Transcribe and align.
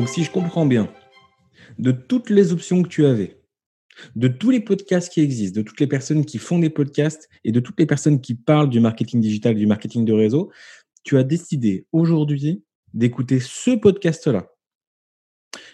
Donc 0.00 0.08
si 0.08 0.24
je 0.24 0.30
comprends 0.30 0.64
bien, 0.64 0.90
de 1.78 1.92
toutes 1.92 2.30
les 2.30 2.54
options 2.54 2.82
que 2.82 2.88
tu 2.88 3.04
avais, 3.04 3.42
de 4.16 4.28
tous 4.28 4.48
les 4.48 4.60
podcasts 4.60 5.12
qui 5.12 5.20
existent, 5.20 5.60
de 5.60 5.62
toutes 5.62 5.78
les 5.78 5.86
personnes 5.86 6.24
qui 6.24 6.38
font 6.38 6.58
des 6.58 6.70
podcasts 6.70 7.28
et 7.44 7.52
de 7.52 7.60
toutes 7.60 7.78
les 7.78 7.84
personnes 7.84 8.22
qui 8.22 8.34
parlent 8.34 8.70
du 8.70 8.80
marketing 8.80 9.20
digital, 9.20 9.54
du 9.54 9.66
marketing 9.66 10.06
de 10.06 10.14
réseau, 10.14 10.50
tu 11.04 11.18
as 11.18 11.22
décidé 11.22 11.86
aujourd'hui 11.92 12.64
d'écouter 12.94 13.40
ce 13.40 13.72
podcast-là. 13.72 14.50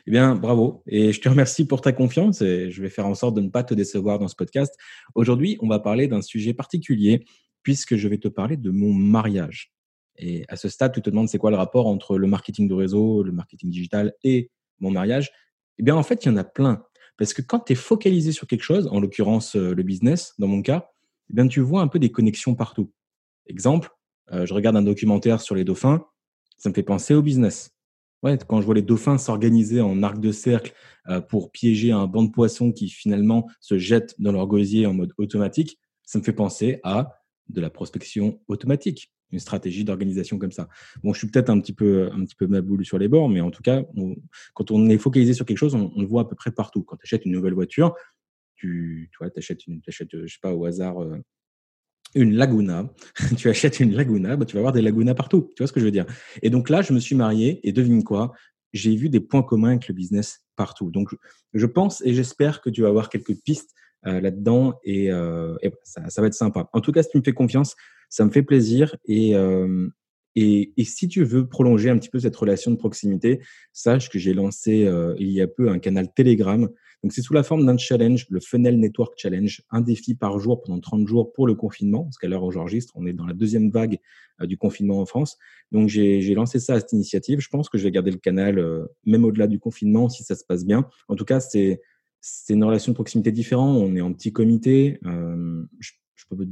Eh 0.08 0.11
bien, 0.11 0.34
bravo. 0.34 0.82
Et 0.88 1.12
je 1.12 1.20
te 1.20 1.29
remercie 1.29 1.64
pour 1.64 1.80
ta 1.80 1.93
confiance 1.93 2.43
et 2.43 2.72
je 2.72 2.82
vais 2.82 2.90
faire 2.90 3.06
en 3.06 3.14
sorte 3.14 3.36
de 3.36 3.43
ne 3.43 3.48
pas 3.48 3.62
te 3.62 3.74
décevoir 3.74 4.18
dans 4.18 4.27
ce 4.27 4.34
podcast. 4.34 4.74
Aujourd'hui, 5.14 5.56
on 5.61 5.68
va 5.68 5.79
parler 5.79 6.08
d'un 6.08 6.20
sujet 6.20 6.52
particulier 6.52 7.24
puisque 7.63 7.94
je 7.94 8.08
vais 8.08 8.18
te 8.18 8.27
parler 8.27 8.57
de 8.57 8.71
mon 8.71 8.93
mariage. 8.93 9.75
Et 10.18 10.44
à 10.48 10.56
ce 10.56 10.68
stade, 10.68 10.93
tu 10.93 11.02
te 11.02 11.11
demandes 11.11 11.29
c'est 11.29 11.38
quoi 11.38 11.50
le 11.50 11.56
rapport 11.56 11.86
entre 11.86 12.18
le 12.18 12.26
marketing 12.26 12.68
de 12.68 12.74
réseau, 12.74 13.22
le 13.22 13.32
marketing 13.32 13.70
digital 13.70 14.14
et 14.24 14.50
mon 14.80 14.90
mariage? 14.90 15.30
Eh 15.79 15.82
bien, 15.82 15.96
en 15.96 16.02
fait, 16.02 16.24
il 16.24 16.29
y 16.29 16.30
en 16.30 16.36
a 16.36 16.44
plein. 16.44 16.84
Parce 17.18 17.32
que 17.32 17.43
quand 17.43 17.61
tu 17.61 17.72
es 17.72 17.76
focalisé 17.76 18.32
sur 18.32 18.46
quelque 18.46 18.62
chose, 18.62 18.88
en 18.88 19.00
l'occurrence 19.00 19.57
euh, 19.57 19.74
le 19.74 19.82
business, 19.82 20.34
dans 20.38 20.48
mon 20.48 20.62
cas, 20.62 20.90
eh 21.30 21.34
bien, 21.34 21.46
tu 21.46 21.60
vois 21.60 21.80
un 21.80 21.88
peu 21.88 21.98
des 21.98 22.10
connexions 22.10 22.54
partout. 22.54 22.93
Exemple, 23.46 23.90
euh, 24.32 24.44
je 24.46 24.54
regarde 24.54 24.76
un 24.76 24.82
documentaire 24.82 25.40
sur 25.40 25.54
les 25.54 25.64
dauphins, 25.64 26.04
ça 26.58 26.68
me 26.68 26.74
fait 26.74 26.82
penser 26.82 27.14
au 27.14 27.22
business. 27.22 27.72
Ouais, 28.22 28.38
quand 28.46 28.60
je 28.60 28.66
vois 28.66 28.74
les 28.74 28.82
dauphins 28.82 29.18
s'organiser 29.18 29.80
en 29.80 30.02
arc 30.02 30.18
de 30.18 30.32
cercle 30.32 30.72
euh, 31.08 31.21
pour 31.21 31.52
piéger 31.52 31.93
un 31.93 32.06
banc 32.06 32.24
de 32.24 32.30
poissons 32.30 32.72
qui 32.72 32.88
finalement 32.88 33.46
se 33.60 33.78
jette 33.78 34.14
dans 34.19 34.33
leur 34.33 34.46
gosier 34.46 34.86
en 34.86 34.94
mode 34.94 35.12
automatique, 35.19 35.78
ça 36.02 36.19
me 36.19 36.24
fait 36.24 36.33
penser 36.33 36.80
à 36.83 37.20
de 37.48 37.60
la 37.60 37.70
prospection 37.70 38.41
automatique 38.48 39.12
une 39.32 39.38
stratégie 39.38 39.84
d'organisation 39.84 40.38
comme 40.38 40.52
ça. 40.52 40.69
Bon, 41.02 41.12
je 41.12 41.19
suis 41.19 41.28
peut-être 41.28 41.50
un 41.50 41.60
petit 41.60 41.72
peu 41.72 42.10
un 42.12 42.24
petit 42.24 42.36
peu 42.36 42.46
maboule 42.46 42.84
sur 42.84 42.98
les 42.98 43.08
bords, 43.08 43.28
mais 43.28 43.41
en 43.41 43.50
tout 43.50 43.62
cas, 43.62 43.82
quand 44.55 44.70
on 44.70 44.88
est 44.88 44.98
focalisé 44.98 45.34
sur 45.34 45.44
quelque 45.46 45.58
chose, 45.58 45.74
on, 45.74 45.92
le 45.96 46.06
voit 46.06 46.22
à 46.22 46.24
peu 46.24 46.36
près 46.36 46.50
partout. 46.50 46.82
Quand 46.82 46.96
tu 46.96 47.02
achètes 47.05 47.24
une 47.24 47.32
nouvelle 47.32 47.54
voiture, 47.54 47.94
tu, 48.54 49.10
tu 49.12 49.24
achètes 49.36 49.66
une, 49.66 49.80
achètes, 49.86 50.08
je 50.12 50.27
sais 50.27 50.38
pas 50.41 50.54
au 50.54 50.64
hasard, 50.64 51.02
euh, 51.02 51.19
une 52.14 52.34
Laguna. 52.34 52.91
tu 53.36 53.48
achètes 53.48 53.80
une 53.80 53.94
Laguna, 53.94 54.36
bah, 54.36 54.47
tu 54.47 54.54
vas 54.54 54.60
avoir 54.60 54.72
des 54.72 54.82
Lagunas 54.82 55.14
partout. 55.14 55.52
Tu 55.56 55.62
vois 55.62 55.69
ce 55.69 55.72
que 55.72 55.80
je 55.80 55.84
veux 55.84 55.91
dire? 55.91 56.06
Et 56.42 56.50
donc 56.50 56.70
là, 56.70 56.82
je 56.82 56.92
me 56.92 57.00
suis 57.00 57.14
marié 57.14 57.60
et 57.66 57.72
devine 57.72 58.04
quoi? 58.04 58.32
J'ai 58.72 58.94
vu 58.94 59.08
des 59.08 59.20
points 59.20 59.42
communs 59.42 59.70
avec 59.70 59.88
le 59.88 59.94
business 59.94 60.44
partout. 60.54 60.91
Donc, 60.91 61.14
je 61.54 61.66
pense 61.66 62.02
et 62.04 62.14
j'espère 62.14 62.60
que 62.60 62.70
tu 62.70 62.82
vas 62.82 62.88
avoir 62.88 63.08
quelques 63.08 63.34
pistes 63.42 63.74
euh, 64.06 64.20
là-dedans 64.20 64.78
et, 64.84 65.10
euh, 65.10 65.56
ça 65.84 66.20
va 66.20 66.27
être 66.27 66.34
sympa. 66.34 66.69
En 66.72 66.80
tout 66.80 66.92
cas, 66.92 67.02
si 67.02 67.10
tu 67.10 67.19
me 67.19 67.22
fais 67.22 67.32
confiance, 67.32 67.74
ça 68.08 68.24
me 68.24 68.30
fait 68.30 68.42
plaisir. 68.42 68.96
Euh, 69.08 69.88
et, 70.34 70.72
et, 70.76 70.84
si 70.84 71.08
tu 71.08 71.24
veux 71.24 71.48
prolonger 71.48 71.88
un 71.88 71.98
petit 71.98 72.10
peu 72.10 72.18
cette 72.18 72.36
relation 72.36 72.70
de 72.70 72.76
proximité, 72.76 73.40
sache 73.72 74.10
que 74.10 74.18
j'ai 74.18 74.34
lancé 74.34 74.84
euh, 74.84 75.14
il 75.18 75.30
y 75.30 75.40
a 75.40 75.46
peu 75.46 75.70
un 75.70 75.78
canal 75.78 76.12
Telegram. 76.14 76.68
Donc, 77.02 77.12
c'est 77.12 77.22
sous 77.22 77.32
la 77.34 77.42
forme 77.42 77.64
d'un 77.64 77.78
challenge, 77.78 78.26
le 78.30 78.40
Funnel 78.40 78.78
Network 78.78 79.14
Challenge, 79.16 79.62
un 79.70 79.80
défi 79.80 80.14
par 80.14 80.38
jour 80.38 80.62
pendant 80.62 80.80
30 80.80 81.06
jours 81.06 81.32
pour 81.32 81.46
le 81.46 81.54
confinement, 81.54 82.04
parce 82.04 82.18
qu'à 82.18 82.28
l'heure 82.28 82.42
où 82.42 82.50
j'enregistre, 82.50 82.92
on 82.96 83.06
est 83.06 83.12
dans 83.12 83.26
la 83.26 83.34
deuxième 83.34 83.70
vague 83.70 83.98
du 84.42 84.58
confinement 84.58 85.00
en 85.00 85.06
France. 85.06 85.38
Donc, 85.72 85.88
j'ai 85.88 86.34
lancé 86.34 86.58
ça 86.58 86.74
à 86.74 86.80
cette 86.80 86.92
initiative. 86.92 87.41
Je 87.41 87.48
pense 87.48 87.68
que 87.68 87.78
je 87.78 87.84
vais 87.84 87.91
garder 87.91 88.10
le 88.10 88.18
canal, 88.18 88.62
même 89.04 89.24
au-delà 89.24 89.46
du 89.46 89.58
confinement, 89.58 90.08
si 90.08 90.24
ça 90.24 90.34
se 90.34 90.44
passe 90.44 90.64
bien. 90.64 90.86
En 91.08 91.16
tout 91.16 91.24
cas, 91.24 91.41
c'est 91.41 91.80
c'est 92.28 92.54
une 92.54 92.64
relation 92.64 92.91
de 92.91 92.94
proximité 92.94 93.30
différente. 93.30 93.76
On 93.76 93.94
est 93.94 94.00
en 94.00 94.12
petit 94.12 94.32
comité. 94.32 94.98
Euh, 95.06 95.62
je 95.78 95.92
je 96.17 96.25
peux 96.28 96.47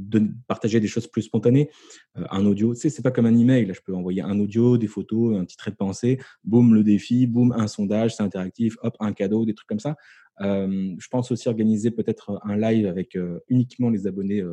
partager 0.47 0.79
des 0.79 0.87
choses 0.87 1.07
plus 1.07 1.23
spontanées. 1.23 1.69
Euh, 2.17 2.23
un 2.29 2.45
audio, 2.45 2.73
tu 2.73 2.81
sais, 2.81 2.89
c'est 2.89 3.01
pas 3.01 3.11
comme 3.11 3.25
un 3.25 3.37
email. 3.37 3.65
Là, 3.65 3.73
je 3.73 3.81
peux 3.81 3.93
envoyer 3.93 4.21
un 4.21 4.39
audio, 4.39 4.77
des 4.77 4.87
photos, 4.87 5.37
un 5.37 5.43
petit 5.43 5.57
trait 5.57 5.71
de 5.71 5.75
pensée, 5.75 6.19
boum, 6.43 6.73
le 6.73 6.83
défi, 6.83 7.27
boum, 7.27 7.51
un 7.57 7.67
sondage, 7.67 8.15
c'est 8.15 8.23
interactif, 8.23 8.77
hop, 8.81 8.95
un 8.99 9.13
cadeau, 9.13 9.45
des 9.45 9.53
trucs 9.53 9.67
comme 9.67 9.79
ça. 9.79 9.95
Euh, 10.41 10.95
je 10.97 11.07
pense 11.07 11.31
aussi 11.31 11.47
organiser 11.47 11.91
peut-être 11.91 12.39
un 12.43 12.57
live 12.57 12.85
avec 12.85 13.15
euh, 13.15 13.39
uniquement 13.47 13.89
les 13.89 14.05
abonnés 14.05 14.43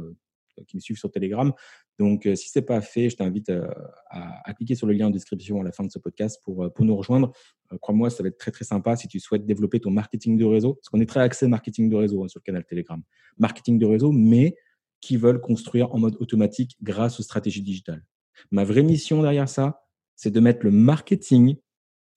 qui 0.66 0.76
me 0.76 0.80
suivent 0.80 0.98
sur 0.98 1.10
Telegram. 1.10 1.52
Donc, 1.98 2.28
si 2.34 2.48
c'est 2.50 2.62
pas 2.62 2.80
fait, 2.80 3.08
je 3.08 3.16
t'invite 3.16 3.50
à, 4.10 4.54
cliquer 4.54 4.74
sur 4.74 4.86
le 4.86 4.92
lien 4.92 5.06
en 5.06 5.10
description 5.10 5.60
à 5.60 5.64
la 5.64 5.72
fin 5.72 5.82
de 5.82 5.90
ce 5.90 5.98
podcast 5.98 6.40
pour, 6.44 6.70
pour 6.72 6.84
nous 6.84 6.96
rejoindre. 6.96 7.32
Crois-moi, 7.80 8.10
ça 8.10 8.22
va 8.22 8.28
être 8.28 8.38
très 8.38 8.50
très 8.50 8.64
sympa 8.64 8.96
si 8.96 9.08
tu 9.08 9.18
souhaites 9.18 9.46
développer 9.46 9.80
ton 9.80 9.90
marketing 9.90 10.36
de 10.36 10.44
réseau, 10.44 10.74
parce 10.74 10.88
qu'on 10.90 11.00
est 11.00 11.08
très 11.08 11.20
axé 11.20 11.46
marketing 11.48 11.88
de 11.88 11.96
réseau 11.96 12.22
hein, 12.22 12.28
sur 12.28 12.40
le 12.40 12.44
canal 12.44 12.64
Telegram. 12.64 13.02
Marketing 13.38 13.78
de 13.78 13.86
réseau, 13.86 14.12
mais 14.12 14.54
qui 15.02 15.18
veulent 15.18 15.40
construire 15.40 15.94
en 15.94 15.98
mode 15.98 16.16
automatique 16.20 16.76
grâce 16.80 17.20
aux 17.20 17.22
stratégies 17.22 17.60
digitales. 17.60 18.02
Ma 18.50 18.64
vraie 18.64 18.82
mission 18.82 19.20
derrière 19.20 19.48
ça, 19.48 19.82
c'est 20.16 20.30
de 20.30 20.40
mettre 20.40 20.64
le 20.64 20.70
marketing 20.70 21.56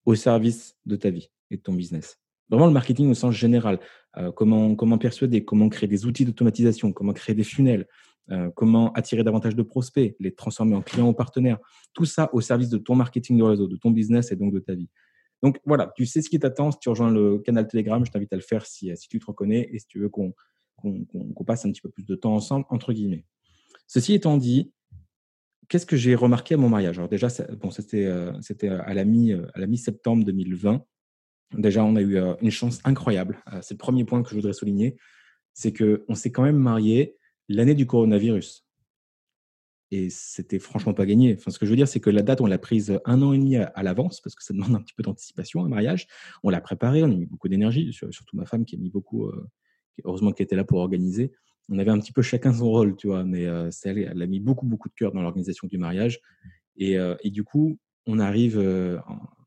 au 0.05 0.15
service 0.15 0.77
de 0.85 0.95
ta 0.95 1.09
vie 1.09 1.29
et 1.51 1.57
de 1.57 1.61
ton 1.61 1.73
business. 1.73 2.17
Vraiment 2.49 2.67
le 2.67 2.73
marketing 2.73 3.09
au 3.09 3.15
sens 3.15 3.33
général. 3.33 3.79
Euh, 4.17 4.31
comment, 4.31 4.97
persuader, 4.97 5.43
comment 5.43 5.67
créer 5.67 5.89
des 5.89 6.05
outils 6.05 6.25
d'automatisation, 6.25 6.93
comment 6.93 7.11
créer 7.11 7.35
des 7.35 7.43
funnels, 7.43 7.87
euh, 8.31 8.49
comment 8.55 8.93
attirer 8.93 9.23
davantage 9.23 9.55
de 9.55 9.63
prospects, 9.63 10.15
les 10.19 10.33
transformer 10.33 10.75
en 10.75 10.81
clients 10.81 11.09
ou 11.09 11.13
partenaires. 11.13 11.57
Tout 11.93 12.05
ça 12.05 12.29
au 12.33 12.41
service 12.41 12.69
de 12.69 12.77
ton 12.77 12.95
marketing 12.95 13.37
de 13.37 13.43
réseau, 13.43 13.67
de 13.67 13.77
ton 13.77 13.89
business 13.89 14.31
et 14.31 14.35
donc 14.35 14.53
de 14.53 14.59
ta 14.59 14.75
vie. 14.75 14.89
Donc 15.41 15.59
voilà, 15.65 15.91
tu 15.95 16.05
sais 16.05 16.21
ce 16.21 16.29
qui 16.29 16.39
t'attend. 16.39 16.71
Si 16.71 16.79
tu 16.79 16.89
rejoins 16.89 17.11
le 17.11 17.39
canal 17.39 17.67
Telegram, 17.67 18.05
je 18.05 18.11
t'invite 18.11 18.31
à 18.31 18.35
le 18.35 18.41
faire 18.41 18.65
si, 18.65 18.95
si 18.95 19.07
tu 19.07 19.19
te 19.19 19.25
reconnais 19.25 19.67
et 19.71 19.79
si 19.79 19.87
tu 19.87 19.99
veux 19.99 20.09
qu'on 20.09 20.33
qu'on 20.75 21.43
passe 21.45 21.65
un 21.65 21.71
petit 21.71 21.81
peu 21.81 21.89
plus 21.89 22.05
de 22.05 22.15
temps 22.15 22.35
ensemble, 22.35 22.65
entre 22.69 22.93
guillemets. 22.93 23.25
Ceci 23.87 24.13
étant 24.13 24.37
dit, 24.37 24.71
qu'est-ce 25.67 25.85
que 25.85 25.97
j'ai 25.97 26.15
remarqué 26.15 26.55
à 26.55 26.57
mon 26.57 26.69
mariage? 26.69 26.97
Alors 26.97 27.09
déjà, 27.09 27.27
bon, 27.61 27.71
c'était 27.71 28.05
euh, 28.05 28.31
à 28.85 28.93
la 28.93 29.05
mi-septembre 29.05 30.23
2020. 30.25 30.85
Déjà, 31.57 31.83
on 31.83 31.95
a 31.95 32.01
eu 32.01 32.17
euh, 32.17 32.35
une 32.41 32.51
chance 32.51 32.79
incroyable. 32.83 33.41
Euh, 33.53 33.59
c'est 33.61 33.75
le 33.75 33.79
premier 33.79 34.03
point 34.03 34.23
que 34.23 34.29
je 34.29 34.35
voudrais 34.35 34.53
souligner, 34.53 34.97
c'est 35.53 35.73
qu'on 35.73 36.15
s'est 36.15 36.31
quand 36.31 36.43
même 36.43 36.57
marié 36.57 37.17
l'année 37.47 37.75
du 37.75 37.85
coronavirus. 37.85 38.65
Et 39.91 40.09
c'était 40.09 40.59
franchement 40.59 40.93
pas 40.93 41.05
gagné. 41.05 41.35
Enfin, 41.37 41.51
ce 41.51 41.59
que 41.59 41.65
je 41.65 41.69
veux 41.69 41.77
dire, 41.77 41.87
c'est 41.87 41.99
que 41.99 42.09
la 42.09 42.23
date, 42.23 42.41
on 42.41 42.47
l'a 42.47 42.57
prise 42.57 42.99
un 43.05 43.21
an 43.21 43.33
et 43.33 43.37
demi 43.37 43.55
à, 43.55 43.83
l'avance, 43.83 44.19
parce 44.19 44.35
que 44.35 44.43
ça 44.43 44.53
demande 44.53 44.75
un 44.75 44.81
petit 44.81 44.95
peu 44.95 45.03
d'anticipation, 45.03 45.63
un 45.63 45.69
mariage. 45.69 46.07
On 46.43 46.49
l'a 46.49 46.59
préparé, 46.59 47.03
on 47.03 47.11
a 47.11 47.15
mis 47.15 47.27
beaucoup 47.27 47.47
d'énergie, 47.47 47.93
surtout 47.93 48.35
ma 48.35 48.45
femme 48.45 48.65
qui 48.65 48.75
a 48.75 48.79
mis 48.79 48.89
beaucoup, 48.89 49.31
heureusement 50.03 50.31
qu'elle 50.31 50.45
était 50.45 50.55
là 50.55 50.63
pour 50.63 50.79
organiser. 50.79 51.31
On 51.69 51.79
avait 51.79 51.91
un 51.91 51.99
petit 51.99 52.11
peu 52.11 52.21
chacun 52.21 52.53
son 52.53 52.69
rôle, 52.69 52.95
tu 52.95 53.07
vois, 53.07 53.23
mais 53.23 53.45
euh, 53.45 53.69
elle, 53.83 53.97
elle, 53.99 54.21
a 54.21 54.27
mis 54.27 54.39
beaucoup, 54.39 54.65
beaucoup 54.65 54.89
de 54.89 54.93
cœur 54.93 55.11
dans 55.11 55.21
l'organisation 55.21 55.67
du 55.67 55.77
mariage. 55.77 56.19
Et, 56.77 56.97
euh, 56.97 57.15
du 57.23 57.43
coup, 57.43 57.79
on 58.05 58.19
arrive, 58.19 58.59
euh, 58.59 58.99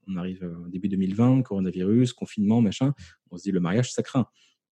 on 0.08 0.16
arrive 0.16 0.50
début 0.68 0.88
2020, 0.88 1.42
coronavirus, 1.42 2.12
confinement, 2.12 2.60
machin. 2.60 2.94
On 3.30 3.36
se 3.36 3.44
dit, 3.44 3.52
le 3.52 3.60
mariage, 3.60 3.92
ça 3.92 4.02
craint. 4.02 4.26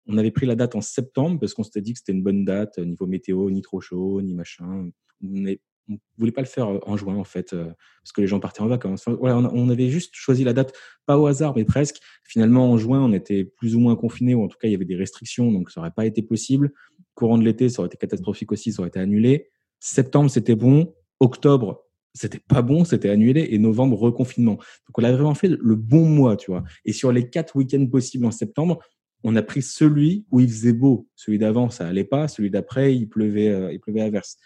On 0.06 0.18
avait 0.18 0.30
pris 0.30 0.46
la 0.46 0.54
date 0.54 0.74
en 0.74 0.80
septembre 0.80 1.38
parce 1.38 1.54
qu'on 1.54 1.62
s'était 1.62 1.80
dit 1.80 1.92
que 1.92 1.98
c'était 1.98 2.12
une 2.12 2.22
bonne 2.22 2.44
date, 2.44 2.78
niveau 2.78 3.06
météo, 3.06 3.50
ni 3.50 3.62
trop 3.62 3.80
chaud, 3.80 4.22
ni 4.22 4.34
machin. 4.34 4.90
On 5.22 5.46
on 5.88 5.98
voulait 6.18 6.32
pas 6.32 6.40
le 6.40 6.46
faire 6.46 6.68
euh, 6.68 6.78
en 6.86 6.96
juin 6.96 7.16
en 7.16 7.24
fait, 7.24 7.52
euh, 7.52 7.66
parce 8.02 8.12
que 8.12 8.20
les 8.20 8.26
gens 8.26 8.40
partaient 8.40 8.62
en 8.62 8.66
vacances. 8.66 9.04
on, 9.06 9.68
avait 9.68 9.88
juste 9.88 10.14
choisi 10.14 10.44
la 10.44 10.52
date, 10.52 10.74
pas 11.06 11.18
au 11.18 11.26
hasard, 11.26 11.54
mais 11.56 11.64
presque. 11.64 11.98
Finalement, 12.24 12.70
en 12.70 12.76
juin, 12.76 13.00
on 13.02 13.12
était 13.12 13.44
plus 13.44 13.76
ou 13.76 13.80
moins 13.80 13.96
confinés, 13.96 14.34
ou 14.34 14.44
en 14.44 14.48
tout 14.48 14.58
cas, 14.58 14.68
il 14.68 14.72
y 14.72 14.74
avait 14.74 14.84
des 14.84 14.96
restrictions, 14.96 15.52
donc 15.52 15.70
ça 15.70 15.80
n'aurait 15.80 15.92
pas 15.92 16.06
été 16.06 16.22
possible. 16.22 16.72
Courant 17.14 17.38
de 17.38 17.44
l'été, 17.44 17.68
ça 17.68 17.80
aurait 17.80 17.86
été 17.86 17.96
catastrophique 17.96 18.52
aussi, 18.52 18.72
ça 18.72 18.80
aurait 18.80 18.88
été 18.88 19.00
annulé. 19.00 19.50
Septembre, 19.80 20.30
c'était 20.30 20.56
bon. 20.56 20.94
Octobre, 21.20 21.84
c'était 22.14 22.40
pas 22.40 22.62
bon, 22.62 22.84
c'était 22.84 23.08
annulé. 23.08 23.48
Et 23.50 23.58
novembre, 23.58 23.96
reconfinement. 23.96 24.54
Donc, 24.54 24.98
on 24.98 25.04
a 25.04 25.12
vraiment 25.12 25.34
fait 25.34 25.48
le 25.48 25.76
bon 25.76 26.04
mois, 26.06 26.36
tu 26.36 26.50
vois. 26.50 26.64
Et 26.84 26.92
sur 26.92 27.12
les 27.12 27.30
quatre 27.30 27.56
week-ends 27.56 27.86
possibles 27.86 28.26
en 28.26 28.30
septembre, 28.30 28.80
on 29.22 29.34
a 29.36 29.42
pris 29.42 29.62
celui 29.62 30.26
où 30.30 30.40
il 30.40 30.48
faisait 30.48 30.72
beau. 30.72 31.08
Celui 31.14 31.38
d'avant, 31.38 31.70
ça 31.70 31.86
allait 31.86 32.04
pas. 32.04 32.28
Celui 32.28 32.50
d'après, 32.50 32.94
il 32.94 33.08
pleuvait, 33.08 33.48
euh, 33.48 33.72
il 33.72 33.80
pleuvait 33.80 34.02
à 34.02 34.10
verse. 34.10 34.36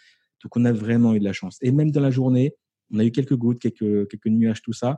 Donc, 0.43 0.55
on 0.57 0.65
a 0.65 0.71
vraiment 0.71 1.13
eu 1.13 1.19
de 1.19 1.23
la 1.23 1.33
chance. 1.33 1.57
Et 1.61 1.71
même 1.71 1.91
dans 1.91 2.01
la 2.01 2.11
journée, 2.11 2.53
on 2.93 2.99
a 2.99 3.05
eu 3.05 3.11
quelques 3.11 3.35
gouttes, 3.35 3.59
quelques, 3.59 4.09
quelques 4.09 4.27
nuages, 4.27 4.61
tout 4.61 4.73
ça, 4.73 4.97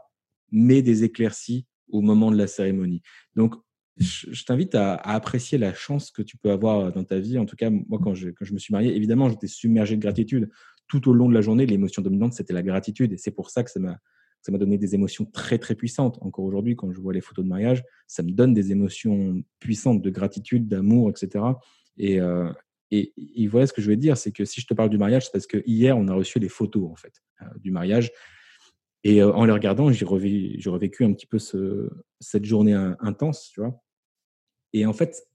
mais 0.51 0.81
des 0.81 1.03
éclaircies 1.03 1.65
au 1.89 2.01
moment 2.01 2.31
de 2.31 2.37
la 2.37 2.47
cérémonie. 2.47 3.01
Donc, 3.35 3.55
je, 3.97 4.43
t'invite 4.43 4.73
à, 4.75 4.95
apprécier 4.95 5.57
la 5.57 5.73
chance 5.73 6.11
que 6.11 6.21
tu 6.21 6.37
peux 6.37 6.51
avoir 6.51 6.91
dans 6.91 7.03
ta 7.03 7.19
vie. 7.19 7.37
En 7.37 7.45
tout 7.45 7.55
cas, 7.55 7.69
moi, 7.69 7.99
quand 8.01 8.15
je, 8.15 8.29
quand 8.29 8.45
je 8.45 8.53
me 8.53 8.59
suis 8.59 8.71
marié, 8.71 8.95
évidemment, 8.95 9.29
j'étais 9.29 9.47
submergé 9.47 9.95
de 9.95 10.01
gratitude. 10.01 10.49
Tout 10.87 11.09
au 11.09 11.13
long 11.13 11.29
de 11.29 11.33
la 11.33 11.41
journée, 11.41 11.65
l'émotion 11.65 12.01
dominante, 12.01 12.33
c'était 12.33 12.53
la 12.53 12.63
gratitude. 12.63 13.13
Et 13.13 13.17
c'est 13.17 13.31
pour 13.31 13.49
ça 13.49 13.63
que 13.63 13.69
ça 13.69 13.79
m'a, 13.79 13.99
ça 14.41 14.51
m'a 14.51 14.57
donné 14.57 14.77
des 14.77 14.95
émotions 14.95 15.25
très, 15.25 15.57
très 15.57 15.75
puissantes. 15.75 16.17
Encore 16.21 16.45
aujourd'hui, 16.45 16.75
quand 16.75 16.91
je 16.91 16.99
vois 16.99 17.13
les 17.13 17.21
photos 17.21 17.45
de 17.45 17.49
mariage, 17.49 17.83
ça 18.07 18.23
me 18.23 18.31
donne 18.31 18.53
des 18.53 18.71
émotions 18.71 19.41
puissantes 19.59 20.01
de 20.01 20.09
gratitude, 20.09 20.67
d'amour, 20.67 21.09
etc. 21.09 21.45
Et, 21.97 22.19
euh, 22.19 22.51
et, 22.93 23.47
voilà 23.47 23.65
ce 23.65 23.73
que 23.73 23.81
je 23.81 23.91
te 23.91 23.95
dire, 23.95 24.17
c'est 24.17 24.31
que 24.31 24.45
si 24.45 24.61
je 24.61 24.67
te 24.67 24.73
parle 24.73 24.89
du 24.89 24.97
mariage, 24.97 25.25
c'est 25.25 25.31
parce 25.31 25.47
que 25.47 25.63
hier, 25.65 25.97
on 25.97 26.07
a 26.07 26.13
reçu 26.13 26.39
les 26.39 26.49
photos 26.49 26.89
en 26.91 26.95
fait 26.95 27.23
euh, 27.41 27.45
du 27.59 27.71
mariage. 27.71 28.11
Et 29.03 29.21
euh, 29.21 29.33
en 29.33 29.45
les 29.45 29.51
regardant, 29.51 29.91
j'ai 29.91 30.05
revécu, 30.05 31.03
un 31.03 31.13
petit 31.13 31.25
peu 31.25 31.39
cette 32.19 32.45
journée 32.45 32.73
intense, 32.99 33.49
tu 33.51 33.61
vois. 33.61 33.81
Et 34.73 34.85
en 34.85 34.93
fait, 34.93 35.27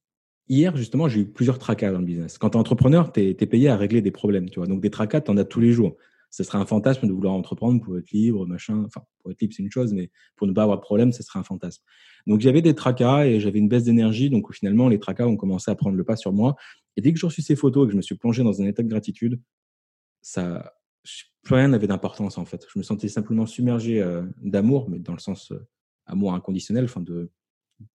hier, 0.48 0.76
justement, 0.76 1.08
j'ai 1.08 1.20
eu 1.20 1.26
plusieurs 1.26 1.58
tracas 1.58 1.92
dans 1.92 1.98
le 1.98 2.04
business. 2.04 2.38
Quand 2.38 2.50
tu 2.50 2.56
es 2.56 2.60
entrepreneur, 2.60 3.12
tu 3.12 3.20
es, 3.20 3.34
payé 3.34 3.68
à 3.68 3.76
régler 3.76 4.02
des 4.02 4.10
problèmes, 4.10 4.48
tu 4.48 4.60
vois. 4.60 4.66
Donc, 4.66 4.80
des 4.80 4.90
tracas, 4.90 5.20
tu 5.20 5.30
en 5.30 5.36
as 5.36 5.44
tous 5.44 5.60
les 5.60 5.72
jours. 5.72 5.96
ce 6.30 6.44
serait 6.44 6.58
un 6.58 6.66
fantasme 6.66 7.06
de 7.06 7.12
vouloir 7.12 7.34
entreprendre 7.34 7.82
pour 7.82 7.98
être 7.98 8.10
libre, 8.10 8.46
machin. 8.46 8.84
Enfin, 8.86 9.02
pour 9.20 9.30
être 9.32 9.40
libre, 9.40 9.54
c'est 9.56 9.62
une 9.62 9.70
chose, 9.70 9.92
mais 9.92 10.10
pour 10.36 10.46
ne 10.46 10.52
pas 10.52 10.62
avoir 10.62 10.78
de 10.78 10.82
problème, 10.82 11.12
ce 11.12 11.22
serait 11.22 11.38
un 11.38 11.44
fantasme. 11.44 11.82
Donc, 12.26 12.40
j'avais 12.40 12.62
des 12.62 12.74
tracas 12.74 13.26
et 13.26 13.40
j'avais 13.40 13.58
une 13.58 13.68
baisse 13.68 13.84
d'énergie. 13.84 14.30
Donc, 14.30 14.52
finalement, 14.54 14.88
les 14.88 14.98
tracas 14.98 15.26
ont 15.26 15.36
commencé 15.36 15.70
à 15.70 15.74
prendre 15.74 15.96
le 15.96 16.04
pas 16.04 16.16
sur 16.16 16.32
moi. 16.32 16.56
Et 16.98 17.00
dès 17.00 17.12
que 17.12 17.18
j'ai 17.20 17.28
reçu 17.28 17.42
ces 17.42 17.54
photos 17.54 17.84
et 17.84 17.86
que 17.86 17.92
je 17.92 17.96
me 17.96 18.02
suis 18.02 18.16
plongé 18.16 18.42
dans 18.42 18.60
un 18.60 18.66
état 18.66 18.82
de 18.82 18.88
gratitude, 18.88 19.40
ça, 20.20 20.74
plus 21.44 21.54
rien 21.54 21.68
n'avait 21.68 21.86
d'importance 21.86 22.38
en 22.38 22.44
fait. 22.44 22.66
Je 22.74 22.76
me 22.76 22.82
sentais 22.82 23.06
simplement 23.06 23.46
submergé 23.46 24.02
euh, 24.02 24.26
d'amour, 24.42 24.90
mais 24.90 24.98
dans 24.98 25.12
le 25.12 25.20
sens 25.20 25.52
euh, 25.52 25.64
amour 26.06 26.34
inconditionnel, 26.34 26.86
enfin 26.86 27.00
de, 27.00 27.30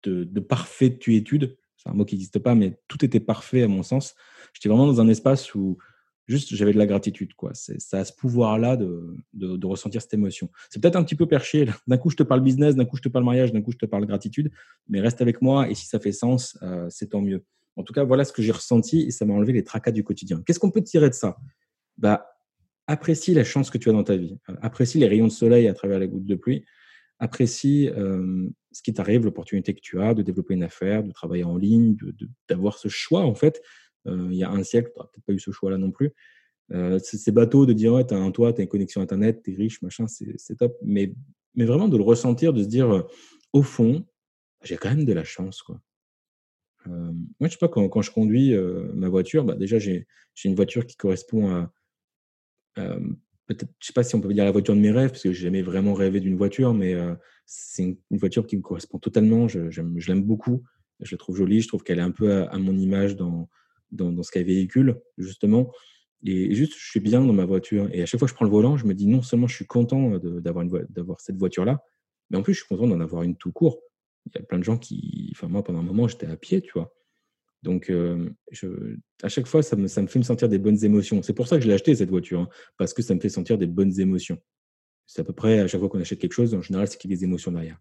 de, 0.03 0.25
de 0.25 0.41
parfaitude. 0.41 1.57
C'est 1.77 1.89
un 1.89 1.93
mot 1.93 2.05
qui 2.05 2.17
n'existe 2.17 2.41
pas, 2.41 2.57
mais 2.57 2.81
tout 2.89 3.05
était 3.05 3.21
parfait 3.21 3.63
à 3.63 3.69
mon 3.69 3.85
sens. 3.85 4.17
J'étais 4.53 4.69
vraiment 4.69 4.89
dans 4.89 5.01
un 5.01 5.07
espace 5.07 5.55
où 5.55 5.79
juste 6.27 6.57
j'avais 6.57 6.73
de 6.73 6.79
la 6.79 6.87
gratitude. 6.87 7.35
Quoi. 7.35 7.53
Ça 7.55 7.99
a 7.99 8.05
ce 8.05 8.13
pouvoir-là 8.13 8.77
de, 8.77 9.17
de, 9.33 9.67
ressentir 9.67 10.03
cette 10.03 10.13
émotion. 10.13 10.51
C'est 10.71 10.83
peut-être 10.83 10.97
un 10.97 11.05
petit 11.05 11.15
peu 11.15 11.27
perché. 11.27 11.67
D'un 11.87 11.99
coup, 11.99 12.11
je 12.11 12.17
te 12.17 12.25
parle 12.25 12.41
business, 12.41 12.75
d'un 12.75 12.85
coup, 12.85 12.97
je 12.97 13.03
te 13.03 13.09
parle 13.09 13.25
mariage, 13.25 13.53
d'un 13.53 13.63
coup, 13.63 13.71
je 13.71 13.79
te 13.79 13.87
parle 13.87 14.07
gratitude. 14.07 14.51
Mais 14.89 15.01
reste 15.01 15.21
avec 15.21 15.41
moi 15.41 15.71
et 15.71 15.77
si 15.77 15.87
ça 15.87 16.01
fait 16.01 16.11
sens, 16.11 16.59
euh, 16.63 16.89
c'est 16.91 17.11
tant 17.11 17.23
mieux. 17.23 17.45
En 17.79 17.85
tout 17.85 17.93
cas, 17.93 18.05
voilà 18.05 18.25
ce 18.25 18.33
que 18.33 18.43
j'ai 18.43 18.53
ressenti 18.53 19.03
et 19.03 19.11
ça 19.11 19.25
m'a 19.25 19.35
enlevé 19.35 19.53
les 19.53 19.65
tracas 19.65 19.93
du 19.93 20.05
quotidien. 20.05 20.43
Qu'est-ce 20.45 20.59
qu'on 20.59 20.71
peut 20.71 20.83
tirer 20.83 21.09
de 21.09 21.15
ça? 21.15 21.37
Bah, 21.97 22.27
Apprécie 22.87 23.35
la 23.35 23.45
chance 23.45 23.71
que 23.71 23.77
tu 23.77 23.91
as 23.91 23.93
dans 23.93 24.05
ta 24.05 24.17
vie. 24.17 24.39
Apprécie 24.63 24.99
les 24.99 25.07
rayons 25.07 25.27
de 25.27 25.33
soleil 25.33 25.69
à 25.69 25.75
travers 25.75 25.99
les 25.99 26.09
gouttes 26.09 26.25
de 26.25 26.35
pluie. 26.37 26.65
Apprécie 27.19 27.91
euh, 27.91 28.49
ce 28.73 28.83
qui 28.83 28.95
t'arrive, 28.95 29.25
l'opportunité 29.25 29.75
que 29.75 29.81
tu 29.81 30.01
as 30.01 30.15
de 30.15 30.23
développer 30.23 30.55
une 30.55 30.63
affaire, 30.63 31.05
de 31.05 31.13
travailler 31.13 31.45
en 31.45 31.59
ligne, 31.59 31.97
d'avoir 32.49 32.79
ce 32.79 32.89
choix 32.89 33.21
en 33.21 33.35
fait 33.35 33.61
euh, 34.07 34.29
il 34.31 34.37
y 34.37 34.45
a 34.45 34.51
un 34.51 34.63
siècle, 34.63 34.91
tu 34.93 34.99
n'auras 34.99 35.11
peut-être 35.13 35.25
pas 35.25 35.33
eu 35.33 35.39
ce 35.39 35.51
choix-là 35.51 35.79
non 35.79 35.91
plus. 35.91 36.13
Euh, 36.73 36.99
c'est 37.03 37.33
bateau 37.33 37.67
de 37.67 37.73
dire, 37.73 37.95
ouais, 37.95 38.07
tu 38.07 38.15
as 38.15 38.19
un 38.19 38.31
toit, 38.31 38.53
tu 38.53 38.61
as 38.61 38.65
une 38.65 38.69
connexion 38.69 39.01
Internet, 39.01 39.43
tu 39.43 39.53
es 39.53 39.57
riche, 39.57 39.81
machin, 39.83 40.07
c'est 40.07 40.57
top. 40.57 40.77
Mais, 40.83 41.15
mais 41.55 41.65
vraiment 41.65 41.89
de 41.89 41.97
le 41.97 42.03
ressentir, 42.03 42.53
de 42.53 42.63
se 42.63 42.69
dire, 42.69 42.91
euh, 42.91 43.03
au 43.53 43.63
fond, 43.63 44.07
j'ai 44.63 44.77
quand 44.77 44.91
même 44.91 45.05
de 45.05 45.13
la 45.13 45.25
chance. 45.25 45.63
Quoi. 45.63 45.81
Moi, 46.89 47.49
je 47.49 47.51
sais 47.51 47.59
pas, 47.59 47.69
quand, 47.69 48.03
je 48.03 48.11
conduis 48.11 48.55
ma 48.95 49.09
voiture, 49.09 49.45
bah, 49.45 49.55
déjà, 49.55 49.79
j'ai 49.79 50.07
une 50.45 50.55
voiture 50.55 50.87
qui 50.87 50.97
correspond 50.97 51.51
à. 51.51 51.73
je 52.77 53.55
sais 53.81 53.93
pas 53.93 54.03
si 54.03 54.15
on 54.15 54.21
peut 54.21 54.33
dire 54.33 54.45
la 54.45 54.53
voiture 54.53 54.75
de 54.75 54.81
mes 54.81 54.91
rêves, 54.91 55.11
parce 55.11 55.23
que 55.23 55.33
j'ai 55.33 55.45
jamais 55.45 55.63
vraiment 55.63 55.95
rêvé 55.95 56.21
d'une 56.21 56.37
voiture, 56.37 56.75
mais 56.75 56.95
c'est 57.47 57.83
une, 57.83 58.19
voiture 58.19 58.47
qui 58.47 58.57
me 58.57 58.63
correspond 58.63 58.99
totalement. 58.99 59.49
Je, 59.49 59.71
je 59.71 60.09
l'aime 60.09 60.23
beaucoup. 60.23 60.63
Je 61.01 61.15
la 61.15 61.19
trouve 61.19 61.37
jolie. 61.37 61.61
Je 61.61 61.69
trouve 61.69 61.83
qu'elle 61.83 61.99
est 61.99 62.03
un 62.03 62.11
peu 62.11 62.45
à 62.49 62.59
mon 62.59 62.77
image 62.77 63.17
dans, 63.17 63.49
dans, 63.93 64.23
ce 64.23 64.31
qu'elle 64.31 64.47
véhicule, 64.47 65.01
justement. 65.17 65.73
Et 66.25 66.55
juste, 66.55 66.75
je 66.77 66.91
suis 66.91 67.01
bien 67.01 67.21
dans 67.21 67.33
ma 67.33 67.45
voiture. 67.45 67.89
Et 67.93 68.03
à 68.03 68.07
chaque 68.07 68.19
fois 68.19 68.27
que 68.27 68.31
je 68.31 68.35
prends 68.35 68.45
le 68.45 68.51
volant, 68.51 68.77
je 68.77 68.87
me 68.87 68.95
dis 68.95 69.07
non 69.07 69.23
seulement 69.23 69.47
je 69.47 69.55
suis 69.55 69.67
content 69.67 70.19
d'avoir 70.19 70.65
d'avoir 70.89 71.21
cette 71.21 71.37
voiture-là, 71.37 71.83
mais 72.31 72.39
en 72.39 72.43
plus, 72.43 72.55
je 72.55 72.61
suis 72.61 72.69
content 72.69 72.87
d'en 72.87 73.01
avoir 73.01 73.23
une 73.23 73.37
tout 73.37 73.53
court. 73.53 73.81
Il 74.35 74.39
y 74.39 74.43
a 74.43 74.45
plein 74.45 74.59
de 74.59 74.65
gens 74.65 74.79
qui. 74.79 75.33
Enfin, 75.35 75.49
moi, 75.49 75.63
pendant 75.63 75.81
un 75.81 75.83
moment, 75.83 76.09
j'étais 76.09 76.27
à 76.27 76.37
pied, 76.37 76.61
tu 76.63 76.73
vois. 76.73 76.95
Donc, 77.63 77.91
euh, 77.91 78.31
à 79.23 79.29
chaque 79.29 79.47
fois, 79.47 79.63
ça 79.63 79.75
me, 79.75 79.89
ça 79.89 80.01
me, 80.01 80.07
fait 80.07 80.19
me 80.19 80.25
sentir 80.25 80.49
des 80.49 80.59
bonnes 80.59 80.85
émotions. 80.85 81.23
C'est 81.23 81.33
pour 81.33 81.49
ça 81.49 81.57
que 81.57 81.63
je 81.63 81.69
l'ai 81.69 81.75
acheté, 81.75 81.95
cette 81.95 82.11
voiture, 82.11 82.41
hein, 82.41 82.49
parce 82.77 82.95
que 82.95 83.03
ça 83.03 83.15
me 83.15 83.21
fait 83.21 83.29
sentir 83.29 83.59
des 83.59 83.67
bonnes 83.67 83.99
émotions. 83.99 84.39
C'est 85.07 85.23
à 85.23 85.25
peu 85.25 85.33
près, 85.33 85.61
à 85.61 85.67
chaque 85.67 85.81
fois 85.81 85.89
qu'on 85.89 86.01
achète 86.01 86.21
quelque 86.21 86.35
chose, 86.35 86.55
en 86.55 86.63
général, 86.63 86.87
c'est 86.87 86.99
qu'il 86.99 87.11
y 87.11 87.15
a 87.15 87.17
des 87.17 87.25
émotions 87.25 87.51
derrière. 87.51 87.79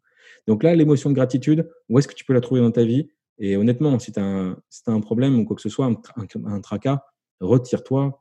Donc 0.47 0.63
là, 0.63 0.73
l'émotion 0.73 1.09
de 1.09 1.15
gratitude, 1.15 1.69
où 1.89 1.99
est-ce 1.99 2.07
que 2.07 2.13
tu 2.13 2.25
peux 2.25 2.33
la 2.33 2.41
trouver 2.41 2.61
dans 2.61 2.71
ta 2.71 2.83
vie? 2.83 3.09
Et 3.38 3.55
honnêtement, 3.55 4.00
si 4.00 4.11
tu 4.11 4.19
as, 4.19 4.55
as, 4.88 4.91
un 4.91 5.01
problème 5.01 5.38
ou 5.38 5.45
quoi 5.45 5.55
que 5.55 5.61
ce 5.61 5.69
soit, 5.69 5.85
un, 6.15 6.61
tracas, 6.61 7.03
retire-toi 7.39 8.19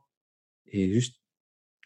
et 0.67 0.93
juste 0.93 1.21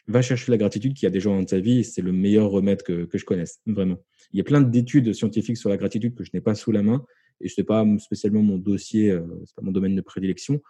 va 0.08 0.22
chercher 0.22 0.50
la 0.50 0.58
gratitude 0.58 0.94
qu'il 0.94 1.04
y 1.04 1.06
a 1.06 1.10
des 1.10 1.20
gens 1.20 1.38
dans 1.38 1.44
ta 1.44 1.60
vie. 1.60 1.84
C'est 1.84 2.02
le 2.02 2.12
meilleur 2.12 2.50
remède 2.50 2.82
que, 2.82 3.04
que, 3.04 3.18
je 3.18 3.24
connaisse, 3.24 3.60
vraiment. 3.66 3.98
Il 4.32 4.38
y 4.38 4.40
a 4.40 4.44
plein 4.44 4.60
d'études 4.60 5.12
scientifiques 5.12 5.56
sur 5.56 5.68
la 5.68 5.76
gratitude 5.76 6.14
que 6.14 6.24
je 6.24 6.30
n'ai 6.34 6.40
pas 6.40 6.54
sous 6.54 6.72
la 6.72 6.82
main 6.82 7.04
et 7.42 7.48
ce 7.48 7.60
n'est 7.60 7.64
pas 7.64 7.84
spécialement 7.98 8.42
mon 8.42 8.56
dossier, 8.56 9.10
euh, 9.10 9.22
c'est 9.44 9.54
pas 9.54 9.62
mon 9.62 9.72
domaine 9.72 9.96
de 9.96 10.00
prédilection. 10.00 10.62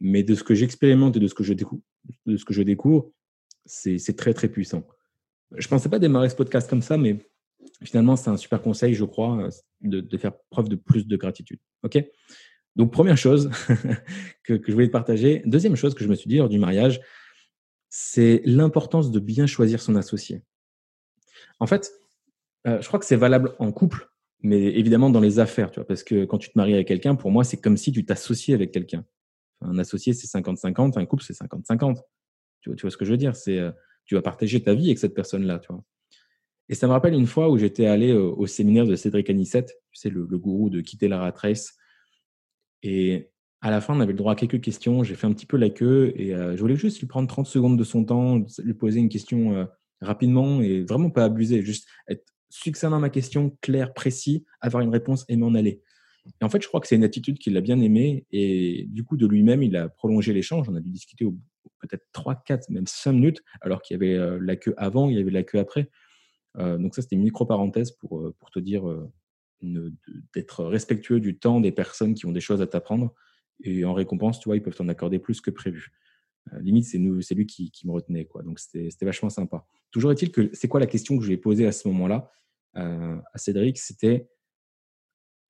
Mais 0.00 0.22
de 0.22 0.34
ce 0.34 0.42
que 0.42 0.54
j'expérimente 0.54 1.16
et 1.16 1.20
de 1.20 1.26
ce 1.26 1.34
que 1.34 1.44
je 1.44 1.52
découvre, 1.52 1.82
que 2.26 3.12
c'est 3.66 4.16
très 4.16 4.34
très 4.34 4.48
puissant. 4.48 4.86
Je 5.56 5.68
pensais 5.68 5.88
pas 5.88 5.98
démarrer 5.98 6.28
ce 6.30 6.36
podcast 6.36 6.68
comme 6.68 6.82
ça, 6.82 6.96
mais 6.96 7.18
finalement, 7.82 8.16
c'est 8.16 8.30
un 8.30 8.36
super 8.36 8.62
conseil, 8.62 8.94
je 8.94 9.04
crois, 9.04 9.42
euh, 9.42 9.50
de, 9.82 10.16
faire 10.16 10.32
preuve 10.50 10.68
de 10.68 10.76
plus 10.76 11.06
de 11.06 11.16
gratitude. 11.16 11.58
OK? 11.82 12.02
Donc, 12.76 12.92
première 12.92 13.18
chose 13.18 13.50
que, 14.44 14.60
je 14.66 14.72
voulais 14.72 14.86
te 14.86 14.92
partager. 14.92 15.42
Deuxième 15.44 15.76
chose 15.76 15.94
que 15.94 16.04
je 16.04 16.08
me 16.08 16.14
suis 16.14 16.28
dit 16.28 16.38
lors 16.38 16.48
du 16.48 16.58
mariage, 16.58 17.00
c'est 17.90 18.40
l'importance 18.44 19.10
de 19.10 19.18
bien 19.18 19.46
choisir 19.46 19.82
son 19.82 19.96
associé. 19.96 20.42
En 21.58 21.66
fait, 21.66 21.92
euh, 22.66 22.80
je 22.80 22.86
crois 22.86 23.00
que 23.00 23.04
c'est 23.04 23.16
valable 23.16 23.54
en 23.58 23.72
couple, 23.72 24.08
mais 24.42 24.62
évidemment 24.62 25.10
dans 25.10 25.20
les 25.20 25.40
affaires, 25.40 25.70
tu 25.70 25.80
vois, 25.80 25.86
parce 25.86 26.04
que 26.04 26.24
quand 26.24 26.38
tu 26.38 26.50
te 26.50 26.56
maries 26.56 26.74
avec 26.74 26.88
quelqu'un, 26.88 27.16
pour 27.16 27.30
moi, 27.30 27.44
c'est 27.44 27.58
comme 27.58 27.76
si 27.76 27.92
tu 27.92 28.06
t'associais 28.06 28.54
avec 28.54 28.70
quelqu'un. 28.70 29.04
Un 29.60 29.78
associé, 29.78 30.14
c'est 30.14 30.26
50-50, 30.26 30.98
un 30.98 31.04
couple, 31.04 31.24
c'est 31.24 31.36
50-50. 31.36 32.00
Tu 32.62 32.70
vois, 32.80 32.90
ce 32.90 32.96
que 32.96 33.04
je 33.04 33.10
veux 33.10 33.18
dire? 33.18 33.36
C'est 33.36 33.58
euh, 33.58 33.72
tu 34.04 34.14
vas 34.14 34.22
partager 34.22 34.62
ta 34.62 34.74
vie 34.74 34.86
avec 34.86 34.98
cette 34.98 35.14
personne-là, 35.14 35.58
tu 35.58 35.72
vois. 35.72 35.84
Et 36.68 36.74
ça 36.74 36.86
me 36.86 36.92
rappelle 36.92 37.14
une 37.14 37.26
fois 37.26 37.50
où 37.50 37.58
j'étais 37.58 37.86
allé 37.86 38.12
au, 38.12 38.46
séminaire 38.46 38.86
de 38.86 38.94
Cédric 38.94 39.28
Anissette, 39.28 39.74
tu 39.90 40.00
sais, 40.00 40.08
le, 40.08 40.24
gourou 40.24 40.70
de 40.70 40.80
quitter 40.80 41.08
la 41.08 41.18
rat 41.18 41.32
race. 41.34 41.76
Et 42.84 43.32
à 43.62 43.70
la 43.70 43.80
fin, 43.80 43.94
on 43.94 44.00
avait 44.00 44.12
le 44.12 44.18
droit 44.18 44.32
à 44.32 44.36
quelques 44.36 44.60
questions. 44.60 45.02
J'ai 45.04 45.14
fait 45.14 45.26
un 45.26 45.32
petit 45.32 45.46
peu 45.46 45.56
la 45.56 45.68
queue 45.68 46.12
et 46.16 46.34
euh, 46.34 46.56
je 46.56 46.60
voulais 46.60 46.76
juste 46.76 47.00
lui 47.00 47.06
prendre 47.06 47.28
30 47.28 47.46
secondes 47.46 47.78
de 47.78 47.84
son 47.84 48.04
temps, 48.04 48.42
lui 48.62 48.74
poser 48.74 49.00
une 49.00 49.10
question 49.10 49.54
euh, 49.54 49.64
rapidement 50.00 50.62
et 50.62 50.82
vraiment 50.82 51.10
pas 51.10 51.24
abuser, 51.24 51.62
juste 51.62 51.86
être 52.08 52.24
succinct 52.48 52.90
dans 52.90 53.00
ma 53.00 53.10
question, 53.10 53.56
clair, 53.60 53.92
précis, 53.92 54.46
avoir 54.60 54.82
une 54.82 54.90
réponse 54.90 55.26
et 55.28 55.36
m'en 55.36 55.54
aller. 55.54 55.82
Et 56.40 56.44
en 56.44 56.48
fait, 56.48 56.62
je 56.62 56.68
crois 56.68 56.80
que 56.80 56.86
c'est 56.86 56.96
une 56.96 57.04
attitude 57.04 57.38
qu'il 57.38 57.56
a 57.56 57.60
bien 57.60 57.80
aimée 57.80 58.24
et 58.30 58.86
du 58.88 59.04
coup, 59.04 59.16
de 59.16 59.26
lui-même, 59.26 59.62
il 59.62 59.76
a 59.76 59.88
prolongé 59.88 60.32
l'échange. 60.32 60.68
On 60.68 60.74
a 60.74 60.80
dû 60.80 60.88
discuter 60.88 61.26
peut-être 61.80 62.06
3, 62.12 62.42
4, 62.46 62.70
même 62.70 62.86
5 62.86 63.12
minutes, 63.12 63.42
alors 63.60 63.82
qu'il 63.82 63.94
y 63.94 63.96
avait 63.96 64.14
euh, 64.14 64.38
la 64.40 64.56
queue 64.56 64.74
avant, 64.78 65.10
il 65.10 65.18
y 65.18 65.20
avait 65.20 65.30
la 65.30 65.42
queue 65.42 65.58
après. 65.58 65.90
Donc 66.58 66.96
ça, 66.96 67.02
c'était 67.02 67.14
une 67.14 67.22
micro-parenthèse 67.22 67.92
pour, 67.92 68.28
pour 68.40 68.50
te 68.50 68.58
dire 68.58 68.82
d'être 70.34 70.64
respectueux 70.64 71.20
du 71.20 71.38
temps 71.38 71.60
des 71.60 71.70
personnes 71.70 72.14
qui 72.14 72.26
ont 72.26 72.32
des 72.32 72.40
choses 72.40 72.60
à 72.60 72.66
t'apprendre. 72.66 73.14
Et 73.64 73.84
en 73.84 73.92
récompense, 73.92 74.40
tu 74.40 74.48
vois, 74.48 74.56
ils 74.56 74.62
peuvent 74.62 74.74
t'en 74.74 74.88
accorder 74.88 75.18
plus 75.18 75.40
que 75.40 75.50
prévu. 75.50 75.92
limite, 76.60 76.84
c'est 76.84 77.34
lui 77.34 77.46
qui, 77.46 77.72
me 77.84 77.92
retenait. 77.92 78.24
Quoi. 78.24 78.42
Donc 78.42 78.58
c'était 78.58 79.04
vachement 79.04 79.30
sympa. 79.30 79.66
Toujours 79.90 80.12
est-il 80.12 80.30
que 80.30 80.50
c'est 80.52 80.68
quoi 80.68 80.80
la 80.80 80.86
question 80.86 81.16
que 81.16 81.22
je 81.22 81.28
lui 81.28 81.34
ai 81.34 81.38
posée 81.38 81.66
à 81.66 81.72
ce 81.72 81.88
moment-là 81.88 82.30
à 82.74 83.38
Cédric? 83.38 83.78
C'était 83.78 84.28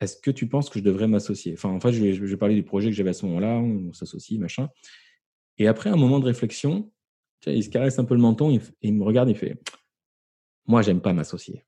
est-ce 0.00 0.16
que 0.16 0.30
tu 0.30 0.48
penses 0.48 0.70
que 0.70 0.78
je 0.78 0.84
devrais 0.84 1.08
m'associer? 1.08 1.52
Enfin, 1.52 1.68
en 1.68 1.78
fait, 1.78 1.92
je 1.92 2.02
vais, 2.02 2.14
je 2.14 2.36
parler 2.36 2.54
du 2.54 2.62
projet 2.62 2.88
que 2.88 2.96
j'avais 2.96 3.10
à 3.10 3.14
ce 3.14 3.26
moment-là, 3.26 3.58
on 3.58 3.92
s'associe, 3.92 4.40
machin. 4.40 4.70
Et 5.58 5.68
après 5.68 5.90
un 5.90 5.96
moment 5.96 6.18
de 6.18 6.24
réflexion, 6.24 6.90
il 7.46 7.62
se 7.62 7.68
caresse 7.68 7.98
un 7.98 8.04
peu 8.04 8.14
le 8.14 8.20
menton 8.20 8.58
il 8.80 8.94
me 8.94 9.04
regarde, 9.04 9.28
il 9.28 9.36
fait 9.36 9.58
moi, 10.70 10.82
j'aime 10.82 11.00
pas 11.00 11.12
m'associer. 11.12 11.64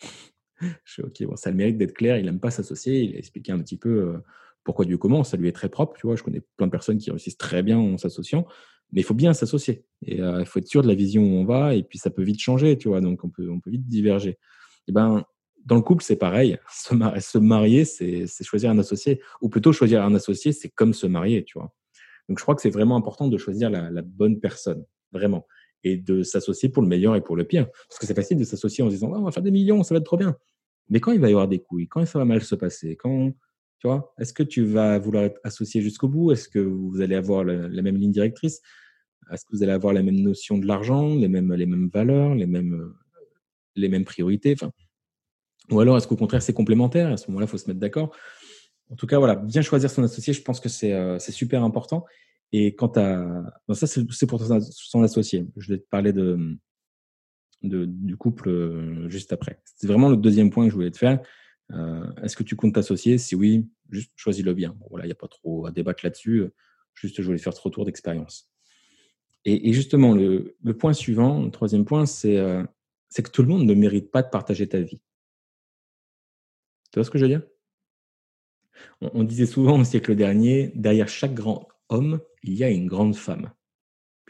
je 0.60 0.92
suis 0.92 1.02
OK, 1.02 1.20
bon, 1.24 1.34
ça 1.34 1.50
le 1.50 1.56
mérite 1.56 1.76
d'être 1.76 1.94
clair. 1.94 2.16
Il 2.16 2.26
n'aime 2.26 2.38
pas 2.38 2.52
s'associer. 2.52 3.02
Il 3.02 3.16
a 3.16 3.18
expliqué 3.18 3.50
un 3.50 3.58
petit 3.60 3.76
peu 3.76 3.88
euh, 3.88 4.18
pourquoi 4.64 4.84
Dieu 4.84 4.98
comment. 4.98 5.24
Ça 5.24 5.36
lui 5.36 5.48
est 5.48 5.52
très 5.52 5.68
propre. 5.68 5.96
Tu 5.98 6.06
vois, 6.06 6.16
je 6.16 6.22
connais 6.22 6.42
plein 6.56 6.66
de 6.66 6.72
personnes 6.72 6.98
qui 6.98 7.10
réussissent 7.10 7.38
très 7.38 7.62
bien 7.62 7.78
en 7.78 7.96
s'associant, 7.98 8.46
mais 8.92 9.00
il 9.00 9.04
faut 9.04 9.14
bien 9.14 9.32
s'associer. 9.32 9.84
Et 10.06 10.20
euh, 10.20 10.40
il 10.40 10.46
faut 10.46 10.58
être 10.58 10.66
sûr 10.66 10.82
de 10.82 10.88
la 10.88 10.94
vision 10.94 11.22
où 11.22 11.36
on 11.36 11.44
va. 11.44 11.74
Et 11.74 11.82
puis, 11.82 11.98
ça 11.98 12.10
peut 12.10 12.22
vite 12.22 12.40
changer, 12.40 12.76
tu 12.76 12.88
vois. 12.88 13.00
Donc, 13.00 13.24
on 13.24 13.28
peut, 13.28 13.48
on 13.50 13.60
peut 13.60 13.70
vite 13.70 13.86
diverger. 13.86 14.30
Et 14.30 14.36
eh 14.88 14.92
ben, 14.92 15.24
dans 15.64 15.76
le 15.76 15.82
couple, 15.82 16.02
c'est 16.04 16.16
pareil. 16.16 16.58
Se, 16.70 17.38
marier, 17.38 17.84
c'est 17.84 18.26
choisir 18.42 18.70
un 18.70 18.78
associé. 18.78 19.20
Ou 19.40 19.48
plutôt, 19.48 19.72
choisir 19.72 20.02
un 20.02 20.14
associé, 20.14 20.52
c'est 20.52 20.70
comme 20.70 20.94
se 20.94 21.06
marier, 21.06 21.44
tu 21.44 21.58
vois. 21.58 21.74
Donc, 22.28 22.38
je 22.38 22.44
crois 22.44 22.54
que 22.54 22.62
c'est 22.62 22.70
vraiment 22.70 22.96
important 22.96 23.28
de 23.28 23.36
choisir 23.38 23.70
la, 23.70 23.90
la 23.90 24.02
bonne 24.02 24.40
personne. 24.40 24.84
Vraiment 25.12 25.46
et 25.82 25.96
de 25.96 26.22
s'associer 26.22 26.68
pour 26.68 26.82
le 26.82 26.88
meilleur 26.88 27.16
et 27.16 27.20
pour 27.20 27.36
le 27.36 27.44
pire. 27.44 27.66
Parce 27.88 27.98
que 27.98 28.06
c'est 28.06 28.14
facile 28.14 28.38
de 28.38 28.44
s'associer 28.44 28.84
en 28.84 28.88
se 28.88 28.94
disant 28.94 29.12
on 29.12 29.22
va 29.22 29.30
faire 29.30 29.42
des 29.42 29.50
millions, 29.50 29.82
ça 29.82 29.94
va 29.94 29.98
être 29.98 30.04
trop 30.04 30.16
bien. 30.16 30.36
Mais 30.88 31.00
quand 31.00 31.12
il 31.12 31.20
va 31.20 31.28
y 31.28 31.32
avoir 31.32 31.48
des 31.48 31.60
couilles, 31.60 31.88
quand 31.88 32.04
ça 32.04 32.18
va 32.18 32.24
mal 32.24 32.42
se 32.42 32.54
passer, 32.54 32.96
quand 32.96 33.32
tu 33.80 33.86
vois, 33.86 34.14
est-ce 34.18 34.34
que 34.34 34.42
tu 34.42 34.64
vas 34.64 34.98
vouloir 34.98 35.24
être 35.24 35.40
associé 35.42 35.80
jusqu'au 35.80 36.06
bout? 36.06 36.32
Est-ce 36.32 36.48
que 36.48 36.58
vous 36.58 37.00
allez 37.00 37.14
avoir 37.14 37.44
la, 37.44 37.82
même 37.82 37.96
ligne 37.96 38.12
directrice? 38.12 38.60
Est-ce 39.32 39.44
que 39.46 39.56
vous 39.56 39.62
allez 39.62 39.72
avoir 39.72 39.94
la 39.94 40.02
même 40.02 40.20
notion 40.20 40.58
de 40.58 40.66
l'argent, 40.66 41.14
les 41.14 41.28
mêmes, 41.28 41.88
valeurs, 41.92 42.34
les 42.34 42.46
mêmes, 42.46 42.92
les 43.76 43.88
mêmes 43.88 44.04
priorités? 44.04 44.54
Ou 45.70 45.80
alors 45.80 45.96
est-ce 45.96 46.06
qu'au 46.06 46.16
contraire 46.16 46.42
c'est 46.42 46.52
complémentaire? 46.52 47.10
À 47.10 47.16
ce 47.16 47.28
moment-là, 47.28 47.46
il 47.46 47.48
faut 47.48 47.56
se 47.56 47.68
mettre 47.68 47.80
d'accord. 47.80 48.14
En 48.90 48.96
tout 48.96 49.06
cas, 49.06 49.18
voilà, 49.18 49.36
bien 49.36 49.62
choisir 49.62 49.88
son 49.88 50.02
associé, 50.02 50.34
je 50.34 50.42
pense 50.42 50.60
que 50.60 50.68
c'est 50.68 50.92
euh, 50.92 51.18
super 51.18 51.64
important. 51.64 52.04
Et 52.52 52.74
quant 52.74 52.92
à. 52.96 53.44
ça, 53.72 53.86
c'est 53.86 54.26
pour 54.26 54.42
son 54.42 55.02
associé. 55.02 55.46
Je 55.56 55.72
vais 55.72 55.78
te 55.78 55.88
parler 55.88 56.12
de, 56.12 56.58
de, 57.62 57.86
du 57.86 58.16
couple 58.16 58.48
euh, 58.48 59.08
juste 59.08 59.32
après. 59.32 59.62
C'est 59.64 59.86
vraiment 59.86 60.10
le 60.10 60.16
deuxième 60.16 60.50
point 60.50 60.64
que 60.64 60.70
je 60.70 60.74
voulais 60.74 60.90
te 60.90 60.98
faire. 60.98 61.22
Euh, 61.72 62.12
Est-ce 62.22 62.36
que 62.36 62.42
tu 62.42 62.56
comptes 62.56 62.74
t'associer? 62.74 63.18
Si 63.18 63.34
oui, 63.34 63.68
juste 63.90 64.12
choisis-le 64.16 64.54
bien. 64.54 64.76
voilà, 64.88 65.04
il 65.04 65.08
n'y 65.08 65.12
a 65.12 65.16
pas 65.16 65.28
trop 65.28 65.66
à 65.66 65.70
débattre 65.70 66.04
là-dessus. 66.04 66.44
Juste, 66.94 67.20
je 67.20 67.26
voulais 67.26 67.38
faire 67.38 67.54
ce 67.54 67.60
retour 67.60 67.84
d'expérience. 67.84 68.50
Et, 69.44 69.72
justement, 69.72 70.14
le, 70.14 70.54
point 70.78 70.92
suivant, 70.92 71.42
le 71.42 71.50
troisième 71.50 71.86
point, 71.86 72.04
euh, 72.26 72.66
c'est 73.08 73.22
que 73.22 73.30
tout 73.30 73.42
le 73.42 73.48
monde 73.48 73.64
ne 73.64 73.74
mérite 73.74 74.10
pas 74.10 74.22
de 74.22 74.28
partager 74.28 74.68
ta 74.68 74.80
vie. 74.80 75.00
Tu 76.90 76.98
vois 76.98 77.04
ce 77.04 77.10
que 77.10 77.18
je 77.18 77.24
veux 77.24 77.30
dire? 77.30 77.42
On, 79.00 79.24
disait 79.24 79.46
souvent 79.46 79.78
au 79.78 79.84
siècle 79.84 80.14
dernier, 80.14 80.72
derrière 80.74 81.08
chaque 81.08 81.34
grand 81.34 81.68
homme, 81.88 82.20
il 82.42 82.54
y 82.54 82.64
a 82.64 82.70
une 82.70 82.86
grande 82.86 83.16
femme. 83.16 83.50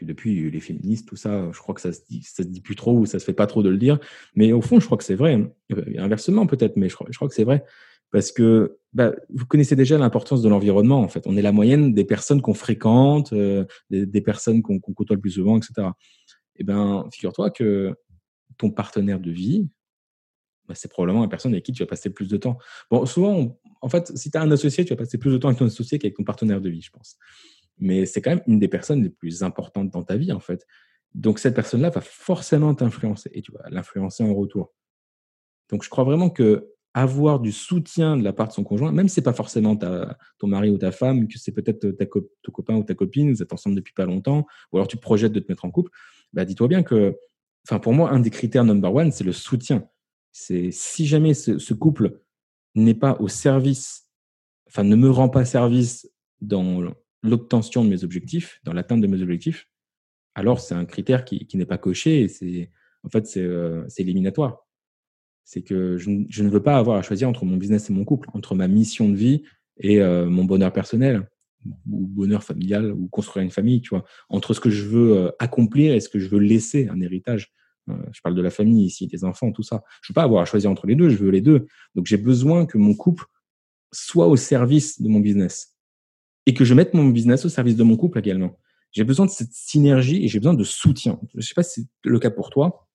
Puis 0.01 0.07
depuis, 0.07 0.49
les 0.49 0.59
féministes, 0.59 1.07
tout 1.07 1.15
ça, 1.15 1.51
je 1.51 1.59
crois 1.59 1.75
que 1.75 1.81
ça 1.81 1.93
se 1.93 1.99
dit, 2.09 2.23
se 2.23 2.41
dit 2.41 2.59
plus 2.59 2.75
trop 2.75 2.97
ou 2.97 3.05
ça 3.05 3.19
se 3.19 3.23
fait 3.23 3.35
pas 3.35 3.45
trop 3.45 3.61
de 3.61 3.69
le 3.69 3.77
dire. 3.77 3.99
Mais 4.33 4.51
au 4.51 4.59
fond, 4.59 4.79
je 4.79 4.85
crois 4.87 4.97
que 4.97 5.03
c'est 5.03 5.13
vrai. 5.13 5.53
Inversement, 5.95 6.47
peut-être, 6.47 6.75
mais 6.75 6.89
je 6.89 6.95
crois, 6.95 7.05
je 7.11 7.15
crois 7.19 7.27
que 7.27 7.35
c'est 7.35 7.43
vrai. 7.43 7.63
Parce 8.09 8.31
que 8.31 8.79
bah, 8.93 9.13
vous 9.29 9.45
connaissez 9.45 9.75
déjà 9.75 9.99
l'importance 9.99 10.41
de 10.41 10.49
l'environnement, 10.49 11.01
en 11.01 11.07
fait. 11.07 11.27
On 11.27 11.37
est 11.37 11.43
la 11.43 11.51
moyenne 11.51 11.93
des 11.93 12.03
personnes 12.03 12.41
qu'on 12.41 12.55
fréquente, 12.55 13.31
euh, 13.33 13.63
des, 13.91 14.21
personnes 14.21 14.63
qu'on 14.63 14.79
côtoie 14.79 15.15
le 15.15 15.21
plus 15.21 15.33
souvent, 15.33 15.55
etc. 15.55 15.89
Eh 16.55 16.63
bien, 16.63 17.05
figure-toi 17.11 17.51
que 17.51 17.93
ton 18.57 18.71
partenaire 18.71 19.19
de 19.19 19.29
vie, 19.29 19.69
bah, 20.67 20.73
c'est 20.73 20.89
probablement 20.89 21.21
la 21.21 21.27
personne 21.27 21.51
avec 21.51 21.63
qui 21.63 21.73
tu 21.73 21.83
vas 21.83 21.87
passer 21.87 22.09
plus 22.09 22.27
de 22.27 22.37
temps. 22.37 22.57
Bon, 22.89 23.05
souvent, 23.05 23.55
en 23.83 23.87
fait, 23.87 24.17
si 24.17 24.31
tu 24.31 24.37
as 24.39 24.41
un 24.41 24.49
associé, 24.49 24.83
tu 24.83 24.89
vas 24.93 24.97
passer 24.97 25.19
plus 25.19 25.31
de 25.31 25.37
temps 25.37 25.49
avec 25.49 25.59
ton 25.59 25.67
associé 25.67 25.99
qu'avec 25.99 26.17
ton 26.17 26.23
partenaire 26.23 26.59
de 26.59 26.69
vie, 26.71 26.81
je 26.81 26.89
pense. 26.89 27.17
Mais 27.81 28.05
c'est 28.05 28.21
quand 28.21 28.31
même 28.31 28.43
une 28.47 28.59
des 28.59 28.67
personnes 28.67 29.03
les 29.03 29.09
plus 29.09 29.43
importantes 29.43 29.89
dans 29.89 30.03
ta 30.03 30.15
vie, 30.15 30.31
en 30.31 30.39
fait. 30.39 30.65
Donc, 31.13 31.39
cette 31.39 31.55
personne-là 31.55 31.89
va 31.89 32.01
forcément 32.01 32.73
t'influencer 32.73 33.29
et 33.33 33.41
tu 33.41 33.51
vas 33.51 33.69
l'influencer 33.69 34.23
en 34.23 34.33
retour. 34.33 34.73
Donc, 35.69 35.83
je 35.83 35.89
crois 35.89 36.03
vraiment 36.03 36.29
que 36.29 36.71
avoir 36.93 37.39
du 37.39 37.51
soutien 37.51 38.17
de 38.17 38.23
la 38.23 38.33
part 38.33 38.49
de 38.49 38.53
son 38.53 38.63
conjoint, 38.63 38.91
même 38.91 39.07
si 39.07 39.15
c'est 39.15 39.21
pas 39.21 39.33
forcément 39.33 39.75
ta, 39.77 40.17
ton 40.39 40.47
mari 40.47 40.69
ou 40.69 40.77
ta 40.77 40.91
femme, 40.91 41.27
que 41.27 41.37
c'est 41.37 41.53
peut-être 41.53 41.91
ta 41.91 42.05
ton 42.05 42.51
copain 42.51 42.75
ou 42.75 42.83
ta 42.83 42.95
copine, 42.95 43.31
vous 43.31 43.41
êtes 43.41 43.53
ensemble 43.53 43.75
depuis 43.75 43.93
pas 43.93 44.05
longtemps, 44.05 44.45
ou 44.71 44.77
alors 44.77 44.87
tu 44.87 44.97
projettes 44.97 45.31
de 45.31 45.39
te 45.39 45.49
mettre 45.49 45.65
en 45.65 45.71
couple, 45.71 45.91
bah 46.33 46.43
dis-toi 46.45 46.67
bien 46.67 46.83
que, 46.83 47.17
pour 47.81 47.93
moi, 47.93 48.11
un 48.11 48.19
des 48.19 48.29
critères 48.29 48.65
number 48.65 48.93
one, 48.93 49.11
c'est 49.11 49.23
le 49.23 49.31
soutien. 49.31 49.87
C'est 50.33 50.71
si 50.71 51.05
jamais 51.05 51.33
ce, 51.33 51.73
couple 51.73 52.19
n'est 52.75 52.93
pas 52.93 53.17
au 53.19 53.27
service, 53.27 54.09
enfin 54.67 54.83
ne 54.83 54.95
me 54.95 55.09
rend 55.09 55.29
pas 55.29 55.45
service 55.45 56.09
dans 56.41 56.81
l'obtention 57.23 57.83
de 57.83 57.89
mes 57.89 58.03
objectifs, 58.03 58.59
dans 58.63 58.73
l'atteinte 58.73 59.01
de 59.01 59.07
mes 59.07 59.21
objectifs, 59.21 59.67
alors 60.35 60.59
c'est 60.59 60.75
un 60.75 60.85
critère 60.85 61.25
qui, 61.25 61.45
qui 61.45 61.57
n'est 61.57 61.65
pas 61.65 61.77
coché 61.77 62.21
et 62.21 62.27
c'est 62.27 62.71
en 63.03 63.09
fait 63.09 63.27
c'est 63.27 63.41
euh, 63.41 63.85
éliminatoire 63.97 64.65
c'est 65.51 65.61
que 65.61 65.97
je, 65.97 66.09
ne 66.09 66.49
veux 66.49 66.63
pas 66.63 66.77
avoir 66.77 66.97
à 66.97 67.01
choisir 67.01 67.27
entre 67.27 67.43
mon 67.43 67.57
business 67.57 67.89
et 67.89 67.93
mon 67.93 68.05
couple, 68.05 68.29
entre 68.33 68.55
ma 68.55 68.69
mission 68.69 69.09
de 69.09 69.15
vie 69.15 69.43
et 69.77 70.01
euh, 70.01 70.29
mon 70.29 70.45
bonheur 70.45 70.71
personnel 70.71 71.27
ou 71.91 72.07
bonheur 72.07 72.41
familial 72.41 72.93
ou 72.93 73.09
construire 73.09 73.43
une 73.43 73.51
famille, 73.51 73.81
tu 73.81 73.89
vois, 73.89 74.05
entre 74.29 74.53
ce 74.53 74.61
que 74.61 74.69
je 74.69 74.83
veux 74.83 75.17
euh, 75.17 75.31
accomplir 75.39 75.93
et 75.93 75.99
ce 75.99 76.07
que 76.07 76.19
je 76.19 76.29
veux 76.29 76.39
laisser, 76.39 76.87
un 76.87 77.01
héritage. 77.01 77.51
Euh, 77.89 77.97
je 78.13 78.21
parle 78.21 78.35
de 78.35 78.41
la 78.41 78.49
famille 78.49 78.85
ici, 78.85 79.07
des 79.07 79.25
enfants, 79.25 79.51
tout 79.51 79.61
ça. 79.61 79.83
Je 80.01 80.09
ne 80.09 80.13
veux 80.13 80.15
pas 80.15 80.23
avoir 80.23 80.41
à 80.41 80.45
choisir 80.45 80.71
entre 80.71 80.87
les 80.87 80.95
deux, 80.95 81.09
je 81.09 81.17
veux 81.17 81.31
les 81.31 81.41
deux. 81.41 81.67
Donc 81.95 82.05
j'ai 82.05 82.17
besoin 82.17 82.65
que 82.65 82.77
mon 82.77 82.95
couple 82.95 83.25
soit 83.91 84.27
au 84.27 84.37
service 84.37 85.01
de 85.01 85.09
mon 85.09 85.19
business 85.19 85.70
et 86.45 86.53
que 86.53 86.65
je 86.65 86.73
mette 86.73 86.93
mon 86.93 87.05
business 87.05 87.45
au 87.45 87.49
service 87.49 87.75
de 87.75 87.83
mon 87.83 87.97
couple 87.97 88.19
également. 88.19 88.57
J'ai 88.91 89.03
besoin 89.03 89.25
de 89.25 89.31
cette 89.31 89.53
synergie 89.53 90.23
et 90.23 90.27
j'ai 90.27 90.39
besoin 90.39 90.53
de 90.53 90.63
soutien. 90.63 91.19
Je 91.33 91.37
ne 91.37 91.41
sais 91.41 91.53
pas 91.53 91.63
si 91.63 91.81
c'est 91.81 92.09
le 92.09 92.19
cas 92.19 92.29
pour 92.29 92.49
toi, 92.49 92.87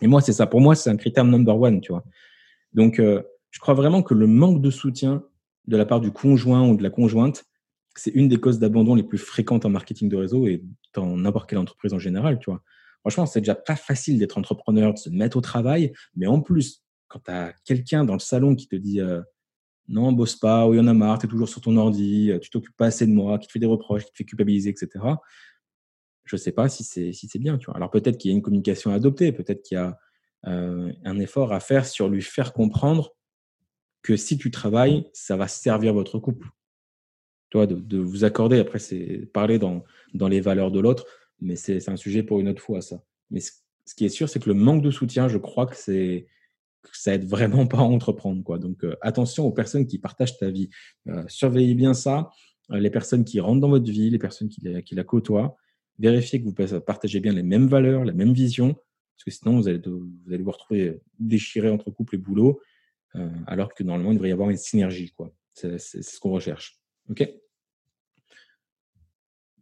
et 0.00 0.06
moi, 0.06 0.20
c'est 0.20 0.32
ça. 0.32 0.46
Pour 0.46 0.60
moi, 0.60 0.74
c'est 0.74 0.90
un 0.90 0.96
critère 0.96 1.24
number 1.24 1.58
one, 1.58 1.80
tu 1.80 1.92
vois. 1.92 2.04
Donc, 2.72 2.98
euh, 2.98 3.22
je 3.50 3.60
crois 3.60 3.74
vraiment 3.74 4.02
que 4.02 4.14
le 4.14 4.26
manque 4.26 4.60
de 4.60 4.70
soutien 4.70 5.22
de 5.66 5.76
la 5.76 5.86
part 5.86 6.00
du 6.00 6.10
conjoint 6.10 6.68
ou 6.68 6.76
de 6.76 6.82
la 6.82 6.90
conjointe, 6.90 7.44
c'est 7.96 8.10
une 8.10 8.28
des 8.28 8.38
causes 8.38 8.58
d'abandon 8.58 8.94
les 8.94 9.04
plus 9.04 9.18
fréquentes 9.18 9.64
en 9.64 9.70
marketing 9.70 10.08
de 10.08 10.16
réseau 10.16 10.46
et 10.46 10.64
dans 10.92 11.16
n'importe 11.16 11.48
quelle 11.48 11.58
entreprise 11.58 11.92
en 11.92 11.98
général, 11.98 12.38
tu 12.38 12.50
vois. 12.50 12.62
Franchement, 13.00 13.26
c'est 13.26 13.40
déjà 13.40 13.54
pas 13.54 13.76
facile 13.76 14.18
d'être 14.18 14.38
entrepreneur, 14.38 14.92
de 14.92 14.98
se 14.98 15.10
mettre 15.10 15.36
au 15.36 15.40
travail, 15.40 15.92
mais 16.16 16.26
en 16.26 16.40
plus, 16.40 16.82
quand 17.08 17.20
tu 17.24 17.30
as 17.30 17.52
quelqu'un 17.64 18.04
dans 18.04 18.14
le 18.14 18.18
salon 18.18 18.56
qui 18.56 18.66
te 18.66 18.76
dit 18.76 19.00
euh, 19.00 19.20
non, 19.88 20.12
bosse 20.12 20.36
pas, 20.36 20.66
ou 20.66 20.74
il 20.74 20.78
y 20.78 20.80
en 20.80 20.86
a 20.86 20.94
marre, 20.94 21.18
tu 21.18 21.26
es 21.26 21.28
toujours 21.28 21.48
sur 21.48 21.60
ton 21.60 21.76
ordi, 21.76 22.32
tu 22.40 22.50
t'occupes 22.50 22.76
pas 22.76 22.86
assez 22.86 23.06
de 23.06 23.12
moi, 23.12 23.38
qui 23.38 23.46
te 23.48 23.52
fait 23.52 23.58
des 23.58 23.66
reproches, 23.66 24.04
qui 24.04 24.12
te 24.12 24.16
fait 24.16 24.24
culpabiliser, 24.24 24.70
etc 24.70 25.00
je 26.24 26.36
ne 26.36 26.40
sais 26.40 26.52
pas 26.52 26.68
si 26.68 26.84
c'est 26.84 27.12
si 27.12 27.38
bien. 27.38 27.58
Tu 27.58 27.66
vois. 27.66 27.76
Alors 27.76 27.90
peut-être 27.90 28.18
qu'il 28.18 28.30
y 28.30 28.34
a 28.34 28.36
une 28.36 28.42
communication 28.42 28.90
à 28.90 28.94
adopter, 28.94 29.32
peut-être 29.32 29.62
qu'il 29.62 29.76
y 29.76 29.78
a 29.78 29.98
euh, 30.46 30.92
un 31.04 31.18
effort 31.20 31.52
à 31.52 31.60
faire 31.60 31.86
sur 31.86 32.08
lui 32.08 32.22
faire 32.22 32.52
comprendre 32.52 33.14
que 34.02 34.16
si 34.16 34.36
tu 34.36 34.50
travailles, 34.50 35.08
ça 35.12 35.36
va 35.36 35.48
servir 35.48 35.94
votre 35.94 36.18
couple. 36.18 36.48
Tu 37.50 37.58
vois, 37.58 37.66
de, 37.66 37.98
vous 37.98 38.24
accorder, 38.24 38.58
après 38.58 38.78
c'est 38.78 39.30
parler 39.32 39.58
dans, 39.58 39.84
dans 40.12 40.28
les 40.28 40.40
valeurs 40.40 40.70
de 40.70 40.80
l'autre, 40.80 41.06
mais 41.40 41.56
c'est 41.56 41.88
un 41.88 41.96
sujet 41.96 42.22
pour 42.22 42.40
une 42.40 42.48
autre 42.48 42.60
fois 42.60 42.80
ça. 42.80 43.02
Mais 43.30 43.40
ce, 43.40 43.52
qui 43.96 44.04
est 44.04 44.10
sûr, 44.10 44.28
c'est 44.28 44.40
que 44.40 44.48
le 44.48 44.54
manque 44.54 44.82
de 44.82 44.90
soutien, 44.90 45.28
je 45.28 45.38
crois 45.38 45.66
que 45.66 45.76
c'est 45.76 46.26
ça 46.92 47.14
aide 47.14 47.26
vraiment 47.26 47.66
pas 47.66 47.78
à 47.78 47.82
entreprendre. 47.82 48.42
Quoi. 48.42 48.58
Donc 48.58 48.84
euh, 48.84 48.96
attention 49.00 49.46
aux 49.46 49.52
personnes 49.52 49.86
qui 49.86 49.98
partagent 49.98 50.38
ta 50.38 50.50
vie. 50.50 50.70
Euh, 51.08 51.24
surveillez 51.28 51.74
bien 51.74 51.94
ça. 51.94 52.30
les 52.70 52.90
personnes 52.90 53.24
qui 53.24 53.40
rentrent 53.40 53.60
dans 53.60 53.68
votre 53.68 53.90
vie, 53.90 54.10
les 54.10 54.18
personnes 54.18 54.48
qui 54.48 54.94
la 54.94 55.04
côtoient, 55.04 55.56
vérifiez 55.98 56.42
que 56.42 56.46
vous 56.46 56.80
partagez 56.80 57.20
bien 57.20 57.32
les 57.32 57.42
mêmes 57.42 57.66
valeurs, 57.66 58.04
la 58.04 58.12
même 58.12 58.32
vision, 58.32 58.74
parce 58.74 59.24
que 59.24 59.30
sinon 59.30 59.56
vous 59.56 59.68
allez, 59.68 59.80
vous, 59.84 60.32
allez 60.32 60.42
vous 60.42 60.50
retrouver 60.50 61.00
déchiré 61.18 61.70
entre 61.70 61.90
couple 61.90 62.16
et 62.16 62.18
boulot, 62.18 62.60
euh, 63.16 63.28
alors 63.46 63.74
que 63.74 63.82
normalement 63.82 64.12
il 64.12 64.14
devrait 64.14 64.30
y 64.30 64.32
avoir 64.32 64.50
une 64.50 64.56
synergie. 64.56 65.12
quoi. 65.12 65.32
C'est 65.52 65.78
ce 65.78 66.18
qu'on 66.18 66.32
recherche. 66.32 66.80
ok? 67.10 67.28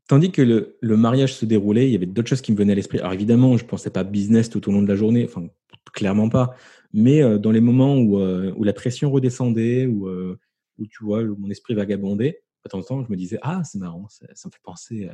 Tandis 0.08 0.32
que 0.32 0.42
le, 0.42 0.78
le, 0.80 0.96
mariage 0.96 1.34
se 1.34 1.46
déroulait, 1.46 1.88
il 1.88 1.92
y 1.92 1.96
avait 1.96 2.06
d'autres 2.06 2.28
choses 2.28 2.40
qui 2.40 2.52
me 2.52 2.56
venaient 2.56 2.72
à 2.72 2.76
l'esprit. 2.76 2.98
Alors 2.98 3.12
évidemment, 3.12 3.56
je 3.56 3.64
ne 3.64 3.68
pensais 3.68 3.90
pas 3.90 4.04
business 4.04 4.50
tout 4.50 4.68
au 4.68 4.72
long 4.72 4.82
de 4.82 4.88
la 4.88 4.96
journée, 4.96 5.24
enfin 5.24 5.48
clairement 5.92 6.28
pas, 6.28 6.54
mais 6.92 7.22
euh, 7.22 7.38
dans 7.38 7.50
les 7.50 7.60
moments 7.60 7.96
où, 7.96 8.18
euh, 8.18 8.52
où, 8.56 8.64
la 8.64 8.72
pression 8.72 9.10
redescendait, 9.10 9.86
où, 9.86 10.08
où 10.08 10.86
tu 10.86 11.04
vois, 11.04 11.22
mon 11.22 11.50
esprit 11.50 11.74
vagabondait, 11.74 12.42
de 12.64 12.68
temps 12.70 12.78
en 12.78 12.82
temps, 12.82 13.04
je 13.04 13.10
me 13.10 13.16
disais, 13.16 13.38
ah 13.42 13.62
c'est 13.64 13.78
marrant, 13.78 14.06
ça, 14.08 14.26
me 14.28 14.50
fait 14.50 14.62
penser 14.62 15.10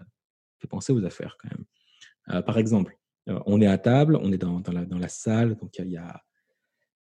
fait 0.59 0.69
penser 0.69 0.93
aux 0.93 1.05
affaires 1.05 1.37
quand 1.41 1.51
même. 1.51 1.65
Euh, 2.31 2.43
par 2.43 2.59
exemple, 2.59 2.99
euh, 3.29 3.39
on 3.47 3.61
est 3.61 3.67
à 3.67 3.79
table, 3.79 4.19
on 4.21 4.33
est 4.33 4.39
dans, 4.39 4.63
la, 4.73 4.85
dans 4.85 4.99
la, 4.99 5.09
salle, 5.09 5.57
donc 5.57 5.79
il 5.79 5.91
y 5.91 5.97
a, 5.97 6.23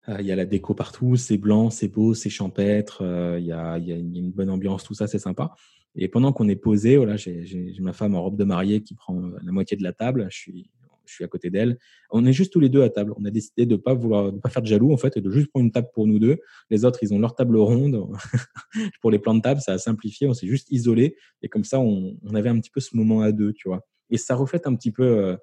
euh, 0.09 0.17
il 0.21 0.27
y 0.27 0.33
a 0.33 0.37
la 0.37 0.45
déco 0.45 0.75
partout, 0.75 1.17
c'est 1.17 1.39
blanc, 1.39 1.71
c'est 1.71 1.89
beau, 1.89 2.15
c'est 2.15 2.31
champêtre, 2.31 3.03
il 3.39 3.45
y, 3.45 3.53
a, 3.53 3.79
y, 3.79 3.93
a, 3.93 3.97
une 3.97 4.33
bonne 4.33 4.51
ambiance, 4.51 4.85
tout 4.85 4.95
ça, 4.95 5.07
c'est 5.07 5.19
sympa. 5.19 5.55
Et 5.95 6.09
pendant 6.09 6.33
qu'on 6.33 6.49
est 6.49 6.57
posé, 6.57 6.99
voilà, 6.99 7.17
j'ai 7.17 7.75
ma 7.81 7.95
femme 7.95 8.15
en 8.15 8.23
robe 8.23 8.37
de 8.37 8.45
mariée 8.45 8.83
qui 8.83 8.95
prend 8.95 9.19
la 9.19 9.53
moitié 9.53 9.77
de 9.79 9.83
la 9.83 9.95
table, 9.95 10.27
je 10.31 10.37
suis, 10.37 10.71
je 11.07 11.15
suis 11.15 11.25
à 11.25 11.29
côté 11.29 11.51
d'elle. 11.51 11.79
On 12.11 12.25
est 12.27 12.33
juste 12.33 12.53
tous 12.53 12.61
les 12.61 12.69
deux 12.69 12.83
à 12.83 12.91
table. 12.91 13.13
On 13.17 13.25
a 13.25 13.31
décidé 13.31 13.67
de 13.67 13.77
pas 13.77 13.95
vouloir, 13.95 14.33
pas 14.41 14.49
faire 14.49 14.63
de 14.63 14.67
jaloux 14.67 14.93
en 14.93 14.97
fait, 14.97 15.17
et 15.17 15.21
de 15.21 15.31
juste 15.31 15.49
prendre 15.49 15.65
une 15.65 15.73
table 15.73 15.89
pour 15.95 16.07
nous 16.07 16.19
deux. 16.19 16.39
Les 16.71 16.85
autres, 16.85 16.99
ils 17.03 17.13
ont 17.15 17.19
leur 17.19 17.35
table 17.35 17.57
ronde. 17.57 18.07
pour 19.01 19.11
les 19.11 19.19
plans 19.19 19.35
de 19.35 19.41
table, 19.41 19.61
ça 19.61 19.73
a 19.73 19.79
simplifié. 19.79 20.27
On 20.29 20.35
s'est 20.35 20.47
juste 20.47 20.71
isolé 20.71 21.17
et 21.43 21.49
comme 21.49 21.65
ça, 21.65 21.81
on, 21.81 22.17
avait 22.35 22.51
un 22.51 22.59
petit 22.61 22.71
peu 22.71 22.81
ce 22.81 22.97
moment 22.97 23.23
à 23.23 23.33
deux, 23.33 23.53
tu 23.53 23.69
vois. 23.69 23.87
Et 24.11 24.19
ça 24.19 24.35
reflète 24.35 24.67
un 24.67 24.75
petit 24.75 24.93
peu 24.93 25.05
euh, 25.05 25.37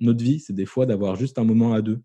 notre 0.00 0.22
vie. 0.22 0.40
C'est 0.40 0.54
des 0.54 0.66
fois 0.66 0.86
d'avoir 0.86 1.16
juste 1.16 1.38
un 1.38 1.44
moment 1.44 1.74
à 1.74 1.82
deux. 1.82 2.00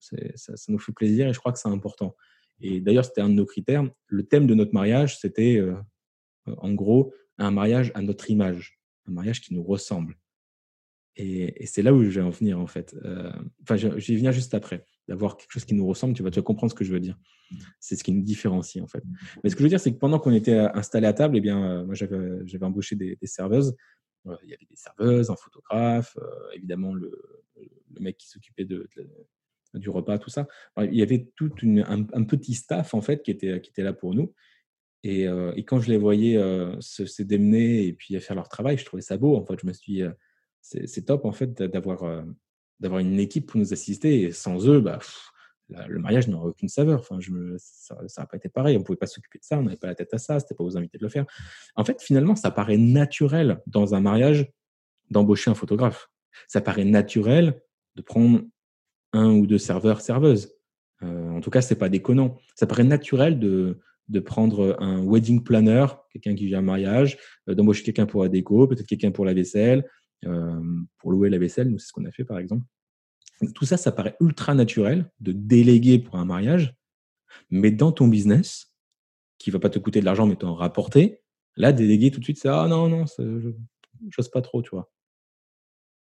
Ça, 0.00 0.16
ça, 0.34 0.54
nous 0.68 0.78
fait 0.78 0.92
plaisir 0.92 1.28
et 1.28 1.32
je 1.32 1.38
crois 1.38 1.52
que 1.52 1.58
c'est 1.58 1.68
important. 1.68 2.14
Et 2.60 2.80
d'ailleurs, 2.80 3.04
c'était 3.04 3.20
un 3.20 3.28
de 3.28 3.34
nos 3.34 3.46
critères. 3.46 3.84
Le 4.06 4.22
thème 4.24 4.46
de 4.46 4.54
notre 4.54 4.74
mariage, 4.74 5.18
c'était 5.18 5.56
euh, 5.56 5.74
en 6.46 6.72
gros 6.72 7.12
un 7.38 7.50
mariage 7.50 7.90
à 7.94 8.02
notre 8.02 8.30
image, 8.30 8.78
un 9.08 9.12
mariage 9.12 9.40
qui 9.40 9.54
nous 9.54 9.62
ressemble. 9.62 10.16
Et, 11.16 11.66
c'est 11.66 11.82
là 11.82 11.94
où 11.94 12.02
je 12.02 12.08
vais 12.08 12.20
en 12.20 12.30
venir, 12.30 12.58
en 12.58 12.66
fait. 12.66 12.96
Euh, 13.04 13.32
enfin, 13.62 13.76
je, 13.76 13.88
vais 13.88 14.16
venir 14.16 14.32
juste 14.32 14.54
après. 14.54 14.86
D'avoir 15.06 15.36
quelque 15.36 15.52
chose 15.52 15.64
qui 15.64 15.74
nous 15.74 15.86
ressemble, 15.86 16.14
tu 16.14 16.22
vas, 16.22 16.30
tu 16.30 16.40
vas 16.40 16.42
comprendre 16.42 16.72
ce 16.72 16.74
que 16.74 16.84
je 16.84 16.92
veux 16.92 17.00
dire. 17.00 17.18
C'est 17.78 17.94
ce 17.94 18.02
qui 18.02 18.12
nous 18.12 18.22
différencie, 18.22 18.82
en 18.82 18.88
fait. 18.88 19.02
Mais 19.42 19.50
ce 19.50 19.54
que 19.54 19.60
je 19.60 19.64
veux 19.64 19.68
dire, 19.68 19.80
c'est 19.80 19.92
que 19.92 19.98
pendant 19.98 20.18
qu'on 20.18 20.32
était 20.32 20.54
euh, 20.54 20.72
installé 20.74 21.06
à 21.06 21.12
table, 21.12 21.36
eh 21.36 21.40
bien, 21.40 21.62
euh, 21.62 21.84
moi, 21.84 21.94
j'avais 21.94 22.64
embauché 22.64 22.96
des, 22.96 23.18
serveuses. 23.24 23.76
il 24.24 24.50
y 24.50 24.54
avait 24.54 24.66
des 24.68 24.76
serveuses, 24.76 25.30
un 25.30 25.36
photographe, 25.36 26.16
évidemment, 26.54 26.94
le, 26.94 27.12
mec 28.00 28.16
qui 28.16 28.28
s'occupait 28.28 28.64
du 28.64 29.88
repas, 29.88 30.18
tout 30.18 30.30
ça. 30.30 30.48
il 30.78 30.94
y 30.94 31.02
avait 31.02 31.30
tout 31.36 31.52
un, 31.62 32.24
petit 32.24 32.54
staff, 32.54 32.92
en 32.94 33.02
fait, 33.02 33.22
qui 33.22 33.30
était, 33.30 33.60
qui 33.60 33.70
était 33.70 33.84
là 33.84 33.92
pour 33.92 34.14
nous. 34.14 34.34
Et, 35.04 35.26
quand 35.64 35.78
je 35.78 35.90
les 35.90 35.98
voyais 35.98 36.36
se, 36.80 37.22
démener 37.22 37.86
et 37.86 37.92
puis 37.92 38.18
faire 38.20 38.34
leur 38.34 38.48
travail, 38.48 38.78
je 38.78 38.84
trouvais 38.84 39.02
ça 39.02 39.16
beau. 39.16 39.36
En 39.36 39.44
fait, 39.44 39.60
je 39.60 39.66
me 39.66 39.72
suis 39.72 40.02
c'est 40.64 41.04
top 41.04 41.24
en 41.24 41.32
fait 41.32 41.62
d'avoir 41.62 42.04
euh, 42.04 42.22
d'avoir 42.80 43.00
une 43.00 43.20
équipe 43.20 43.46
pour 43.46 43.60
nous 43.60 43.72
assister. 43.72 44.32
Sans 44.32 44.66
eux, 44.68 44.80
bah, 44.80 44.98
le 45.88 45.98
mariage 45.98 46.28
n'aurait 46.28 46.48
aucune 46.48 46.68
saveur. 46.68 47.00
Enfin, 47.00 47.18
je 47.20 47.32
ça 47.58 47.96
n'a 48.18 48.26
pas 48.26 48.36
été 48.36 48.48
pareil. 48.48 48.76
On 48.76 48.80
ne 48.80 48.84
pouvait 48.84 48.96
pas 48.96 49.06
s'occuper 49.06 49.38
de 49.38 49.44
ça. 49.44 49.58
On 49.58 49.62
n'avait 49.62 49.76
pas 49.76 49.88
la 49.88 49.94
tête 49.94 50.12
à 50.14 50.18
ça. 50.18 50.40
C'était 50.40 50.54
pas 50.54 50.64
aux 50.64 50.76
invités 50.76 50.98
de 50.98 51.02
le 51.02 51.08
faire. 51.08 51.26
En 51.76 51.84
fait, 51.84 52.00
finalement, 52.02 52.34
ça 52.34 52.50
paraît 52.50 52.78
naturel 52.78 53.60
dans 53.66 53.94
un 53.94 54.00
mariage 54.00 54.50
d'embaucher 55.10 55.50
un 55.50 55.54
photographe. 55.54 56.10
Ça 56.48 56.60
paraît 56.60 56.84
naturel 56.84 57.60
de 57.96 58.02
prendre 58.02 58.40
un 59.12 59.30
ou 59.30 59.46
deux 59.46 59.58
serveurs, 59.58 60.00
serveuses. 60.00 60.54
Euh, 61.02 61.30
en 61.30 61.40
tout 61.40 61.50
cas, 61.50 61.60
c'est 61.60 61.76
pas 61.76 61.88
déconnant. 61.88 62.38
Ça 62.56 62.66
paraît 62.66 62.84
naturel 62.84 63.38
de, 63.38 63.78
de 64.08 64.20
prendre 64.20 64.76
un 64.80 65.04
wedding 65.04 65.42
planner, 65.42 65.86
quelqu'un 66.10 66.34
qui 66.34 66.46
vient 66.46 66.58
un 66.58 66.62
mariage, 66.62 67.18
euh, 67.48 67.54
d'embaucher 67.54 67.84
quelqu'un 67.84 68.06
pour 68.06 68.22
la 68.22 68.28
déco, 68.28 68.66
peut-être 68.66 68.86
quelqu'un 68.86 69.10
pour 69.10 69.24
la 69.24 69.34
vaisselle, 69.34 69.84
pour 70.98 71.12
louer 71.12 71.30
la 71.30 71.38
vaisselle, 71.38 71.74
c'est 71.78 71.86
ce 71.88 71.92
qu'on 71.92 72.04
a 72.04 72.10
fait, 72.10 72.24
par 72.24 72.38
exemple. 72.38 72.64
Tout 73.54 73.64
ça, 73.64 73.76
ça 73.76 73.92
paraît 73.92 74.16
ultra 74.20 74.54
naturel 74.54 75.10
de 75.20 75.32
déléguer 75.32 75.98
pour 75.98 76.16
un 76.16 76.24
mariage, 76.24 76.74
mais 77.50 77.70
dans 77.70 77.92
ton 77.92 78.08
business, 78.08 78.74
qui 79.38 79.50
va 79.50 79.58
pas 79.58 79.70
te 79.70 79.78
coûter 79.78 80.00
de 80.00 80.04
l'argent, 80.04 80.26
mais 80.26 80.36
t'en 80.36 80.54
rapporter, 80.54 81.20
là, 81.56 81.72
déléguer 81.72 82.10
tout 82.10 82.20
de 82.20 82.24
suite, 82.24 82.38
c'est 82.38 82.48
ah 82.48 82.66
non, 82.68 82.88
non, 82.88 83.04
je 83.18 83.52
n'ose 84.18 84.28
pas 84.30 84.42
trop, 84.42 84.62
tu 84.62 84.70
vois. 84.70 84.90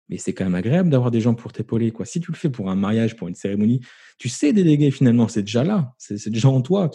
Mais 0.08 0.18
c'est 0.18 0.34
quand 0.34 0.44
même 0.44 0.56
agréable 0.56 0.90
d'avoir 0.90 1.12
des 1.12 1.20
gens 1.20 1.34
pour 1.34 1.52
t'épauler. 1.52 1.92
Si 2.04 2.20
tu 2.20 2.32
le 2.32 2.36
fais 2.36 2.50
pour 2.50 2.68
un 2.68 2.74
mariage, 2.74 3.14
pour 3.14 3.28
une 3.28 3.36
cérémonie, 3.36 3.80
tu 4.18 4.28
sais 4.28 4.52
déléguer 4.52 4.90
finalement, 4.90 5.28
c'est 5.28 5.42
déjà 5.42 5.62
là, 5.62 5.94
c'est 5.98 6.28
déjà 6.28 6.48
en 6.48 6.62
toi. 6.62 6.90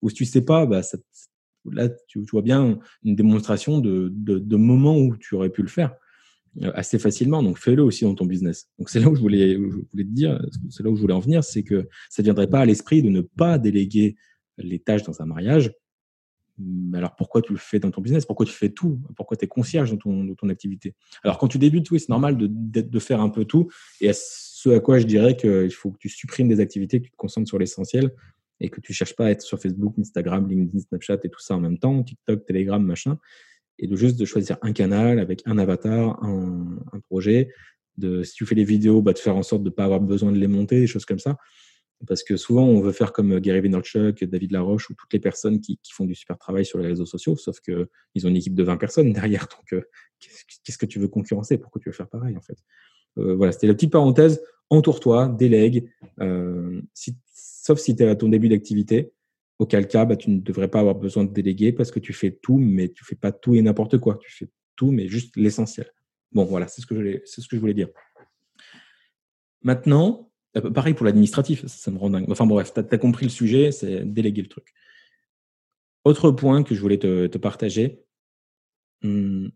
Ou 0.00 0.08
si 0.08 0.14
tu 0.14 0.24
sais 0.24 0.40
pas, 0.40 0.64
bah, 0.64 0.80
là, 1.70 1.90
tu, 2.08 2.24
vois 2.32 2.40
bien 2.40 2.78
une 3.04 3.14
démonstration 3.14 3.78
de, 3.78 4.10
de, 4.10 4.56
moments 4.56 4.96
où 4.96 5.16
tu 5.18 5.34
aurais 5.34 5.50
pu 5.50 5.60
le 5.60 5.68
faire 5.68 5.94
assez 6.74 6.98
facilement. 6.98 7.42
Donc 7.42 7.58
fais-le 7.58 7.82
aussi 7.82 8.04
dans 8.04 8.14
ton 8.14 8.26
business. 8.26 8.68
Donc 8.78 8.90
c'est 8.90 9.00
là 9.00 9.08
où 9.08 9.14
je 9.14 9.20
voulais, 9.20 9.54
je 9.54 9.58
voulais 9.58 10.04
te 10.04 10.10
dire, 10.10 10.40
c'est 10.70 10.82
là 10.82 10.90
où 10.90 10.96
je 10.96 11.00
voulais 11.00 11.14
en 11.14 11.20
venir, 11.20 11.44
c'est 11.44 11.62
que 11.62 11.88
ça 12.08 12.22
ne 12.22 12.24
viendrait 12.24 12.48
pas 12.48 12.60
à 12.60 12.64
l'esprit 12.64 13.02
de 13.02 13.10
ne 13.10 13.20
pas 13.20 13.58
déléguer 13.58 14.16
les 14.58 14.78
tâches 14.78 15.02
dans 15.02 15.20
un 15.20 15.26
mariage 15.26 15.72
mais 16.58 16.98
alors 16.98 17.14
pourquoi 17.16 17.42
tu 17.42 17.52
le 17.52 17.58
fais 17.58 17.78
dans 17.78 17.90
ton 17.90 18.00
business? 18.00 18.24
Pourquoi 18.24 18.46
tu 18.46 18.52
fais 18.52 18.70
tout? 18.70 19.00
Pourquoi 19.14 19.36
tu 19.36 19.44
es 19.44 19.48
concierge 19.48 19.90
dans 19.90 19.96
ton, 19.96 20.34
ton, 20.34 20.48
activité? 20.48 20.94
Alors 21.22 21.38
quand 21.38 21.48
tu 21.48 21.58
débutes, 21.58 21.90
oui, 21.90 22.00
c'est 22.00 22.08
normal 22.08 22.36
de, 22.36 22.46
de, 22.46 22.98
faire 22.98 23.20
un 23.20 23.28
peu 23.28 23.44
tout. 23.44 23.68
Et 24.00 24.08
à 24.08 24.12
ce 24.14 24.70
à 24.70 24.80
quoi 24.80 24.98
je 24.98 25.06
dirais 25.06 25.36
qu'il 25.36 25.72
faut 25.72 25.90
que 25.90 25.98
tu 25.98 26.08
supprimes 26.08 26.48
des 26.48 26.60
activités, 26.60 27.00
que 27.00 27.06
tu 27.06 27.10
te 27.10 27.16
concentres 27.16 27.48
sur 27.48 27.58
l'essentiel 27.58 28.10
et 28.60 28.70
que 28.70 28.80
tu 28.80 28.94
cherches 28.94 29.14
pas 29.14 29.26
à 29.26 29.30
être 29.30 29.42
sur 29.42 29.60
Facebook, 29.60 29.94
Instagram, 29.98 30.48
LinkedIn, 30.48 30.80
Snapchat 30.80 31.18
et 31.24 31.28
tout 31.28 31.40
ça 31.40 31.54
en 31.54 31.60
même 31.60 31.78
temps, 31.78 32.02
TikTok, 32.02 32.46
Telegram, 32.46 32.82
machin, 32.82 33.18
et 33.78 33.86
de 33.86 33.96
juste 33.96 34.18
de 34.18 34.24
choisir 34.24 34.56
un 34.62 34.72
canal 34.72 35.18
avec 35.18 35.42
un 35.46 35.58
avatar, 35.58 36.22
un, 36.22 36.78
un 36.92 37.00
projet. 37.00 37.52
De, 37.96 38.22
si 38.22 38.34
tu 38.34 38.44
fais 38.44 38.54
des 38.54 38.64
vidéos, 38.64 39.00
bah, 39.00 39.12
de 39.12 39.18
faire 39.18 39.36
en 39.36 39.42
sorte 39.42 39.62
de 39.62 39.70
ne 39.70 39.74
pas 39.74 39.84
avoir 39.84 40.00
besoin 40.00 40.32
de 40.32 40.38
les 40.38 40.46
monter, 40.46 40.80
des 40.80 40.86
choses 40.86 41.06
comme 41.06 41.18
ça. 41.18 41.36
Parce 42.06 42.22
que 42.22 42.36
souvent, 42.36 42.64
on 42.64 42.80
veut 42.80 42.92
faire 42.92 43.12
comme 43.12 43.38
Gary 43.40 43.60
Vaynerchuk, 43.60 44.22
David 44.24 44.52
Laroche 44.52 44.90
ou 44.90 44.94
toutes 44.94 45.12
les 45.12 45.18
personnes 45.18 45.60
qui, 45.60 45.78
font 45.90 46.04
du 46.04 46.14
super 46.14 46.36
travail 46.36 46.66
sur 46.66 46.78
les 46.78 46.88
réseaux 46.88 47.06
sociaux, 47.06 47.36
sauf 47.36 47.60
qu'ils 47.60 48.26
ont 48.26 48.28
une 48.28 48.36
équipe 48.36 48.54
de 48.54 48.62
20 48.62 48.76
personnes 48.76 49.12
derrière. 49.14 49.48
Donc, 49.48 49.72
euh, 49.72 49.82
qu'est-ce 50.20 50.78
que 50.78 50.86
tu 50.86 50.98
veux 50.98 51.08
concurrencer? 51.08 51.56
Pourquoi 51.56 51.80
tu 51.80 51.88
veux 51.88 51.94
faire 51.94 52.08
pareil, 52.08 52.36
en 52.36 52.42
fait? 52.42 52.58
Euh, 53.18 53.34
Voilà, 53.34 53.52
c'était 53.52 53.66
la 53.66 53.74
petite 53.74 53.92
parenthèse. 53.92 54.42
Entoure-toi, 54.68 55.28
délègue. 55.38 55.88
Euh, 56.20 56.82
sauf 57.32 57.78
si 57.78 57.96
tu 57.96 58.02
es 58.02 58.08
à 58.08 58.16
ton 58.16 58.28
début 58.28 58.48
d'activité, 58.48 59.12
auquel 59.58 59.88
cas, 59.88 60.04
bah, 60.04 60.16
tu 60.16 60.30
ne 60.30 60.40
devrais 60.40 60.68
pas 60.68 60.80
avoir 60.80 60.94
besoin 60.94 61.24
de 61.24 61.32
déléguer 61.32 61.72
parce 61.72 61.90
que 61.90 62.00
tu 62.00 62.12
fais 62.12 62.30
tout, 62.30 62.58
mais 62.58 62.88
tu 62.88 63.04
fais 63.04 63.16
pas 63.16 63.32
tout 63.32 63.54
et 63.54 63.62
n'importe 63.62 63.98
quoi. 63.98 64.18
Tu 64.20 64.30
fais 64.30 64.48
tout, 64.76 64.90
mais 64.90 65.08
juste 65.08 65.36
l'essentiel. 65.36 65.90
Bon, 66.32 66.44
voilà, 66.44 66.68
c'est 66.68 66.82
ce, 66.82 66.86
que 66.86 66.94
je 66.94 67.56
voulais 67.58 67.74
dire. 67.74 67.88
Maintenant, 69.62 70.30
euh, 70.56 70.70
pareil 70.70 70.94
pour 70.94 71.06
l'administratif, 71.06 71.66
ça, 71.66 71.90
me 71.90 71.98
rend 71.98 72.10
dingue. 72.10 72.30
Enfin 72.30 72.46
bref, 72.46 72.72
tu 72.74 72.80
as, 72.80 72.98
compris 72.98 73.24
le 73.26 73.30
sujet, 73.30 73.72
c'est 73.72 74.04
déléguer 74.04 74.42
le 74.42 74.48
truc. 74.48 74.74
Autre 76.04 76.30
point 76.30 76.62
que 76.62 76.74
je 76.74 76.80
voulais 76.80 76.98
te, 76.98 77.38
partager. 77.38 78.04
Hmm. 79.02 79.48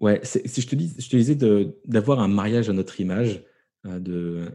Ouais, 0.00 0.20
si 0.24 0.60
je 0.60 0.66
te, 0.66 0.76
je 0.76 1.08
te 1.08 1.16
disais 1.16 1.36
d'avoir 1.86 2.20
un 2.20 2.28
mariage 2.28 2.68
à 2.68 2.72
notre 2.72 3.00
image, 3.00 3.44
euh, 3.86 3.98
de, 3.98 4.50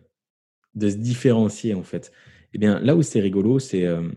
de 0.75 0.89
se 0.89 0.95
différencier 0.95 1.73
en 1.73 1.83
fait. 1.83 2.11
Eh 2.53 2.57
bien, 2.57 2.79
là 2.79 2.95
où 2.95 3.01
c'est 3.01 3.19
rigolo, 3.19 3.59
c'est 3.59 3.85
euh, 3.85 4.09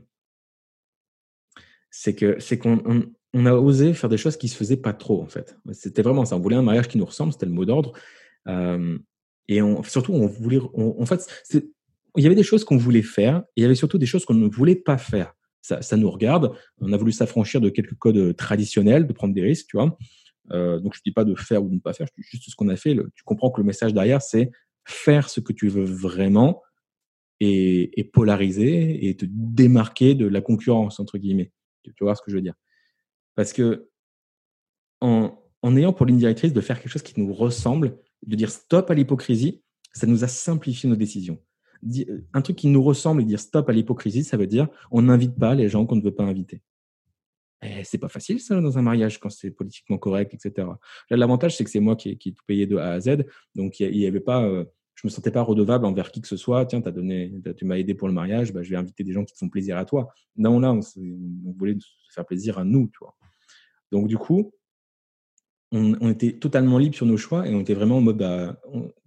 que 2.17 2.39
c'est 2.41 2.59
qu'on 2.59 3.13
on, 3.33 3.47
a 3.47 3.55
osé 3.55 3.95
faire 3.95 4.11
des 4.11 4.17
choses 4.17 4.37
qui 4.37 4.49
se 4.49 4.57
faisaient 4.57 4.77
pas 4.77 4.93
trop 4.93 5.23
en 5.23 5.27
fait. 5.27 5.57
C'était 5.73 6.03
vraiment 6.03 6.25
ça. 6.25 6.37
On 6.37 6.41
voulait 6.41 6.57
un 6.57 6.63
mariage 6.63 6.89
qui 6.89 6.99
nous 6.99 7.05
ressemble, 7.05 7.33
c'était 7.33 7.47
le 7.47 7.53
mot 7.53 7.65
d'ordre 7.65 7.93
et 9.49 9.61
surtout, 9.85 10.13
on 10.13 10.27
voulait, 10.27 10.61
en 10.75 11.07
fait, 11.07 11.27
il 12.17 12.23
y 12.23 12.27
avait 12.27 12.35
des 12.35 12.43
choses 12.43 12.65
qu'on 12.65 12.77
voulait 12.77 13.03
faire, 13.03 13.39
et 13.57 13.61
il 13.61 13.63
y 13.63 13.65
avait 13.65 13.75
surtout 13.75 13.99
des 13.99 14.07
choses 14.07 14.25
qu'on 14.25 14.35
ne 14.35 14.49
voulait 14.49 14.77
pas 14.77 14.99
faire. 14.99 15.35
Ça, 15.61 15.83
ça 15.83 15.97
nous 15.97 16.11
regarde. 16.11 16.53
On 16.79 16.93
a 16.93 16.97
voulu 16.97 17.13
s'affranchir 17.13 17.61
de 17.61 17.71
quelques 17.71 17.95
codes 17.95 18.37
traditionnels, 18.37 19.07
de 19.07 19.13
prendre 19.13 19.35
des 19.35 19.43
risques, 19.43 19.67
tu 19.69 19.77
vois. 19.77 19.97
Donc, 20.51 20.95
je 20.95 21.01
dis 21.05 21.13
pas 21.13 21.25
de 21.25 21.35
faire 21.35 21.63
ou 21.63 21.69
de 21.69 21.75
ne 21.75 21.81
pas 21.81 21.93
faire, 21.93 22.07
je 22.07 22.23
dis 22.23 22.27
juste 22.29 22.51
ce 22.51 22.57
qu'on 22.57 22.69
a 22.69 22.77
fait. 22.77 22.97
tu 23.15 23.25
comprends 23.25 23.51
que 23.51 23.61
le 23.61 23.67
message 23.67 23.93
derrière, 23.93 24.23
c'est 24.23 24.51
faire 24.85 25.29
ce 25.29 25.41
que 25.41 25.53
tu 25.53 25.69
veux 25.69 25.85
vraiment 25.85 26.63
et, 27.41 28.11
polariser 28.13 29.09
et 29.09 29.17
te 29.17 29.27
démarquer 29.29 30.15
de 30.15 30.27
la 30.27 30.41
concurrence, 30.41 31.01
entre 31.01 31.19
guillemets. 31.19 31.53
Tu, 31.83 31.93
tu 31.95 32.05
vois 32.05 32.15
ce 32.15 32.23
que 32.23 32.31
je 32.31 32.37
veux 32.37 32.43
dire? 32.43 32.55
Parce 33.35 33.53
que 33.53 33.89
en, 35.01 35.39
en 35.63 35.77
ayant 35.77 35.93
pour 35.93 36.07
ligne 36.07 36.19
directrice 36.19 36.53
de 36.53 36.61
faire 36.61 36.81
quelque 36.81 36.93
chose 36.93 37.03
qui 37.03 37.21
nous 37.21 37.33
ressemble, 37.33 37.99
de 38.27 38.37
dire 38.37 38.51
stop 38.51 38.91
à 38.91 38.95
l'hypocrisie, 38.95 39.63
ça 39.93 40.07
nous 40.07 40.25
a 40.25 40.29
simplifié 40.29 40.89
nos 40.89 40.97
décisions. 40.97 41.39
Un 42.33 42.43
truc 42.43 42.57
qui 42.57 42.69
nous 42.69 42.83
ressemble 42.83 43.23
et 43.23 43.25
dire 43.25 43.41
stop 43.41 43.69
à 43.69 43.73
l'hypocrisie, 43.73 44.25
ça 44.25 44.37
veut 44.37 44.47
dire 44.47 44.69
on 44.91 45.03
n'invite 45.03 45.39
pas 45.39 45.55
les 45.55 45.69
gens 45.69 45.87
qu'on 45.87 45.97
ne 45.97 46.03
veut 46.03 46.15
pas 46.15 46.25
inviter. 46.25 46.63
Eh, 47.65 47.83
c'est 47.85 47.99
pas 47.99 48.09
facile 48.09 48.41
ça 48.41 48.61
dans 48.61 48.79
un 48.79 48.83
mariage 48.83 49.19
quand 49.19 49.31
c'est 49.31 49.51
politiquement 49.51 49.99
correct, 49.99 50.35
etc. 50.35 50.69
L'avantage 51.11 51.57
c'est 51.57 51.65
que 51.65 51.71
c'est 51.71 51.81
moi 51.81 51.97
qui 51.97 52.11
ai, 52.11 52.17
tout 52.17 52.45
payé 52.47 52.67
de 52.67 52.77
A 52.77 52.93
à 52.93 53.01
Z, 53.01 53.25
donc 53.55 53.81
il 53.81 53.97
y 53.97 54.07
avait 54.07 54.21
pas, 54.21 54.45
euh, 54.45 54.65
je 54.95 55.07
me 55.07 55.11
sentais 55.11 55.31
pas 55.31 55.43
redevable 55.43 55.87
envers 55.87 56.13
qui 56.13 56.21
que 56.21 56.29
ce 56.29 56.37
soit. 56.37 56.67
Tiens, 56.67 56.83
as 56.85 56.91
donné, 56.91 57.33
tu 57.57 57.65
m'as 57.65 57.79
aidé 57.79 57.95
pour 57.95 58.09
le 58.09 58.15
mariage, 58.15 58.53
bah, 58.53 58.63
je 58.63 58.71
vais 58.71 58.77
inviter 58.77 59.03
des 59.03 59.13
gens 59.13 59.25
qui 59.25 59.33
te 59.33 59.39
font 59.39 59.49
plaisir 59.49 59.79
à 59.79 59.85
toi. 59.85 60.09
Non, 60.37 60.61
là, 60.61 60.73
on, 60.73 60.81
on 61.01 61.53
voulait 61.53 61.77
se 61.81 62.13
faire 62.13 62.27
plaisir 62.27 62.59
à 62.59 62.65
nous, 62.65 62.89
tu 62.93 62.99
vois. 63.01 63.17
Donc 63.91 64.09
du 64.09 64.19
coup, 64.19 64.53
on, 65.75 66.11
était 66.11 66.33
totalement 66.33 66.79
libre 66.79 66.95
sur 66.95 67.07
nos 67.07 67.17
choix 67.17 67.49
et 67.49 67.55
on 67.55 67.61
était 67.61 67.75
vraiment 67.75 67.99
en 67.99 68.01
mode 68.01 68.19
bah, 68.19 68.61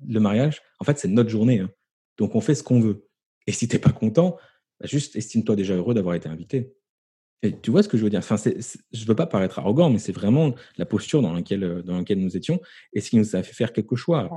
le 0.06 0.20
mariage, 0.20 0.62
en 0.80 0.84
fait, 0.84 0.98
c'est 1.00 1.08
notre 1.08 1.30
journée. 1.30 1.60
Hein. 1.60 1.70
Donc, 2.18 2.36
on 2.36 2.42
fait 2.42 2.56
ce 2.56 2.64
qu'on 2.64 2.80
veut. 2.80 3.08
Et 3.46 3.52
si 3.52 3.68
tu 3.68 3.76
n'es 3.76 3.80
pas 3.80 3.92
content, 3.92 4.38
bah, 4.80 4.88
juste 4.88 5.16
estime-toi 5.16 5.56
déjà 5.56 5.76
heureux 5.76 5.94
d'avoir 5.94 6.16
été 6.16 6.28
invité. 6.28 6.74
Et 7.44 7.60
tu 7.60 7.70
vois 7.70 7.84
ce 7.84 7.90
que 7.90 7.98
je 7.98 8.04
veux 8.04 8.10
dire? 8.10 8.20
Enfin, 8.20 8.36
Je 8.38 9.02
ne 9.02 9.08
veux 9.08 9.16
pas 9.16 9.28
paraître 9.28 9.60
arrogant, 9.60 9.90
mais 9.90 10.00
c'est 10.00 10.12
vraiment 10.12 10.56
la 10.78 10.86
posture 10.86 11.22
dans 11.22 11.34
laquelle, 11.34 11.84
dans 11.84 11.98
laquelle 11.98 12.20
nous 12.20 12.36
étions 12.36 12.60
et 12.94 13.02
ce 13.02 13.12
qui 13.12 13.18
nous 13.18 13.36
a 13.36 13.44
fait 13.44 13.54
faire 13.54 13.74
quelques 13.74 13.96
choix. 13.96 14.28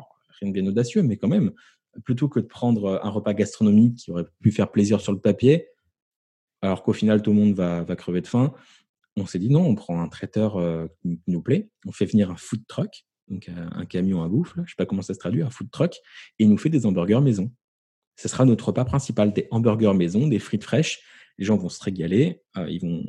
rien 0.40 0.48
de 0.48 0.52
bien 0.52 0.66
audacieux, 0.66 1.02
mais 1.02 1.16
quand 1.16 1.28
même, 1.28 1.52
plutôt 2.04 2.28
que 2.28 2.40
de 2.40 2.46
prendre 2.46 3.00
un 3.02 3.08
repas 3.10 3.34
gastronomique 3.34 3.96
qui 3.96 4.10
aurait 4.10 4.26
pu 4.40 4.52
faire 4.52 4.70
plaisir 4.70 5.00
sur 5.00 5.12
le 5.12 5.18
papier, 5.18 5.68
alors 6.62 6.82
qu'au 6.82 6.92
final, 6.92 7.22
tout 7.22 7.30
le 7.30 7.36
monde 7.36 7.54
va, 7.54 7.82
va 7.82 7.96
crever 7.96 8.20
de 8.20 8.26
faim, 8.26 8.52
on 9.16 9.26
s'est 9.26 9.38
dit 9.38 9.50
non, 9.50 9.66
on 9.66 9.74
prend 9.74 10.00
un 10.00 10.08
traiteur 10.08 10.56
euh, 10.56 10.86
qui 11.02 11.18
nous 11.26 11.42
plaît, 11.42 11.68
on 11.86 11.92
fait 11.92 12.06
venir 12.06 12.30
un 12.30 12.36
food 12.36 12.62
truck, 12.66 13.04
donc 13.28 13.48
euh, 13.48 13.68
un 13.72 13.86
camion 13.86 14.22
à 14.22 14.28
bouffe, 14.28 14.52
je 14.56 14.60
ne 14.62 14.66
sais 14.66 14.74
pas 14.76 14.86
comment 14.86 15.02
ça 15.02 15.14
se 15.14 15.18
traduit, 15.18 15.42
un 15.42 15.50
food 15.50 15.70
truck, 15.70 15.96
et 16.38 16.44
il 16.44 16.50
nous 16.50 16.58
fait 16.58 16.68
des 16.68 16.86
hamburgers 16.86 17.20
maison. 17.20 17.52
Ce 18.16 18.28
sera 18.28 18.44
notre 18.44 18.68
repas 18.68 18.84
principal, 18.84 19.32
des 19.32 19.48
hamburgers 19.50 19.94
maison, 19.94 20.26
des 20.26 20.38
frites 20.38 20.64
fraîches. 20.64 21.00
Les 21.40 21.46
gens 21.46 21.56
vont 21.56 21.68
se 21.68 21.82
régaler, 21.82 22.42
euh, 22.56 22.70
ils, 22.70 22.80
vont, 22.80 23.04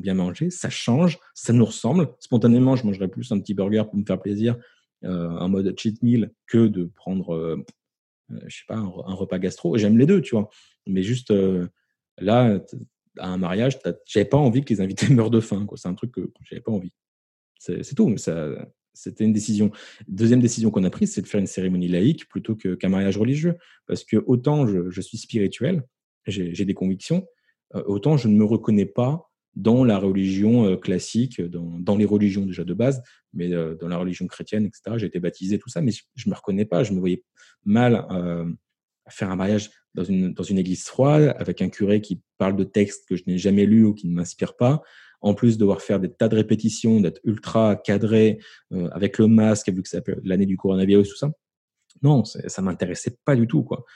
bien 0.00 0.14
manger, 0.14 0.50
ça 0.50 0.70
change, 0.70 1.18
ça 1.34 1.52
nous 1.52 1.64
ressemble. 1.64 2.08
Spontanément, 2.20 2.76
je 2.76 2.86
mangerai 2.86 3.08
plus 3.08 3.32
un 3.32 3.40
petit 3.40 3.54
burger 3.54 3.82
pour 3.90 3.96
me 3.96 4.04
faire 4.04 4.20
plaisir, 4.20 4.56
en 5.02 5.48
mode 5.48 5.74
cheat 5.78 6.02
meal, 6.02 6.32
que 6.46 6.68
de 6.68 6.84
prendre, 6.84 7.64
je 8.28 8.56
sais 8.56 8.64
pas, 8.68 8.76
un, 8.76 8.84
un 8.84 9.14
repas 9.14 9.38
gastro. 9.38 9.76
J'aime 9.76 9.98
les 9.98 10.06
deux, 10.06 10.20
tu 10.20 10.34
vois. 10.34 10.48
Mais 10.86 11.02
juste 11.02 11.32
là, 12.18 12.60
à 13.18 13.28
un 13.28 13.38
mariage, 13.38 13.78
j'avais 14.06 14.26
pas 14.26 14.36
envie 14.36 14.62
que 14.62 14.72
les 14.72 14.80
invités 14.80 15.08
meurent 15.14 15.30
de 15.30 15.40
faim. 15.40 15.66
C'est 15.76 15.88
un 15.88 15.94
truc 15.94 16.12
que 16.12 16.30
j'avais 16.42 16.62
pas 16.62 16.72
envie. 16.72 16.92
C'est 17.58 17.94
tout. 17.94 18.08
Mais 18.08 18.18
ça, 18.18 18.48
c'était 18.96 19.24
une 19.24 19.32
décision. 19.32 19.70
Deuxième 20.08 20.40
décision 20.40 20.70
qu'on 20.70 20.84
a 20.84 20.90
prise, 20.90 21.12
c'est 21.12 21.22
de 21.22 21.26
faire 21.26 21.40
une 21.40 21.46
cérémonie 21.46 21.88
laïque 21.88 22.28
plutôt 22.28 22.56
qu'un 22.56 22.88
mariage 22.88 23.16
religieux. 23.16 23.56
Parce 23.86 24.04
que 24.04 24.16
autant 24.26 24.66
je, 24.66 25.00
suis 25.00 25.18
spirituel, 25.18 25.82
j'ai 26.26 26.64
des 26.64 26.74
convictions, 26.74 27.26
euh, 27.26 27.26
autant 27.74 28.16
je 28.16 28.28
ne 28.28 28.36
me 28.36 28.44
reconnais 28.44 28.86
pas 28.86 29.30
dans 29.56 29.84
la 29.84 29.98
religion 29.98 30.66
euh, 30.66 30.76
classique, 30.76 31.40
dans, 31.40 31.96
les 31.96 32.04
religions 32.04 32.44
déjà 32.44 32.62
de 32.62 32.74
base, 32.74 33.02
mais 33.32 33.52
euh, 33.52 33.74
dans 33.74 33.88
la 33.88 33.96
religion 33.96 34.26
chrétienne, 34.26 34.66
etc. 34.66 34.96
J'ai 34.98 35.06
été 35.06 35.18
baptisé, 35.18 35.58
tout 35.58 35.70
ça, 35.70 35.80
mais 35.80 35.92
je 35.92 36.28
ne 36.28 36.30
me 36.30 36.36
reconnais 36.36 36.66
pas. 36.66 36.84
Je 36.84 36.92
me 36.92 37.00
voyais 37.00 37.24
mal 37.64 38.06
faire 39.08 39.30
un 39.30 39.36
mariage 39.36 39.70
dans 39.94 40.04
une, 40.04 40.58
église 40.58 40.84
froide, 40.84 41.34
avec 41.38 41.62
un 41.62 41.70
curé 41.70 42.00
qui 42.00 42.20
parle 42.38 42.56
de 42.56 42.64
textes 42.64 43.08
que 43.08 43.16
je 43.16 43.22
n'ai 43.26 43.38
jamais 43.38 43.64
lus 43.64 43.84
ou 43.84 43.94
qui 43.94 44.08
ne 44.08 44.14
m'inspirent 44.14 44.56
pas, 44.56 44.82
en 45.22 45.32
plus 45.32 45.56
de 45.56 45.60
devoir 45.60 45.80
faire 45.80 46.00
des 46.00 46.12
tas 46.12 46.28
de 46.28 46.36
répétitions, 46.36 47.00
d'être 47.00 47.20
ultra 47.24 47.76
cadré, 47.76 48.38
euh, 48.72 48.88
avec 48.92 49.16
le 49.16 49.26
masque, 49.26 49.70
vu 49.70 49.82
que 49.82 49.88
c'est 49.88 50.04
l'année 50.22 50.44
du 50.44 50.58
coronavirus, 50.58 51.08
tout 51.08 51.16
ça. 51.16 51.30
Non, 52.02 52.24
ça 52.24 52.60
m'intéressait 52.60 53.16
pas 53.24 53.34
du 53.34 53.46
tout. 53.46 53.62
quoi. 53.62 53.86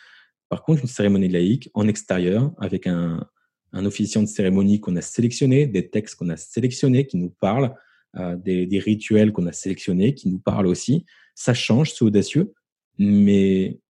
Par 0.49 0.63
contre, 0.63 0.81
une 0.81 0.89
cérémonie 0.89 1.29
laïque 1.29 1.71
en 1.75 1.87
extérieur, 1.87 2.53
avec 2.59 2.87
un, 2.87 3.27
un 3.73 3.85
officiant 3.85 4.23
de 4.23 4.29
cérémonie 4.29 4.81
qu'on 4.81 4.97
a 4.97 5.01
sélectionné, 5.01 5.67
des 5.67 5.89
textes 5.89 6.17
qu'on 6.17 6.29
a 6.29 6.37
sélectionnés, 6.37 7.07
qui 7.07 7.17
nous 7.17 7.31
parlent, 7.31 7.75
euh, 8.17 8.37
des, 8.37 8.79
rituels 8.79 9.33
qu'on 9.33 9.47
a 9.47 9.53
sélectionnés, 9.53 10.15
qui 10.15 10.29
nous 10.29 10.39
parlent 10.39 10.67
aussi, 10.67 11.07
ça 11.35 11.55
change, 11.55 11.93
c'est 11.93 12.05
audacieux, 12.05 12.53
mais 12.99 13.81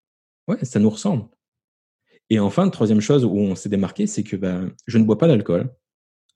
Ouais, 0.51 0.65
ça 0.65 0.81
nous 0.81 0.91
ressemble. 0.91 1.29
Et 2.29 2.41
enfin, 2.41 2.69
troisième 2.71 3.01
chose 3.01 3.25
où 3.25 3.37
on 3.37 3.55
s'est 3.55 3.69
démarqué, 3.69 4.09
c'est 4.09 4.25
que 4.25 4.35
ben, 4.35 4.73
je 4.89 4.99
ne 4.99 5.05
bois 5.05 5.17
pas 5.17 5.29
d'alcool. 5.29 5.73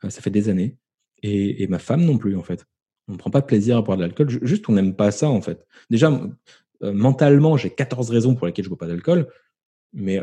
Euh, 0.04 0.10
ça 0.10 0.22
fait 0.22 0.30
des 0.30 0.48
années. 0.48 0.76
Et, 1.22 1.66
ma 1.66 1.80
femme 1.80 2.04
non 2.04 2.16
plus, 2.16 2.36
en 2.36 2.44
fait. 2.44 2.64
On 3.08 3.14
ne 3.14 3.18
prend 3.18 3.30
pas 3.30 3.40
de 3.40 3.46
plaisir 3.46 3.76
à 3.76 3.82
boire 3.82 3.96
de 3.96 4.02
l'alcool. 4.02 4.28
Juste, 4.42 4.68
on 4.68 4.72
n'aime 4.72 4.94
pas 4.94 5.10
ça, 5.10 5.28
en 5.28 5.40
fait. 5.40 5.66
Déjà, 5.90 6.12
euh, 6.82 6.92
mentalement, 6.92 7.56
j'ai 7.56 7.70
14 7.70 8.10
raisons 8.10 8.36
pour 8.36 8.46
lesquelles 8.46 8.64
je 8.64 8.70
ne 8.70 8.76
bois 8.76 8.86
pas 8.86 8.86
d'alcool. 8.86 9.28
Mais 9.92 10.22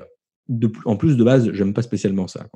en 0.85 0.95
plus, 0.95 1.17
de 1.17 1.23
base, 1.25 1.51
j'aime 1.51 1.73
pas 1.73 1.81
spécialement 1.81 2.27
ça. 2.27 2.47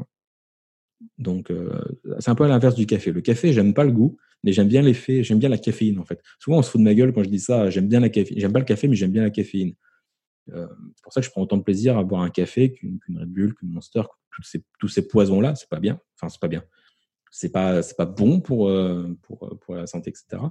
Donc, 1.18 1.52
euh, 1.52 1.82
c'est 2.20 2.30
un 2.30 2.36
peu 2.36 2.44
à 2.44 2.48
l'inverse 2.48 2.76
du 2.76 2.86
café. 2.86 3.12
Le 3.12 3.22
café, 3.22 3.54
j'aime 3.54 3.74
pas 3.74 3.84
le 3.84 3.92
goût, 3.92 4.18
mais 4.44 4.52
j'aime 4.52 4.68
bien 4.68 4.82
l'effet, 4.82 5.24
j'aime 5.24 5.40
bien 5.40 5.50
la 5.50 5.58
caféine, 5.58 6.00
en 6.00 6.06
fait. 6.06 6.22
Souvent, 6.40 6.60
on 6.60 6.62
se 6.62 6.70
fout 6.70 6.80
de 6.80 6.86
ma 6.86 6.94
gueule 6.94 7.14
quand 7.14 7.24
je 7.24 7.30
dis 7.30 7.40
ça. 7.40 7.70
J'aime 7.70 7.88
bien 7.88 8.00
la 8.00 8.10
caféine. 8.10 8.40
J'aime 8.40 8.54
pas 8.54 8.60
le 8.60 8.66
café, 8.66 8.88
mais 8.88 8.96
j'aime 8.96 9.12
bien 9.12 9.24
la 9.24 9.30
caféine. 9.30 9.74
Euh, 10.52 10.68
c'est 10.96 11.04
pour 11.04 11.14
ça 11.14 11.22
que 11.22 11.26
je 11.26 11.32
prends 11.32 11.42
autant 11.42 11.58
de 11.58 11.64
plaisir 11.64 11.98
à 11.98 12.04
boire 12.04 12.22
un 12.22 12.30
café 12.30 12.74
qu'une 12.74 13.00
Red 13.10 13.30
Bull, 13.30 13.54
qu'une 13.56 13.70
Monster, 13.70 14.04
tous 14.32 14.44
ces, 14.44 14.64
tous 14.80 14.88
ces 14.88 15.08
poisons-là. 15.08 15.56
C'est 15.56 15.70
pas 15.70 15.80
bien. 15.80 16.00
Enfin, 16.16 16.30
c'est 16.30 16.42
pas 16.42 16.48
bien. 16.48 16.64
C'est 17.32 17.52
pas, 17.52 17.82
pas 17.98 18.06
bon 18.06 18.40
pour, 18.40 18.72
pour, 19.24 19.60
pour 19.60 19.76
la 19.76 19.88
santé, 19.88 20.10
etc. 20.10 20.42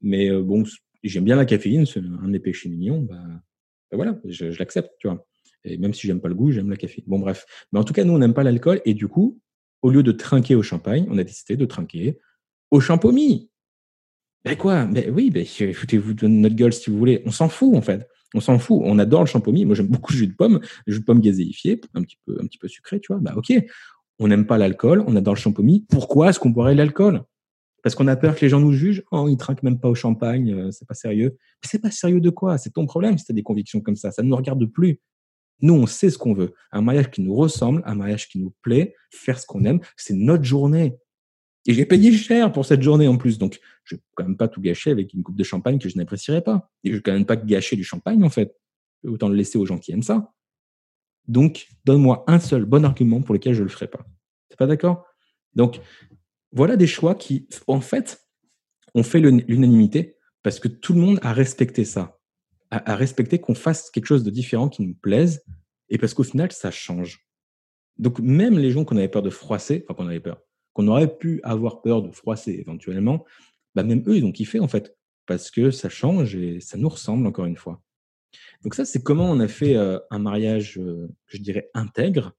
Mais 0.00 0.30
bon, 0.30 0.62
j'aime 1.02 1.24
bien 1.24 1.36
la 1.36 1.44
caféine, 1.44 1.86
c'est 1.86 1.98
un 1.98 2.26
de 2.26 2.30
mes 2.30 2.38
péchés 2.38 2.68
mignons, 2.68 3.00
bah, 3.02 3.16
bah 3.90 3.96
voilà, 3.96 4.20
je, 4.24 4.46
l'accepte, 4.58 4.92
tu 4.98 5.08
vois. 5.08 5.26
Et 5.64 5.78
même 5.78 5.94
si 5.94 6.06
j'aime 6.06 6.20
pas 6.20 6.28
le 6.28 6.34
goût, 6.34 6.50
j'aime 6.50 6.70
la 6.70 6.76
caféine. 6.76 7.04
Bon, 7.06 7.18
bref. 7.18 7.46
Mais 7.72 7.78
en 7.78 7.84
tout 7.84 7.92
cas, 7.92 8.04
nous, 8.04 8.12
on 8.12 8.18
n'aime 8.18 8.34
pas 8.34 8.42
l'alcool. 8.42 8.80
Et 8.84 8.94
du 8.94 9.08
coup, 9.08 9.40
au 9.82 9.90
lieu 9.90 10.02
de 10.02 10.12
trinquer 10.12 10.54
au 10.54 10.62
champagne, 10.62 11.06
on 11.10 11.18
a 11.18 11.24
décidé 11.24 11.56
de 11.56 11.64
trinquer 11.64 12.18
au 12.70 12.80
champomis. 12.80 13.50
Ben 14.44 14.56
quoi? 14.56 14.84
Ben 14.86 15.10
oui, 15.10 15.30
ben, 15.30 15.44
foutez-vous 15.44 16.14
de 16.14 16.26
notre 16.26 16.54
gueule 16.54 16.72
si 16.72 16.90
vous 16.90 16.98
voulez. 16.98 17.22
On 17.26 17.30
s'en 17.30 17.48
fout, 17.48 17.74
en 17.74 17.82
fait. 17.82 18.08
On 18.34 18.40
s'en 18.40 18.58
fout. 18.58 18.80
On 18.84 18.98
adore 18.98 19.20
le 19.20 19.26
champomis. 19.26 19.64
Moi, 19.64 19.74
j'aime 19.74 19.88
beaucoup 19.88 20.12
le 20.12 20.18
jus 20.18 20.26
de 20.26 20.34
pomme, 20.34 20.60
le 20.86 20.92
jus 20.92 21.00
de 21.00 21.04
pomme 21.04 21.20
gazéifié, 21.20 21.80
un 21.94 22.02
petit 22.02 22.18
peu, 22.24 22.38
un 22.40 22.46
petit 22.46 22.58
peu 22.58 22.68
sucré, 22.68 23.00
tu 23.00 23.12
vois. 23.12 23.20
Bah, 23.20 23.34
ok. 23.36 23.52
On 24.20 24.28
n'aime 24.28 24.46
pas 24.46 24.58
l'alcool, 24.58 25.04
on 25.06 25.14
adore 25.16 25.34
le 25.34 25.40
champomis. 25.40 25.86
Pourquoi 25.88 26.30
est-ce 26.30 26.40
qu'on 26.40 26.50
boirait 26.50 26.74
l'alcool? 26.74 27.22
Parce 27.82 27.94
qu'on 27.94 28.08
a 28.08 28.16
peur 28.16 28.34
que 28.34 28.40
les 28.40 28.48
gens 28.48 28.58
nous 28.58 28.72
jugent. 28.72 29.04
Oh, 29.12 29.28
ils 29.28 29.36
trinquent 29.36 29.62
même 29.62 29.78
pas 29.78 29.88
au 29.88 29.94
champagne, 29.94 30.52
euh, 30.52 30.70
c'est 30.72 30.86
pas 30.86 30.94
sérieux. 30.94 31.36
C'est 31.62 31.80
pas 31.80 31.92
sérieux 31.92 32.20
de 32.20 32.30
quoi? 32.30 32.58
C'est 32.58 32.70
ton 32.70 32.86
problème 32.86 33.16
si 33.16 33.24
as 33.30 33.34
des 33.34 33.44
convictions 33.44 33.80
comme 33.80 33.94
ça. 33.94 34.10
Ça 34.10 34.22
ne 34.22 34.28
nous 34.28 34.36
regarde 34.36 34.64
plus. 34.66 35.00
Nous, 35.60 35.74
on 35.74 35.86
sait 35.86 36.10
ce 36.10 36.18
qu'on 36.18 36.34
veut. 36.34 36.54
Un 36.72 36.82
mariage 36.82 37.10
qui 37.10 37.20
nous 37.20 37.34
ressemble, 37.34 37.82
un 37.84 37.94
mariage 37.94 38.28
qui 38.28 38.38
nous 38.38 38.54
plaît, 38.62 38.94
faire 39.10 39.38
ce 39.38 39.46
qu'on 39.46 39.64
aime, 39.64 39.80
c'est 39.96 40.14
notre 40.14 40.44
journée. 40.44 40.96
Et 41.66 41.74
j'ai 41.74 41.84
payé 41.84 42.12
cher 42.12 42.52
pour 42.52 42.64
cette 42.64 42.82
journée 42.82 43.08
en 43.08 43.16
plus. 43.16 43.38
Donc, 43.38 43.58
je 43.84 43.94
ne 43.94 43.98
vais 43.98 44.04
quand 44.14 44.24
même 44.24 44.36
pas 44.36 44.48
tout 44.48 44.60
gâcher 44.60 44.90
avec 44.90 45.12
une 45.12 45.22
coupe 45.22 45.36
de 45.36 45.44
champagne 45.44 45.78
que 45.78 45.88
je 45.88 45.96
n'apprécierais 45.96 46.42
pas. 46.42 46.70
Et 46.84 46.88
je 46.88 46.92
ne 46.92 46.96
vais 46.98 47.02
quand 47.02 47.12
même 47.12 47.26
pas 47.26 47.36
gâcher 47.36 47.76
du 47.76 47.84
champagne, 47.84 48.24
en 48.24 48.30
fait. 48.30 48.54
Autant 49.04 49.28
le 49.28 49.34
laisser 49.34 49.58
aux 49.58 49.66
gens 49.66 49.78
qui 49.78 49.92
aiment 49.92 50.02
ça. 50.02 50.32
Donc, 51.26 51.68
donne-moi 51.84 52.24
un 52.26 52.40
seul 52.40 52.64
bon 52.64 52.84
argument 52.84 53.20
pour 53.20 53.34
lequel 53.34 53.52
je 53.52 53.60
ne 53.60 53.64
le 53.64 53.70
ferai 53.70 53.86
pas. 53.86 54.06
Tu 54.48 54.56
pas 54.56 54.66
d'accord? 54.66 55.04
Donc, 55.54 55.80
voilà 56.52 56.76
des 56.76 56.86
choix 56.86 57.14
qui, 57.14 57.48
en 57.66 57.80
fait, 57.80 58.26
ont 58.94 59.02
fait 59.02 59.20
l'unanimité 59.20 60.16
parce 60.42 60.60
que 60.60 60.68
tout 60.68 60.94
le 60.94 61.00
monde 61.00 61.18
a 61.22 61.32
respecté 61.32 61.84
ça, 61.84 62.17
a, 62.70 62.96
respecté 62.96 63.38
qu'on 63.38 63.54
fasse 63.54 63.90
quelque 63.90 64.06
chose 64.06 64.24
de 64.24 64.30
différent 64.30 64.68
qui 64.68 64.82
nous 64.82 64.94
plaise 64.94 65.44
et 65.88 65.98
parce 65.98 66.14
qu'au 66.14 66.22
final, 66.22 66.52
ça 66.52 66.70
change. 66.70 67.26
Donc, 67.96 68.20
même 68.20 68.58
les 68.58 68.70
gens 68.70 68.84
qu'on 68.84 68.96
avait 68.96 69.08
peur 69.08 69.22
de 69.22 69.30
froisser, 69.30 69.84
enfin, 69.88 70.02
qu'on 70.02 70.08
avait 70.08 70.20
peur, 70.20 70.40
qu'on 70.72 70.86
aurait 70.88 71.16
pu 71.16 71.40
avoir 71.42 71.82
peur 71.82 72.02
de 72.02 72.10
froisser 72.10 72.52
éventuellement, 72.52 73.24
bah, 73.74 73.82
même 73.82 74.02
eux, 74.06 74.16
ils 74.16 74.24
ont 74.24 74.32
kiffé 74.32 74.60
en 74.60 74.68
fait 74.68 74.96
parce 75.26 75.50
que 75.50 75.70
ça 75.70 75.88
change 75.88 76.36
et 76.36 76.60
ça 76.60 76.78
nous 76.78 76.88
ressemble 76.88 77.26
encore 77.26 77.46
une 77.46 77.56
fois. 77.56 77.82
Donc 78.62 78.74
ça, 78.74 78.84
c'est 78.84 79.02
comment 79.02 79.30
on 79.30 79.40
a 79.40 79.48
fait 79.48 79.76
euh, 79.76 79.98
un 80.10 80.18
mariage, 80.18 80.78
euh, 80.78 81.08
je 81.26 81.38
dirais, 81.38 81.70
intègre. 81.74 82.32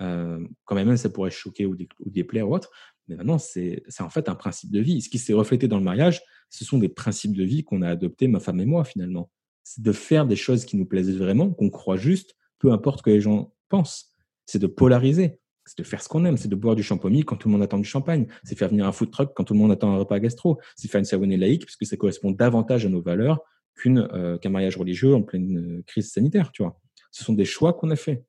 Euh, 0.00 0.44
quand 0.64 0.74
même, 0.74 0.96
ça 0.96 1.08
pourrait 1.08 1.30
choquer 1.30 1.66
ou, 1.66 1.76
ou 2.00 2.10
déplaire 2.10 2.48
ou 2.48 2.54
autre, 2.54 2.70
mais 3.08 3.16
maintenant, 3.16 3.38
c'est 3.38 3.82
en 4.00 4.10
fait 4.10 4.28
un 4.28 4.34
principe 4.34 4.70
de 4.70 4.80
vie. 4.80 5.02
Ce 5.02 5.08
qui 5.08 5.18
s'est 5.18 5.34
reflété 5.34 5.68
dans 5.68 5.78
le 5.78 5.84
mariage, 5.84 6.22
ce 6.50 6.64
sont 6.64 6.78
des 6.78 6.88
principes 6.88 7.36
de 7.36 7.44
vie 7.44 7.64
qu'on 7.64 7.82
a 7.82 7.90
adoptés, 7.90 8.28
ma 8.28 8.40
femme 8.40 8.60
et 8.60 8.66
moi, 8.66 8.84
finalement. 8.84 9.30
C'est 9.64 9.82
de 9.82 9.92
faire 9.92 10.26
des 10.26 10.36
choses 10.36 10.64
qui 10.64 10.76
nous 10.76 10.86
plaisent 10.86 11.16
vraiment, 11.16 11.50
qu'on 11.50 11.70
croit 11.70 11.96
juste, 11.96 12.36
peu 12.58 12.72
importe 12.72 12.98
ce 12.98 13.02
que 13.02 13.10
les 13.10 13.20
gens 13.20 13.52
pensent. 13.68 14.12
C'est 14.46 14.58
de 14.58 14.66
polariser. 14.66 15.40
C'est 15.66 15.78
de 15.78 15.84
faire 15.84 16.02
ce 16.02 16.08
qu'on 16.08 16.24
aime. 16.26 16.36
C'est 16.36 16.48
de 16.48 16.54
boire 16.54 16.76
du 16.76 16.82
champomis 16.82 17.24
quand 17.24 17.36
tout 17.36 17.48
le 17.48 17.52
monde 17.52 17.62
attend 17.62 17.78
du 17.78 17.84
champagne. 17.84 18.26
C'est 18.44 18.56
faire 18.56 18.68
venir 18.68 18.86
un 18.86 18.92
food 18.92 19.10
truck 19.10 19.32
quand 19.34 19.44
tout 19.44 19.54
le 19.54 19.60
monde 19.60 19.72
attend 19.72 19.92
un 19.92 19.96
repas 19.96 20.20
gastro. 20.20 20.60
C'est 20.76 20.88
faire 20.88 20.98
une 20.98 21.06
savonnée 21.06 21.38
laïque, 21.38 21.64
puisque 21.64 21.86
ça 21.86 21.96
correspond 21.96 22.30
davantage 22.30 22.84
à 22.86 22.88
nos 22.88 23.00
valeurs 23.00 23.40
euh, 23.86 24.38
qu'un 24.38 24.50
mariage 24.50 24.76
religieux 24.76 25.14
en 25.14 25.22
pleine 25.22 25.58
euh, 25.58 25.82
crise 25.86 26.12
sanitaire, 26.12 26.52
tu 26.52 26.62
vois. 26.62 26.80
Ce 27.10 27.24
sont 27.24 27.34
des 27.34 27.44
choix 27.44 27.72
qu'on 27.72 27.90
a 27.90 27.96
faits. 27.96 28.24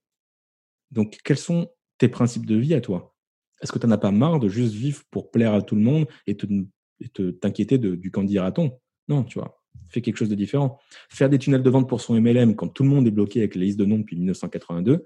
Donc, 0.91 1.19
quels 1.23 1.37
sont 1.37 1.69
tes 1.97 2.07
principes 2.07 2.45
de 2.45 2.55
vie 2.55 2.73
à 2.73 2.81
toi? 2.81 3.15
Est-ce 3.61 3.71
que 3.71 3.79
tu 3.79 3.87
n'en 3.87 3.93
as 3.93 3.97
pas 3.97 4.11
marre 4.11 4.39
de 4.39 4.49
juste 4.49 4.73
vivre 4.73 5.03
pour 5.11 5.31
plaire 5.31 5.53
à 5.53 5.61
tout 5.61 5.75
le 5.75 5.81
monde 5.81 6.07
et 6.27 6.35
te 6.35 7.31
t'inquiéter 7.31 7.77
du 7.77 8.11
candidat-on? 8.11 8.77
Non, 9.07 9.23
tu 9.23 9.39
vois. 9.39 9.63
Fais 9.89 10.01
quelque 10.01 10.17
chose 10.17 10.29
de 10.29 10.35
différent. 10.35 10.79
Faire 11.09 11.29
des 11.29 11.39
tunnels 11.39 11.63
de 11.63 11.69
vente 11.69 11.87
pour 11.87 12.01
son 12.01 12.19
MLM 12.19 12.55
quand 12.55 12.67
tout 12.67 12.83
le 12.83 12.89
monde 12.89 13.07
est 13.07 13.11
bloqué 13.11 13.39
avec 13.39 13.55
les 13.55 13.65
listes 13.65 13.79
de 13.79 13.85
noms 13.85 13.99
depuis 13.99 14.15
1982, 14.15 15.05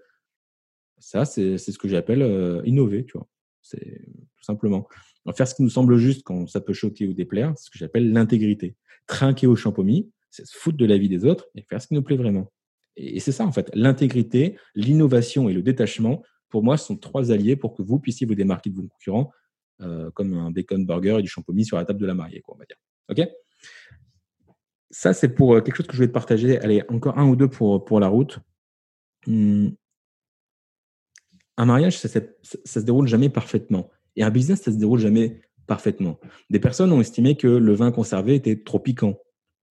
ça, 1.00 1.26
c'est 1.26 1.58
ce 1.58 1.78
que 1.78 1.88
j'appelle 1.88 2.22
euh, 2.22 2.62
innover, 2.66 3.06
tu 3.06 3.18
vois. 3.18 3.28
C'est 3.62 4.02
tout 4.36 4.44
simplement. 4.44 4.88
faire 5.36 5.48
ce 5.48 5.56
qui 5.56 5.64
nous 5.64 5.70
semble 5.70 5.98
juste 5.98 6.24
quand 6.24 6.48
ça 6.48 6.60
peut 6.60 6.74
choquer 6.74 7.08
ou 7.08 7.14
déplaire, 7.14 7.54
c'est 7.56 7.66
ce 7.66 7.70
que 7.70 7.78
j'appelle 7.78 8.12
l'intégrité. 8.12 8.76
Trinquer 9.08 9.48
au 9.48 9.56
champomis, 9.56 10.10
c'est 10.30 10.46
se 10.46 10.58
foutre 10.58 10.78
de 10.78 10.86
la 10.86 10.98
vie 10.98 11.10
des 11.10 11.26
autres 11.26 11.48
et 11.56 11.64
faire 11.64 11.82
ce 11.82 11.88
qui 11.88 11.94
nous 11.94 12.04
plaît 12.04 12.18
vraiment. 12.18 12.52
et 12.96 13.20
c'est 13.20 13.32
ça, 13.32 13.46
en 13.46 13.52
fait. 13.52 13.70
L'intégrité, 13.74 14.58
l'innovation 14.76 15.50
et 15.50 15.54
le 15.54 15.62
détachement 15.62 16.22
pour 16.50 16.64
moi, 16.64 16.78
sont 16.78 16.98
trois 16.98 17.32
alliés 17.32 17.56
pour 17.56 17.76
que 17.76 17.82
vous 17.82 18.00
puissiez 18.00 18.28
vous 18.28 18.36
démarquer 18.36 18.70
de 18.70 18.76
vos 18.76 18.88
concurrents, 18.88 19.32
euh, 19.82 20.12
comme 20.12 20.34
un 20.34 20.52
bacon 20.52 20.86
burger 20.86 21.18
et 21.20 21.22
du 21.22 21.30
champomis 21.30 21.66
sur 21.66 21.78
la 21.78 21.86
table 21.86 22.00
de 22.00 22.06
la 22.06 22.14
mariée, 22.14 22.42
quoi, 22.42 22.56
on 22.56 22.58
va 22.58 22.66
dire. 22.66 22.78
OK? 23.10 23.30
Ça, 24.92 25.14
c'est 25.14 25.30
pour 25.30 25.56
euh, 25.56 25.62
quelque 25.62 25.78
chose 25.78 25.88
que 25.88 25.94
je 25.94 25.98
voulais 25.98 26.08
te 26.08 26.14
partager. 26.14 26.60
Allez, 26.60 26.84
encore 26.90 27.18
un 27.18 27.28
ou 27.28 27.36
deux 27.36 27.48
pour, 27.48 27.86
pour 27.86 28.00
la 28.00 28.08
route. 28.08 28.40
Hum. 29.28 29.76
Un 31.58 31.66
mariage, 31.66 31.98
ça, 31.98 32.08
ça, 32.08 32.22
se 32.66 32.80
déroule 32.80 33.08
jamais 33.08 33.30
parfaitement. 33.30 33.90
Et 34.16 34.24
un 34.24 34.30
business, 34.30 34.62
ça 34.62 34.72
se 34.72 34.78
déroule 34.78 35.00
jamais 35.00 35.42
parfaitement. 35.68 36.20
Des 36.50 36.60
personnes 36.60 36.92
ont 36.92 37.02
estimé 37.02 37.36
que 37.36 37.48
le 37.48 37.74
vin 37.74 37.92
conservé 37.92 38.36
était 38.36 38.64
trop 38.64 38.80
piquant. 38.80 39.20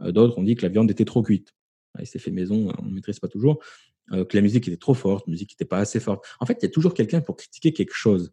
Euh, 0.02 0.12
d'autres 0.12 0.38
ont 0.38 0.42
dit 0.42 0.54
que 0.54 0.62
la 0.62 0.68
viande 0.68 0.90
était 0.90 1.04
trop 1.04 1.22
cuite. 1.22 1.54
Il 1.98 2.07
s'est 2.07 2.18
fait 2.18 2.31
maison, 2.31 2.72
on 2.78 2.85
ne 2.85 2.94
maîtrise 2.94 3.18
pas 3.18 3.28
toujours. 3.28 3.59
Euh, 4.12 4.24
que 4.24 4.37
la 4.37 4.42
musique 4.42 4.66
était 4.68 4.76
trop 4.76 4.94
forte, 4.94 5.26
la 5.26 5.33
musique 5.33 5.50
n'était 5.52 5.66
pas 5.66 5.78
assez 5.78 6.00
forte. 6.00 6.24
En 6.40 6.46
fait, 6.46 6.59
il 6.61 6.62
y 6.62 6.66
a 6.66 6.70
toujours 6.70 6.94
quelqu'un 6.94 7.20
pour 7.20 7.37
critiquer 7.37 7.72
quelque 7.72 7.92
chose, 7.94 8.33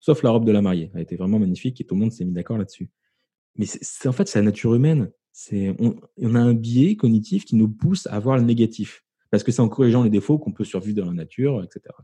sauf 0.00 0.22
la 0.22 0.30
robe 0.30 0.44
de 0.44 0.52
la 0.52 0.60
mariée. 0.60 0.90
Elle 0.94 1.02
était 1.02 1.16
vraiment 1.16 1.38
magnifique 1.38 1.80
et 1.80 1.84
tout 1.84 1.94
le 1.94 2.00
monde 2.00 2.12
s'est 2.12 2.24
mis 2.24 2.32
d'accord 2.32 2.58
là-dessus. 2.58 2.90
Mais 3.56 3.66
c'est 3.66 4.08
en 4.08 4.12
fait, 4.12 4.28
c'est 4.28 4.38
la 4.38 4.44
nature 4.44 4.74
humaine. 4.74 5.10
C'est 5.38 5.76
on, 5.78 6.34
a 6.34 6.40
un 6.40 6.54
biais 6.54 6.96
cognitif 6.96 7.44
qui 7.44 7.56
nous 7.56 7.68
pousse 7.68 8.06
à 8.06 8.18
voir 8.18 8.38
le 8.38 8.42
négatif, 8.42 9.04
parce 9.30 9.42
que 9.42 9.52
c'est 9.52 9.60
en 9.60 9.68
corrigeant 9.68 10.02
les 10.02 10.08
défauts 10.08 10.38
qu'on 10.38 10.50
peut 10.50 10.64
survivre 10.64 10.96
dans 10.96 11.04
la 11.04 11.12
nature, 11.12 11.62
etc. 11.62 11.94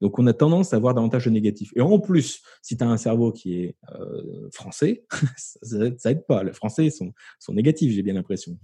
Donc, 0.00 0.18
on 0.18 0.26
a 0.26 0.32
tendance 0.32 0.74
à 0.74 0.78
voir 0.80 0.94
davantage 0.94 1.26
de 1.26 1.30
négatif. 1.30 1.72
Et 1.76 1.80
en 1.80 2.00
plus, 2.00 2.42
si 2.60 2.76
tu 2.76 2.82
as 2.82 2.88
un 2.88 2.96
cerveau 2.96 3.30
qui 3.30 3.54
est 3.54 3.76
euh, 3.92 4.50
français, 4.50 5.04
ça, 5.36 6.10
aide 6.10 6.26
pas. 6.26 6.42
Les 6.42 6.52
Français 6.52 6.90
sont, 6.90 7.12
sont 7.38 7.54
négatifs, 7.54 7.92
j'ai 7.92 8.02
bien 8.02 8.14
l'impression. 8.14 8.58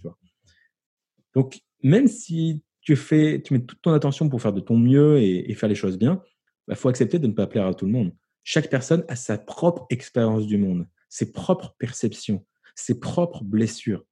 Donc, 1.32 1.60
même 1.80 2.08
si 2.08 2.64
tu, 2.80 2.96
fais, 2.96 3.40
tu 3.40 3.54
mets 3.54 3.60
toute 3.60 3.80
ton 3.82 3.92
attention 3.92 4.28
pour 4.28 4.42
faire 4.42 4.52
de 4.52 4.60
ton 4.60 4.76
mieux 4.76 5.22
et, 5.22 5.54
faire 5.54 5.68
les 5.68 5.76
choses 5.76 5.96
bien, 5.96 6.20
il 6.24 6.70
bah, 6.72 6.74
faut 6.74 6.88
accepter 6.88 7.20
de 7.20 7.28
ne 7.28 7.34
pas 7.34 7.46
plaire 7.46 7.66
à 7.66 7.74
tout 7.74 7.86
le 7.86 7.92
monde. 7.92 8.12
Chaque 8.42 8.68
personne 8.68 9.04
a 9.06 9.14
sa 9.14 9.38
propre 9.38 9.86
expérience 9.90 10.44
du 10.44 10.58
monde, 10.58 10.88
ses 11.08 11.30
propres 11.30 11.76
perceptions, 11.78 12.44
ses 12.76 13.00
propres 13.00 13.42
blessures. 13.42 14.04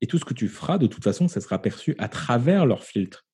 Et 0.00 0.06
tout 0.06 0.18
ce 0.18 0.24
que 0.24 0.34
tu 0.34 0.48
feras, 0.48 0.78
de 0.78 0.86
toute 0.86 1.04
façon, 1.04 1.28
ça 1.28 1.40
sera 1.40 1.60
perçu 1.60 1.94
à 1.98 2.08
travers 2.08 2.64
leur 2.64 2.84
filtre. 2.84 3.26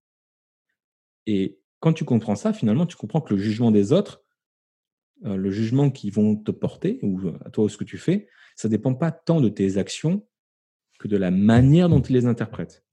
Et 1.26 1.60
quand 1.80 1.92
tu 1.92 2.04
comprends 2.04 2.36
ça, 2.36 2.52
finalement, 2.52 2.86
tu 2.86 2.96
comprends 2.96 3.20
que 3.20 3.34
le 3.34 3.40
jugement 3.40 3.70
des 3.70 3.92
autres, 3.92 4.24
euh, 5.26 5.36
le 5.36 5.50
jugement 5.50 5.90
qu'ils 5.90 6.12
vont 6.12 6.36
te 6.36 6.50
porter, 6.50 6.98
ou 7.02 7.20
à 7.44 7.50
toi 7.50 7.64
ou 7.64 7.68
ce 7.68 7.76
que 7.76 7.84
tu 7.84 7.98
fais, 7.98 8.28
ça 8.56 8.68
ne 8.68 8.70
dépend 8.70 8.94
pas 8.94 9.12
tant 9.12 9.40
de 9.40 9.48
tes 9.48 9.76
actions 9.76 10.26
que 10.98 11.08
de 11.08 11.16
la 11.16 11.30
manière 11.30 11.88
dont 11.88 12.00
ils 12.00 12.14
les 12.14 12.26
interprètent. 12.26 12.84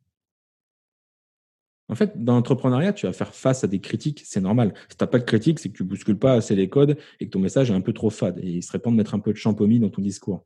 En 1.88 1.96
fait, 1.96 2.24
dans 2.24 2.36
l'entrepreneuriat, 2.36 2.94
tu 2.94 3.06
vas 3.06 3.12
faire 3.12 3.36
face 3.36 3.66
à 3.66 3.68
des 3.68 3.82
critiques, 3.82 4.22
c'est 4.26 4.40
normal. 4.40 4.74
Si 4.90 4.96
tu 4.96 5.04
n'as 5.04 5.08
pas 5.08 5.20
de 5.20 5.26
critiques, 5.26 5.60
c'est 5.60 5.70
que 5.70 5.76
tu 5.76 5.84
bouscules 5.84 6.18
pas 6.18 6.34
assez 6.34 6.56
les 6.56 6.70
codes 6.70 6.98
et 7.20 7.26
que 7.26 7.32
ton 7.32 7.40
message 7.40 7.70
est 7.70 7.74
un 7.74 7.82
peu 7.82 7.92
trop 7.92 8.10
fade. 8.10 8.40
Et 8.40 8.50
il 8.50 8.64
serait 8.64 8.80
temps 8.80 8.92
de 8.92 8.96
mettre 8.96 9.14
un 9.14 9.20
peu 9.20 9.34
de 9.34 9.38
champomis 9.38 9.80
dans 9.80 9.90
ton 9.90 10.02
discours. 10.02 10.46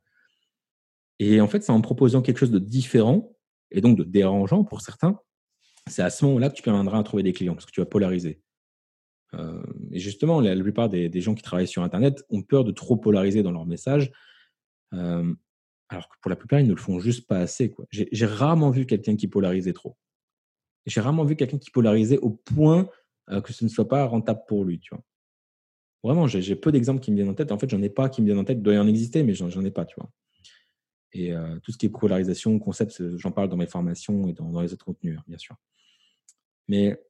Et 1.19 1.39
en 1.41 1.47
fait, 1.47 1.63
c'est 1.63 1.71
en 1.71 1.81
proposant 1.81 2.21
quelque 2.21 2.37
chose 2.37 2.51
de 2.51 2.59
différent 2.59 3.35
et 3.71 3.81
donc 3.81 3.97
de 3.97 4.03
dérangeant 4.03 4.63
pour 4.63 4.81
certains, 4.81 5.19
c'est 5.87 6.01
à 6.01 6.09
ce 6.09 6.25
moment-là 6.25 6.49
que 6.49 6.55
tu 6.55 6.63
parviendras 6.63 6.99
à 6.99 7.03
trouver 7.03 7.23
des 7.23 7.33
clients 7.33 7.53
parce 7.53 7.65
que 7.65 7.71
tu 7.71 7.79
vas 7.79 7.85
polariser. 7.85 8.41
Euh, 9.33 9.63
et 9.91 9.99
justement, 9.99 10.39
la, 10.41 10.55
plupart 10.55 10.89
des, 10.89 11.21
gens 11.21 11.35
qui 11.35 11.43
travaillent 11.43 11.67
sur 11.67 11.83
Internet 11.83 12.23
ont 12.29 12.41
peur 12.41 12.63
de 12.63 12.71
trop 12.71 12.97
polariser 12.97 13.43
dans 13.43 13.51
leur 13.51 13.65
message. 13.65 14.11
Euh, 14.93 15.33
alors 15.89 16.09
que 16.09 16.15
pour 16.21 16.29
la 16.29 16.35
plupart, 16.35 16.59
ils 16.59 16.67
ne 16.67 16.73
le 16.73 16.79
font 16.79 16.99
juste 16.99 17.27
pas 17.27 17.37
assez. 17.37 17.73
J'ai 17.91 18.25
rarement 18.25 18.71
vu 18.71 18.85
quelqu'un 18.85 19.15
qui 19.15 19.27
polarisait 19.27 19.73
trop. 19.73 19.97
J'ai 20.85 21.01
rarement 21.01 21.25
vu 21.25 21.35
quelqu'un 21.35 21.57
qui 21.57 21.71
polarisait 21.71 22.17
au 22.19 22.29
point 22.29 22.89
euh, 23.29 23.41
que 23.41 23.53
ce 23.53 23.63
ne 23.63 23.69
soit 23.69 23.87
pas 23.87 24.05
rentable 24.05 24.41
pour 24.47 24.63
lui. 24.63 24.79
Tu 24.79 24.93
vois. 24.93 25.03
Vraiment, 26.03 26.27
j'ai 26.27 26.55
peu 26.55 26.71
d'exemples 26.71 27.01
qui 27.01 27.11
me 27.11 27.15
viennent 27.15 27.29
en 27.29 27.33
tête. 27.33 27.51
En 27.51 27.57
fait, 27.57 27.69
j'en 27.69 27.81
ai 27.81 27.89
pas 27.89 28.09
qui 28.09 28.21
me 28.21 28.27
viennent 28.27 28.39
en 28.39 28.43
tête. 28.43 28.57
Il 28.57 28.63
doit 28.63 28.75
y 28.75 28.77
en 28.77 28.87
exister, 28.87 29.23
mais 29.23 29.33
j'en 29.33 29.65
ai 29.65 29.71
pas. 29.71 29.85
Tu 29.85 29.95
vois. 29.97 30.09
Et 31.17 31.33
tout 31.63 31.71
ce 31.71 31.77
qui 31.77 31.85
est 31.85 31.89
polarisation, 31.89 32.59
concept, 32.59 33.01
j'en 33.17 33.31
parle 33.31 33.47
dans 33.47 33.55
mes 33.55 33.67
formations 33.67 34.27
et 34.27 34.33
dans, 34.33 34.51
dans 34.51 34.61
les 34.61 34.73
autres 34.73 34.83
contenus, 34.83 35.17
hein, 35.17 35.23
bien 35.27 35.37
sûr. 35.37 35.55
Mais 36.67 37.01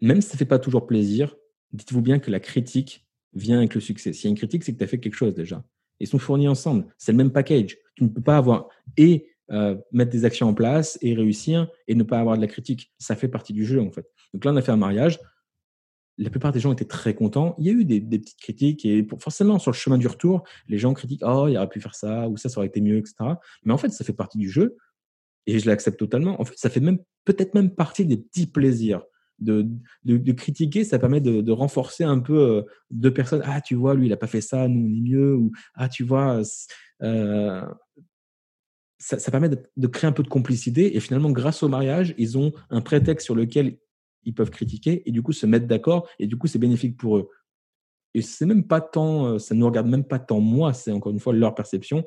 même 0.00 0.20
si 0.20 0.28
ça 0.28 0.34
ne 0.34 0.38
fait 0.38 0.44
pas 0.44 0.58
toujours 0.58 0.86
plaisir, 0.86 1.36
dites-vous 1.72 2.02
bien 2.02 2.18
que 2.18 2.30
la 2.30 2.40
critique 2.40 3.06
vient 3.34 3.58
avec 3.58 3.74
le 3.74 3.80
succès. 3.80 4.12
S'il 4.12 4.24
y 4.24 4.26
a 4.28 4.30
une 4.30 4.36
critique, 4.36 4.64
c'est 4.64 4.72
que 4.72 4.78
tu 4.78 4.84
as 4.84 4.88
fait 4.88 4.98
quelque 4.98 5.14
chose 5.14 5.34
déjà. 5.34 5.64
Ils 6.00 6.06
sont 6.06 6.18
fournis 6.18 6.48
ensemble. 6.48 6.86
C'est 6.96 7.12
le 7.12 7.18
même 7.18 7.32
package. 7.32 7.76
Tu 7.96 8.04
ne 8.04 8.08
peux 8.08 8.22
pas 8.22 8.36
avoir 8.36 8.68
et 8.96 9.28
euh, 9.50 9.76
mettre 9.92 10.10
des 10.10 10.24
actions 10.24 10.48
en 10.48 10.54
place 10.54 10.98
et 11.00 11.14
réussir 11.14 11.68
et 11.86 11.94
ne 11.94 12.02
pas 12.02 12.20
avoir 12.20 12.36
de 12.36 12.40
la 12.40 12.46
critique. 12.46 12.92
Ça 12.98 13.16
fait 13.16 13.28
partie 13.28 13.52
du 13.52 13.64
jeu 13.64 13.80
en 13.80 13.90
fait. 13.90 14.06
Donc 14.32 14.44
là, 14.44 14.52
on 14.52 14.56
a 14.56 14.62
fait 14.62 14.72
un 14.72 14.76
mariage. 14.76 15.18
La 16.18 16.30
plupart 16.30 16.52
des 16.52 16.60
gens 16.60 16.72
étaient 16.72 16.84
très 16.84 17.14
contents. 17.14 17.54
Il 17.58 17.66
y 17.66 17.70
a 17.70 17.72
eu 17.72 17.84
des, 17.84 18.00
petites 18.00 18.40
critiques 18.40 18.84
et 18.84 19.06
forcément 19.18 19.58
sur 19.58 19.70
le 19.70 19.76
chemin 19.76 19.98
du 19.98 20.06
retour, 20.06 20.42
les 20.68 20.78
gens 20.78 20.92
critiquent 20.92 21.22
oh 21.24 21.46
il 21.48 21.56
aurait 21.56 21.68
pu 21.68 21.80
faire 21.80 21.94
ça 21.94 22.28
ou 22.28 22.36
ça 22.36 22.48
ça 22.48 22.58
aurait 22.58 22.66
été 22.66 22.80
mieux 22.80 22.98
etc. 22.98 23.14
Mais 23.64 23.72
en 23.72 23.78
fait 23.78 23.90
ça 23.90 24.04
fait 24.04 24.12
partie 24.12 24.38
du 24.38 24.50
jeu 24.50 24.76
et 25.46 25.58
je 25.58 25.66
l'accepte 25.66 25.98
totalement. 25.98 26.40
En 26.40 26.44
fait 26.44 26.54
ça 26.56 26.70
fait 26.70 26.80
même 26.80 26.98
peut-être 27.24 27.54
même 27.54 27.70
partie 27.70 28.04
des 28.04 28.16
petits 28.16 28.46
plaisirs 28.46 29.02
de, 29.38 29.68
de, 30.04 30.32
critiquer, 30.32 30.84
ça 30.84 30.98
permet 30.98 31.20
de, 31.20 31.52
renforcer 31.52 32.04
un 32.04 32.18
peu 32.18 32.38
euh, 32.38 32.62
deux 32.90 33.12
personnes. 33.12 33.42
Ah, 33.44 33.60
tu 33.60 33.74
vois, 33.74 33.94
lui, 33.94 34.06
il 34.06 34.10
n'a 34.10 34.16
pas 34.16 34.26
fait 34.26 34.40
ça, 34.40 34.68
nous, 34.68 34.80
on 34.80 34.96
est 34.96 35.00
mieux. 35.00 35.36
Ou 35.36 35.52
ah, 35.74 35.88
tu 35.88 36.04
vois, 36.04 36.42
euh, 37.02 37.62
ça, 38.98 39.30
permet 39.30 39.48
de, 39.48 39.86
créer 39.86 40.08
un 40.08 40.12
peu 40.12 40.22
de 40.22 40.28
complicité. 40.28 40.96
Et 40.96 41.00
finalement, 41.00 41.30
grâce 41.30 41.62
au 41.62 41.68
mariage, 41.68 42.14
ils 42.18 42.36
ont 42.36 42.52
un 42.70 42.80
prétexte 42.80 43.24
sur 43.24 43.34
lequel 43.34 43.78
ils 44.24 44.34
peuvent 44.34 44.50
critiquer 44.50 45.02
et 45.08 45.12
du 45.12 45.22
coup 45.22 45.32
se 45.32 45.46
mettre 45.46 45.66
d'accord. 45.66 46.08
Et 46.18 46.26
du 46.26 46.36
coup, 46.36 46.46
c'est 46.46 46.58
bénéfique 46.58 46.96
pour 46.96 47.18
eux. 47.18 47.30
Et 48.14 48.22
c'est 48.22 48.46
même 48.46 48.66
pas 48.66 48.80
tant, 48.80 49.26
euh, 49.26 49.38
ça 49.38 49.54
ne 49.54 49.60
nous 49.60 49.66
regarde 49.66 49.88
même 49.88 50.04
pas 50.04 50.18
tant 50.18 50.40
moi, 50.40 50.72
c'est 50.72 50.92
encore 50.92 51.12
une 51.12 51.20
fois 51.20 51.32
leur 51.32 51.54
perception 51.54 52.04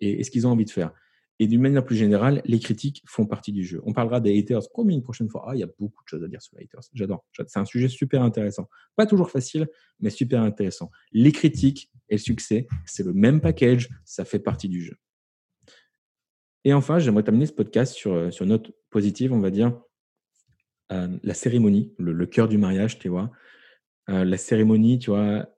et 0.00 0.22
ce 0.24 0.30
qu'ils 0.30 0.46
ont 0.46 0.50
envie 0.50 0.64
de 0.64 0.70
faire. 0.70 0.92
Et 1.40 1.48
d'une 1.48 1.60
manière 1.60 1.84
plus 1.84 1.96
générale, 1.96 2.42
les 2.44 2.60
critiques 2.60 3.02
font 3.06 3.26
partie 3.26 3.50
du 3.50 3.64
jeu. 3.64 3.80
On 3.84 3.92
parlera 3.92 4.20
des 4.20 4.38
haters 4.38 4.68
promis 4.70 4.94
une 4.94 5.02
prochaine 5.02 5.28
fois. 5.28 5.44
Ah, 5.48 5.56
il 5.56 5.58
y 5.58 5.64
a 5.64 5.68
beaucoup 5.78 6.04
de 6.04 6.08
choses 6.08 6.22
à 6.22 6.28
dire 6.28 6.40
sur 6.40 6.56
les 6.56 6.64
haters. 6.64 6.82
J'adore. 6.92 7.24
C'est 7.46 7.58
un 7.58 7.64
sujet 7.64 7.88
super 7.88 8.22
intéressant. 8.22 8.68
Pas 8.94 9.06
toujours 9.06 9.30
facile, 9.30 9.68
mais 9.98 10.10
super 10.10 10.42
intéressant. 10.42 10.90
Les 11.10 11.32
critiques 11.32 11.90
et 12.08 12.14
le 12.14 12.20
succès, 12.20 12.68
c'est 12.86 13.04
le 13.04 13.12
même 13.12 13.40
package. 13.40 13.88
Ça 14.04 14.24
fait 14.24 14.38
partie 14.38 14.68
du 14.68 14.80
jeu. 14.80 14.96
Et 16.62 16.72
enfin, 16.72 17.00
j'aimerais 17.00 17.24
terminer 17.24 17.46
ce 17.46 17.52
podcast 17.52 17.94
sur, 17.94 18.14
euh, 18.14 18.30
sur 18.30 18.44
une 18.44 18.50
note 18.50 18.72
positive, 18.90 19.32
on 19.32 19.40
va 19.40 19.50
dire. 19.50 19.78
Euh, 20.94 21.08
la 21.22 21.34
cérémonie, 21.34 21.92
le, 21.98 22.26
cœur 22.26 22.48
du 22.48 22.58
mariage, 22.58 22.98
tu 22.98 23.08
vois. 23.08 23.30
Euh, 24.08 24.24
la 24.24 24.36
cérémonie, 24.36 24.98
tu 24.98 25.10
vois, 25.10 25.48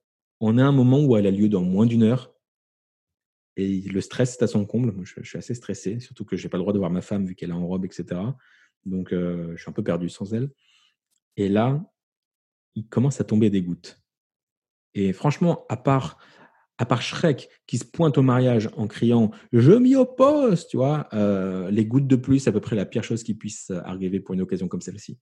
on 0.40 0.58
a 0.58 0.64
un 0.64 0.72
moment 0.72 1.04
où 1.04 1.16
elle 1.16 1.26
a 1.26 1.30
lieu 1.30 1.48
dans 1.48 1.62
moins 1.62 1.86
d'une 1.86 2.02
heure 2.02 2.34
et 3.56 3.80
le 3.80 4.00
stress 4.00 4.34
est 4.34 4.42
à 4.42 4.46
son 4.46 4.66
comble. 4.66 4.94
je, 5.04 5.22
suis 5.22 5.38
assez 5.38 5.54
stressé, 5.54 5.98
surtout 6.00 6.24
que 6.24 6.36
je 6.36 6.44
n'ai 6.44 6.50
pas 6.50 6.58
le 6.58 6.62
droit 6.62 6.74
de 6.74 6.78
voir 6.78 6.90
ma 6.90 7.00
femme 7.00 7.26
vu 7.26 7.34
qu'elle 7.34 7.50
est 7.50 7.54
en 7.54 7.66
robe, 7.66 7.84
etc. 7.84 8.20
Donc, 8.84 9.12
euh, 9.12 9.52
je 9.56 9.62
suis 9.62 9.70
un 9.70 9.72
peu 9.72 9.82
perdu 9.82 10.08
sans 10.08 10.32
elle. 10.34 10.50
Et 11.36 11.48
là, 11.48 11.82
il 12.74 12.86
commence 12.86 13.20
à 13.20 13.24
tomber 13.24 13.48
des 13.48 13.62
gouttes. 13.62 14.02
Et 14.94 15.12
franchement, 15.12 15.64
à 15.68 15.76
part, 15.76 16.18
à 16.78 16.86
part 16.86 17.02
Shrek 17.02 17.48
qui 17.66 17.78
se 17.78 17.84
pointe 17.84 18.18
au 18.18 18.22
mariage 18.22 18.68
en 18.76 18.86
criant 18.86 19.30
Je 19.52 19.72
m'y 19.72 19.96
oppose, 19.96 20.66
tu 20.66 20.76
vois, 20.76 21.08
euh, 21.12 21.70
les 21.70 21.86
gouttes 21.86 22.06
de 22.06 22.16
pluie, 22.16 22.40
c'est 22.40 22.50
à 22.50 22.52
peu 22.52 22.60
près 22.60 22.76
la 22.76 22.86
pire 22.86 23.04
chose 23.04 23.22
qui 23.22 23.34
puisse 23.34 23.70
arriver 23.84 24.20
pour 24.20 24.34
une 24.34 24.42
occasion 24.42 24.68
comme 24.68 24.82
celle-ci. 24.82 25.18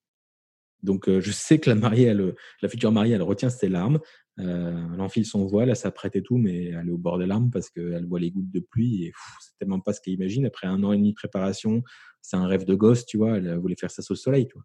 Donc, 0.83 1.09
euh, 1.09 1.21
je 1.21 1.33
sais 1.33 1.59
que 1.59 1.71
la 1.71 1.77
mariée, 1.77 2.15
la 2.61 2.69
future 2.69 2.93
mariée, 2.93 3.15
elle 3.15 3.23
retient 3.23 3.49
ses 3.49 3.69
larmes. 3.69 4.01
Euh, 4.39 4.87
elle 4.93 5.01
enfile 5.01 5.25
son 5.25 5.47
voile, 5.47 5.71
elle 5.71 5.77
s'apprête 5.77 6.15
et 6.17 6.23
tout, 6.23 6.37
mais 6.37 6.67
elle 6.67 6.89
est 6.89 6.93
au 6.93 6.99
bord 6.99 7.19
des 7.19 7.27
larmes 7.27 7.51
parce 7.51 7.71
qu'elle 7.71 8.05
voit 8.07 8.21
les 8.21 8.31
gouttes 8.31 8.51
de 8.51 8.61
pluie 8.61 9.05
et 9.05 9.13
c'est 9.41 9.57
tellement 9.59 9.81
pas 9.81 9.93
ce 9.93 10.01
qu'elle 10.01 10.15
imagine. 10.15 10.45
Après 10.45 10.67
un 10.67 10.83
an 10.83 10.93
et 10.93 10.97
demi 10.97 11.11
de 11.11 11.15
préparation, 11.15 11.83
c'est 12.21 12.37
un 12.37 12.47
rêve 12.47 12.65
de 12.65 12.75
gosse, 12.75 13.07
tu 13.07 13.17
vois. 13.17 13.39
Elle 13.39 13.57
voulait 13.57 13.77
faire 13.77 13.91
ça 13.91 14.03
sous 14.03 14.13
le 14.13 14.19
soleil, 14.19 14.47
tu 14.47 14.55
vois. 14.55 14.65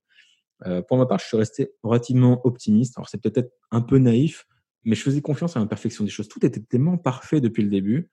Euh, 0.68 0.82
pour 0.82 0.98
ma 0.98 1.06
part, 1.06 1.20
je 1.20 1.26
suis 1.26 1.38
resté 1.38 1.72
relativement 1.84 2.46
optimiste. 2.46 2.98
Alors, 2.98 3.08
c'est 3.08 3.22
peut-être 3.22 3.52
un 3.72 3.82
peu 3.82 3.98
naïf, 3.98 4.46
mais 4.84 4.96
je 4.96 5.04
faisais 5.04 5.22
confiance 5.22 5.56
à 5.56 5.60
l'imperfection 5.60 6.04
des 6.04 6.10
choses. 6.10 6.28
Tout 6.28 6.46
était 6.46 6.62
tellement 6.62 6.98
parfait 6.98 7.42
depuis 7.42 7.64
le 7.64 7.70
début 7.70 8.10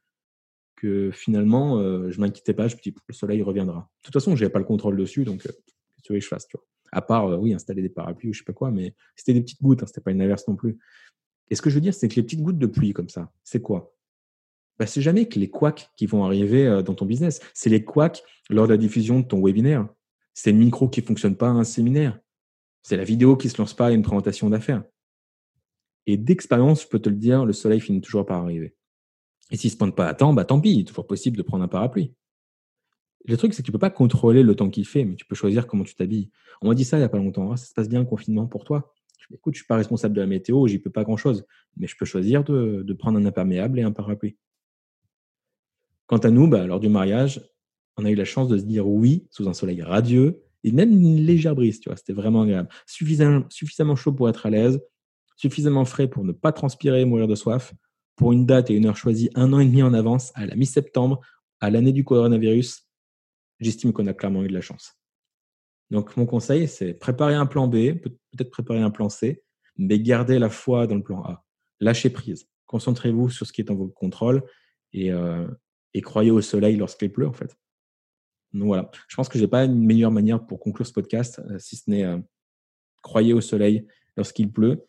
que 0.77 1.11
finalement, 1.11 1.79
euh, 1.79 2.11
je 2.11 2.21
m'inquiétais 2.21 2.53
pas. 2.53 2.69
Je 2.69 2.77
me 2.77 2.81
dis, 2.81 2.95
le 3.07 3.15
soleil 3.15 3.43
reviendra. 3.43 3.91
De 4.01 4.05
toute 4.05 4.13
façon, 4.13 4.37
je 4.37 4.43
n'avais 4.43 4.53
pas 4.53 4.59
le 4.59 4.65
contrôle 4.65 4.97
dessus, 4.97 5.25
donc 5.25 5.43
que 5.43 5.49
tu 6.03 6.13
veux 6.13 6.19
que 6.19 6.25
je 6.25 6.29
fasse, 6.29 6.47
tu. 6.47 6.57
À 6.93 7.03
part, 7.03 7.41
oui, 7.41 7.53
installer 7.53 7.83
des 7.83 7.89
parapluies 7.89 8.31
ou 8.31 8.33
je 8.33 8.39
sais 8.39 8.45
pas 8.45 8.53
quoi, 8.53 8.71
mais 8.71 8.95
c'était 9.17 9.33
des 9.33 9.41
petites 9.41 9.61
gouttes, 9.61 9.83
hein, 9.83 9.87
c'était 9.87 10.01
pas 10.01 10.13
une 10.13 10.21
averse 10.21 10.47
non 10.47 10.55
plus. 10.55 10.79
Et 11.51 11.55
ce 11.55 11.63
que 11.63 11.71
je 11.71 11.75
veux 11.75 11.81
dire, 11.81 11.95
c'est 11.95 12.09
que 12.09 12.15
les 12.15 12.23
petites 12.23 12.43
gouttes 12.43 12.59
de 12.59 12.67
pluie 12.67 12.93
comme 12.93 13.09
ça, 13.09 13.33
c'est 13.43 13.61
quoi? 13.61 13.97
Bah, 14.79 14.87
C'est 14.87 15.01
jamais 15.01 15.27
que 15.27 15.39
les 15.39 15.49
couacs 15.49 15.91
qui 15.97 16.07
vont 16.07 16.25
arriver 16.25 16.67
euh, 16.67 16.83
dans 16.83 16.95
ton 16.95 17.07
business. 17.07 17.41
C'est 17.55 17.71
les 17.71 17.85
couacs 17.85 18.23
lors 18.51 18.67
de 18.67 18.73
la 18.73 18.77
diffusion 18.77 19.21
de 19.21 19.25
ton 19.25 19.43
webinaire. 19.43 19.89
C'est 20.35 20.53
le 20.53 20.59
micro 20.59 20.89
qui 20.89 21.01
ne 21.01 21.07
fonctionne 21.07 21.37
pas 21.37 21.49
à 21.49 21.53
un 21.53 21.65
séminaire. 21.65 22.19
C'est 22.83 22.97
la 22.97 23.05
vidéo 23.05 23.37
qui 23.37 23.49
se 23.49 23.59
lance 23.59 23.75
pas 23.75 23.87
à 23.87 23.91
une 23.91 24.03
présentation 24.03 24.51
d'affaires. 24.51 24.85
Et 26.07 26.17
d'expérience, 26.17 26.83
je 26.83 26.89
peux 26.89 26.99
te 26.99 27.09
le 27.09 27.17
dire, 27.17 27.45
le 27.45 27.53
soleil 27.53 27.81
finit 27.81 28.01
toujours 28.01 28.25
par 28.25 28.43
arriver. 28.43 28.75
Et 29.51 29.57
s'il 29.57 29.69
ne 29.69 29.73
se 29.73 29.77
pointe 29.77 29.97
pas 29.97 30.09
à 30.09 30.15
temps, 30.15 30.33
bah 30.33 30.45
tant 30.45 30.61
pis, 30.61 30.73
il 30.73 30.81
est 30.81 30.85
toujours 30.85 31.07
possible 31.07 31.37
de 31.37 31.43
prendre 31.43 31.65
un 31.65 31.69
parapluie. 31.69 32.15
Le 33.25 33.37
truc, 33.37 33.55
c'est 33.55 33.63
que 33.63 33.67
tu 33.67 33.71
ne 33.71 33.75
peux 33.75 33.81
pas 33.81 33.91
contrôler 33.91 34.43
le 34.43 34.55
temps 34.55 34.71
qu'il 34.71 34.87
fait, 34.87 35.05
mais 35.05 35.17
tu 35.17 35.25
peux 35.25 35.35
choisir 35.35 35.67
comment 35.67 35.85
tu 35.85 35.95
t'habilles. 35.95 36.31
On 36.63 36.69
m'a 36.69 36.75
dit 36.75 36.85
ça 36.85 36.97
il 36.97 37.01
n'y 37.01 37.05
a 37.05 37.09
pas 37.09 37.19
longtemps. 37.19 37.51
Ah, 37.51 37.57
ça 37.57 37.67
se 37.67 37.75
passe 37.75 37.89
bien 37.89 38.01
le 38.01 38.07
confinement 38.07 38.47
pour 38.47 38.65
toi 38.65 38.95
écoute, 39.33 39.55
je 39.55 39.59
ne 39.59 39.63
suis 39.63 39.67
pas 39.67 39.77
responsable 39.77 40.15
de 40.15 40.21
la 40.21 40.27
météo, 40.27 40.67
j'y 40.67 40.79
peux 40.79 40.91
pas 40.91 41.05
grand-chose, 41.05 41.45
mais 41.77 41.87
je 41.87 41.97
peux 41.97 42.05
choisir 42.05 42.45
de, 42.45 42.93
prendre 42.99 43.19
un 43.19 43.25
imperméable 43.25 43.79
et 43.79 43.83
un 43.83 43.93
parapluie. 43.93 44.37
Quant 46.07 46.19
à 46.19 46.31
nous, 46.31 46.49
bah, 46.49 46.67
lors 46.67 46.81
du 46.81 46.89
mariage, 46.89 47.41
on 47.97 48.05
a 48.05 48.11
eu 48.11 48.15
la 48.15 48.25
chance 48.25 48.49
de 48.49 48.59
se 48.59 48.65
dire 48.65 48.87
oui 48.87 49.27
sous 49.31 49.49
un 49.49 49.55
soleil 49.55 49.83
radieux 49.83 50.43
et 50.63 50.73
même 50.73 50.93
une 50.93 51.17
légère 51.17 51.55
brise, 51.55 51.81
tu 51.81 51.89
vois, 51.89 51.97
c'était 51.97 52.13
vraiment 52.13 52.43
agréable. 52.43 52.69
Suffisamment 52.87 53.97
chaud 53.97 54.13
pour 54.13 54.29
être 54.29 54.47
à 54.47 54.51
l'aise, 54.51 54.81
suffisamment 55.37 55.85
frais 55.85 56.09
pour 56.09 56.25
ne 56.25 56.33
pas 56.33 56.53
transpirer 56.53 57.03
et 57.03 57.05
mourir 57.05 57.29
de 57.29 57.35
soif, 57.35 57.75
pour 58.17 58.33
une 58.33 58.47
date 58.47 58.71
et 58.71 58.75
une 58.75 58.87
heure 58.87 58.97
choisie 58.97 59.31
un 59.35 59.53
an 59.53 59.61
et 59.61 59.67
demi 59.67 59.83
en 59.83 59.95
avance, 59.95 60.33
à 60.35 60.47
la 60.47 60.57
mi-septembre, 60.57 61.21
à 61.61 61.71
l'année 61.71 61.93
du 61.93 62.05
coronavirus, 62.05 62.87
j'estime 63.61 63.93
qu'on 63.93 64.07
a 64.07 64.15
clairement 64.15 64.43
eu 64.43 64.49
de 64.49 64.55
la 64.55 64.61
chance. 64.61 64.99
Donc, 65.91 66.17
mon 66.17 66.27
conseil, 66.27 66.67
c'est 66.67 66.95
préparer 66.95 67.35
un 67.35 67.47
plan 67.47 67.69
B, 67.69 67.95
peut-être 68.03 68.51
préparer 68.51 68.81
un 68.81 68.91
plan 68.91 69.09
C, 69.09 69.43
mais 69.77 70.01
garder 70.01 70.39
la 70.39 70.51
foi 70.51 70.87
dans 70.87 70.97
le 70.97 71.03
plan 71.03 71.23
A. 71.23 71.45
Lâchez 71.81 72.11
prise. 72.11 72.49
Concentrez-vous 72.67 73.31
sur 73.31 73.47
ce 73.47 73.53
qui 73.53 73.61
est 73.61 73.71
en 73.71 73.77
votre 73.77 73.95
contrôle 73.95 74.43
et, 74.93 75.13
euh, 75.13 75.47
croyez 76.03 76.31
au 76.31 76.43
soleil 76.43 76.77
lorsqu'il 76.77 77.11
pleut, 77.13 77.29
en 77.29 77.33
fait. 77.33 77.57
Donc 78.53 78.67
voilà, 78.67 78.91
je 79.09 79.17
pense 79.17 79.29
que 79.29 79.39
je 79.39 79.45
n'ai 79.45 79.51
pas 79.51 79.65
une 79.65 79.85
meilleure 79.85 80.11
manière 80.11 80.45
pour 80.45 80.61
conclure 80.61 80.87
ce 80.87 80.93
podcast, 80.93 81.41
euh, 81.51 81.59
si 81.59 81.77
ce 81.77 81.89
n'est 81.89 82.05
euh, 82.05 82.19
croyez 83.03 83.33
au 83.33 83.41
soleil 83.41 83.87
lorsqu'il 84.17 84.51
pleut. 84.51 84.87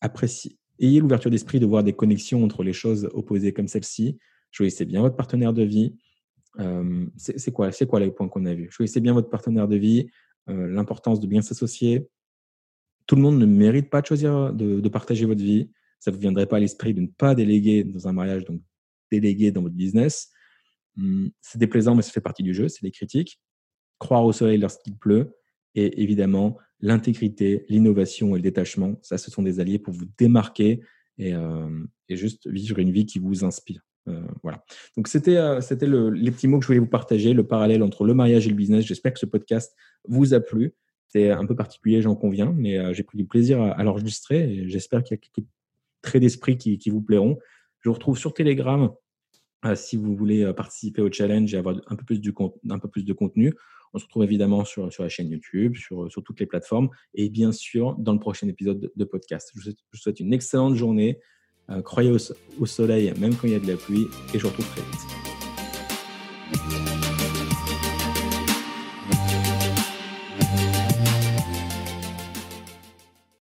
Appréciez, 0.00 0.58
ayez 0.78 1.00
l'ouverture 1.00 1.30
d'esprit 1.30 1.60
de 1.60 1.66
voir 1.66 1.84
des 1.84 1.92
connexions 1.92 2.42
entre 2.44 2.62
les 2.62 2.72
choses 2.72 3.08
opposées 3.12 3.52
comme 3.52 3.68
celle-ci. 3.68 4.18
Choisissez 4.50 4.84
bien 4.84 5.00
votre 5.00 5.16
partenaire 5.16 5.52
de 5.52 5.62
vie 5.62 5.94
c'est 7.16 7.52
quoi, 7.52 7.70
quoi 7.88 8.00
les 8.00 8.10
points 8.10 8.28
qu'on 8.28 8.44
a 8.46 8.54
vus? 8.54 8.70
Choisissez 8.70 9.00
bien 9.00 9.12
votre 9.12 9.28
partenaire 9.28 9.68
de 9.68 9.76
vie, 9.76 10.08
l'importance 10.46 11.20
de 11.20 11.26
bien 11.26 11.42
s'associer. 11.42 12.08
Tout 13.06 13.16
le 13.16 13.22
monde 13.22 13.38
ne 13.38 13.46
mérite 13.46 13.90
pas 13.90 14.00
de 14.00 14.06
choisir 14.06 14.52
de, 14.52 14.88
partager 14.88 15.26
votre 15.26 15.42
vie. 15.42 15.70
Ça 15.98 16.10
ne 16.10 16.16
vous 16.16 16.20
viendrait 16.20 16.46
pas 16.46 16.56
à 16.56 16.60
l'esprit 16.60 16.94
de 16.94 17.00
ne 17.00 17.06
pas 17.06 17.34
déléguer 17.34 17.82
dans 17.84 18.08
un 18.08 18.12
mariage, 18.12 18.44
donc 18.44 18.60
déléguer 19.10 19.50
dans 19.50 19.62
votre 19.62 19.74
business. 19.74 20.30
Mmh, 20.96 21.28
c'est 21.40 21.58
déplaisant, 21.58 21.94
mais 21.94 22.02
ça 22.02 22.12
fait 22.12 22.20
partie 22.20 22.42
du 22.42 22.54
jeu, 22.54 22.68
c'est 22.68 22.82
les 22.82 22.90
critiques. 22.90 23.40
Croire 23.98 24.24
au 24.24 24.32
soleil 24.32 24.58
lorsqu'il 24.58 24.96
pleut. 24.96 25.34
Et 25.74 26.02
évidemment, 26.02 26.58
l'intégrité, 26.86 27.64
l'innovation 27.68 28.34
et 28.34 28.38
le 28.38 28.42
détachement, 28.42 28.98
ça, 29.02 29.18
ce 29.18 29.30
sont 29.30 29.42
des 29.42 29.60
alliés 29.60 29.78
pour 29.78 29.94
vous 29.94 30.06
démarquer 30.18 30.80
et, 31.18 31.32
et 32.08 32.16
juste 32.16 32.48
vivre 32.48 32.78
une 32.78 32.90
vie 32.90 33.06
qui 33.06 33.18
vous 33.18 33.44
inspire. 33.44 33.80
Euh, 34.08 34.22
voilà. 34.42 34.64
Donc, 34.96 35.08
c'était 35.08 35.36
euh, 35.36 35.60
c'était 35.60 35.86
le, 35.86 36.10
les 36.10 36.30
petits 36.30 36.48
mots 36.48 36.58
que 36.58 36.64
je 36.64 36.68
voulais 36.68 36.78
vous 36.78 36.86
partager, 36.86 37.32
le 37.32 37.46
parallèle 37.46 37.82
entre 37.82 38.04
le 38.04 38.14
mariage 38.14 38.46
et 38.46 38.50
le 38.50 38.56
business. 38.56 38.84
J'espère 38.84 39.12
que 39.12 39.18
ce 39.18 39.26
podcast 39.26 39.74
vous 40.06 40.34
a 40.34 40.40
plu. 40.40 40.74
C'est 41.08 41.30
un 41.30 41.46
peu 41.46 41.54
particulier, 41.54 42.02
j'en 42.02 42.16
conviens, 42.16 42.52
mais 42.56 42.78
euh, 42.78 42.92
j'ai 42.92 43.02
pris 43.02 43.16
du 43.16 43.24
plaisir 43.24 43.62
à, 43.62 43.82
l'enregistrer 43.84 44.52
et 44.52 44.68
j'espère 44.68 45.02
qu'il 45.02 45.16
y 45.16 45.18
a 45.18 45.22
quelques 45.22 45.46
traits 46.02 46.20
d'esprit 46.20 46.58
qui, 46.58 46.76
qui, 46.78 46.90
vous 46.90 47.00
plairont. 47.00 47.38
Je 47.80 47.88
vous 47.88 47.94
retrouve 47.94 48.18
sur 48.18 48.34
Telegram 48.34 48.90
si 49.74 49.96
vous 49.96 50.14
voulez 50.14 50.52
participer 50.52 51.00
au 51.00 51.10
challenge 51.10 51.54
et 51.54 51.56
avoir 51.56 51.80
un 51.86 51.96
peu 51.96 52.04
plus, 52.04 52.20
du, 52.20 52.34
un 52.68 52.78
peu 52.78 52.88
plus 52.88 53.02
de 53.02 53.12
contenu. 53.14 53.54
On 53.94 53.98
se 53.98 54.04
retrouve 54.04 54.24
évidemment 54.24 54.64
sur, 54.64 54.92
sur 54.92 55.04
la 55.04 55.08
chaîne 55.08 55.30
YouTube, 55.30 55.76
sur, 55.76 56.10
sur, 56.10 56.22
toutes 56.22 56.40
les 56.40 56.46
plateformes 56.46 56.88
et 57.14 57.30
bien 57.30 57.52
sûr 57.52 57.94
dans 57.96 58.12
le 58.12 58.18
prochain 58.18 58.48
épisode 58.48 58.90
de, 58.94 59.04
podcast. 59.04 59.52
Je 59.54 59.70
vous 59.70 59.76
souhaite 59.98 60.20
une 60.20 60.32
excellente 60.32 60.74
journée. 60.74 61.20
Euh, 61.70 61.80
croyez 61.80 62.10
au, 62.10 62.66
soleil 62.66 63.12
même 63.18 63.34
quand 63.36 63.46
il 63.46 63.52
y 63.52 63.56
a 63.56 63.60
de 63.60 63.68
la 63.68 63.76
pluie 63.76 64.06
et 64.34 64.38
je 64.38 64.42
vous 64.42 64.48
retrouve 64.48 64.68
très 64.68 64.82
vite. 64.82 65.33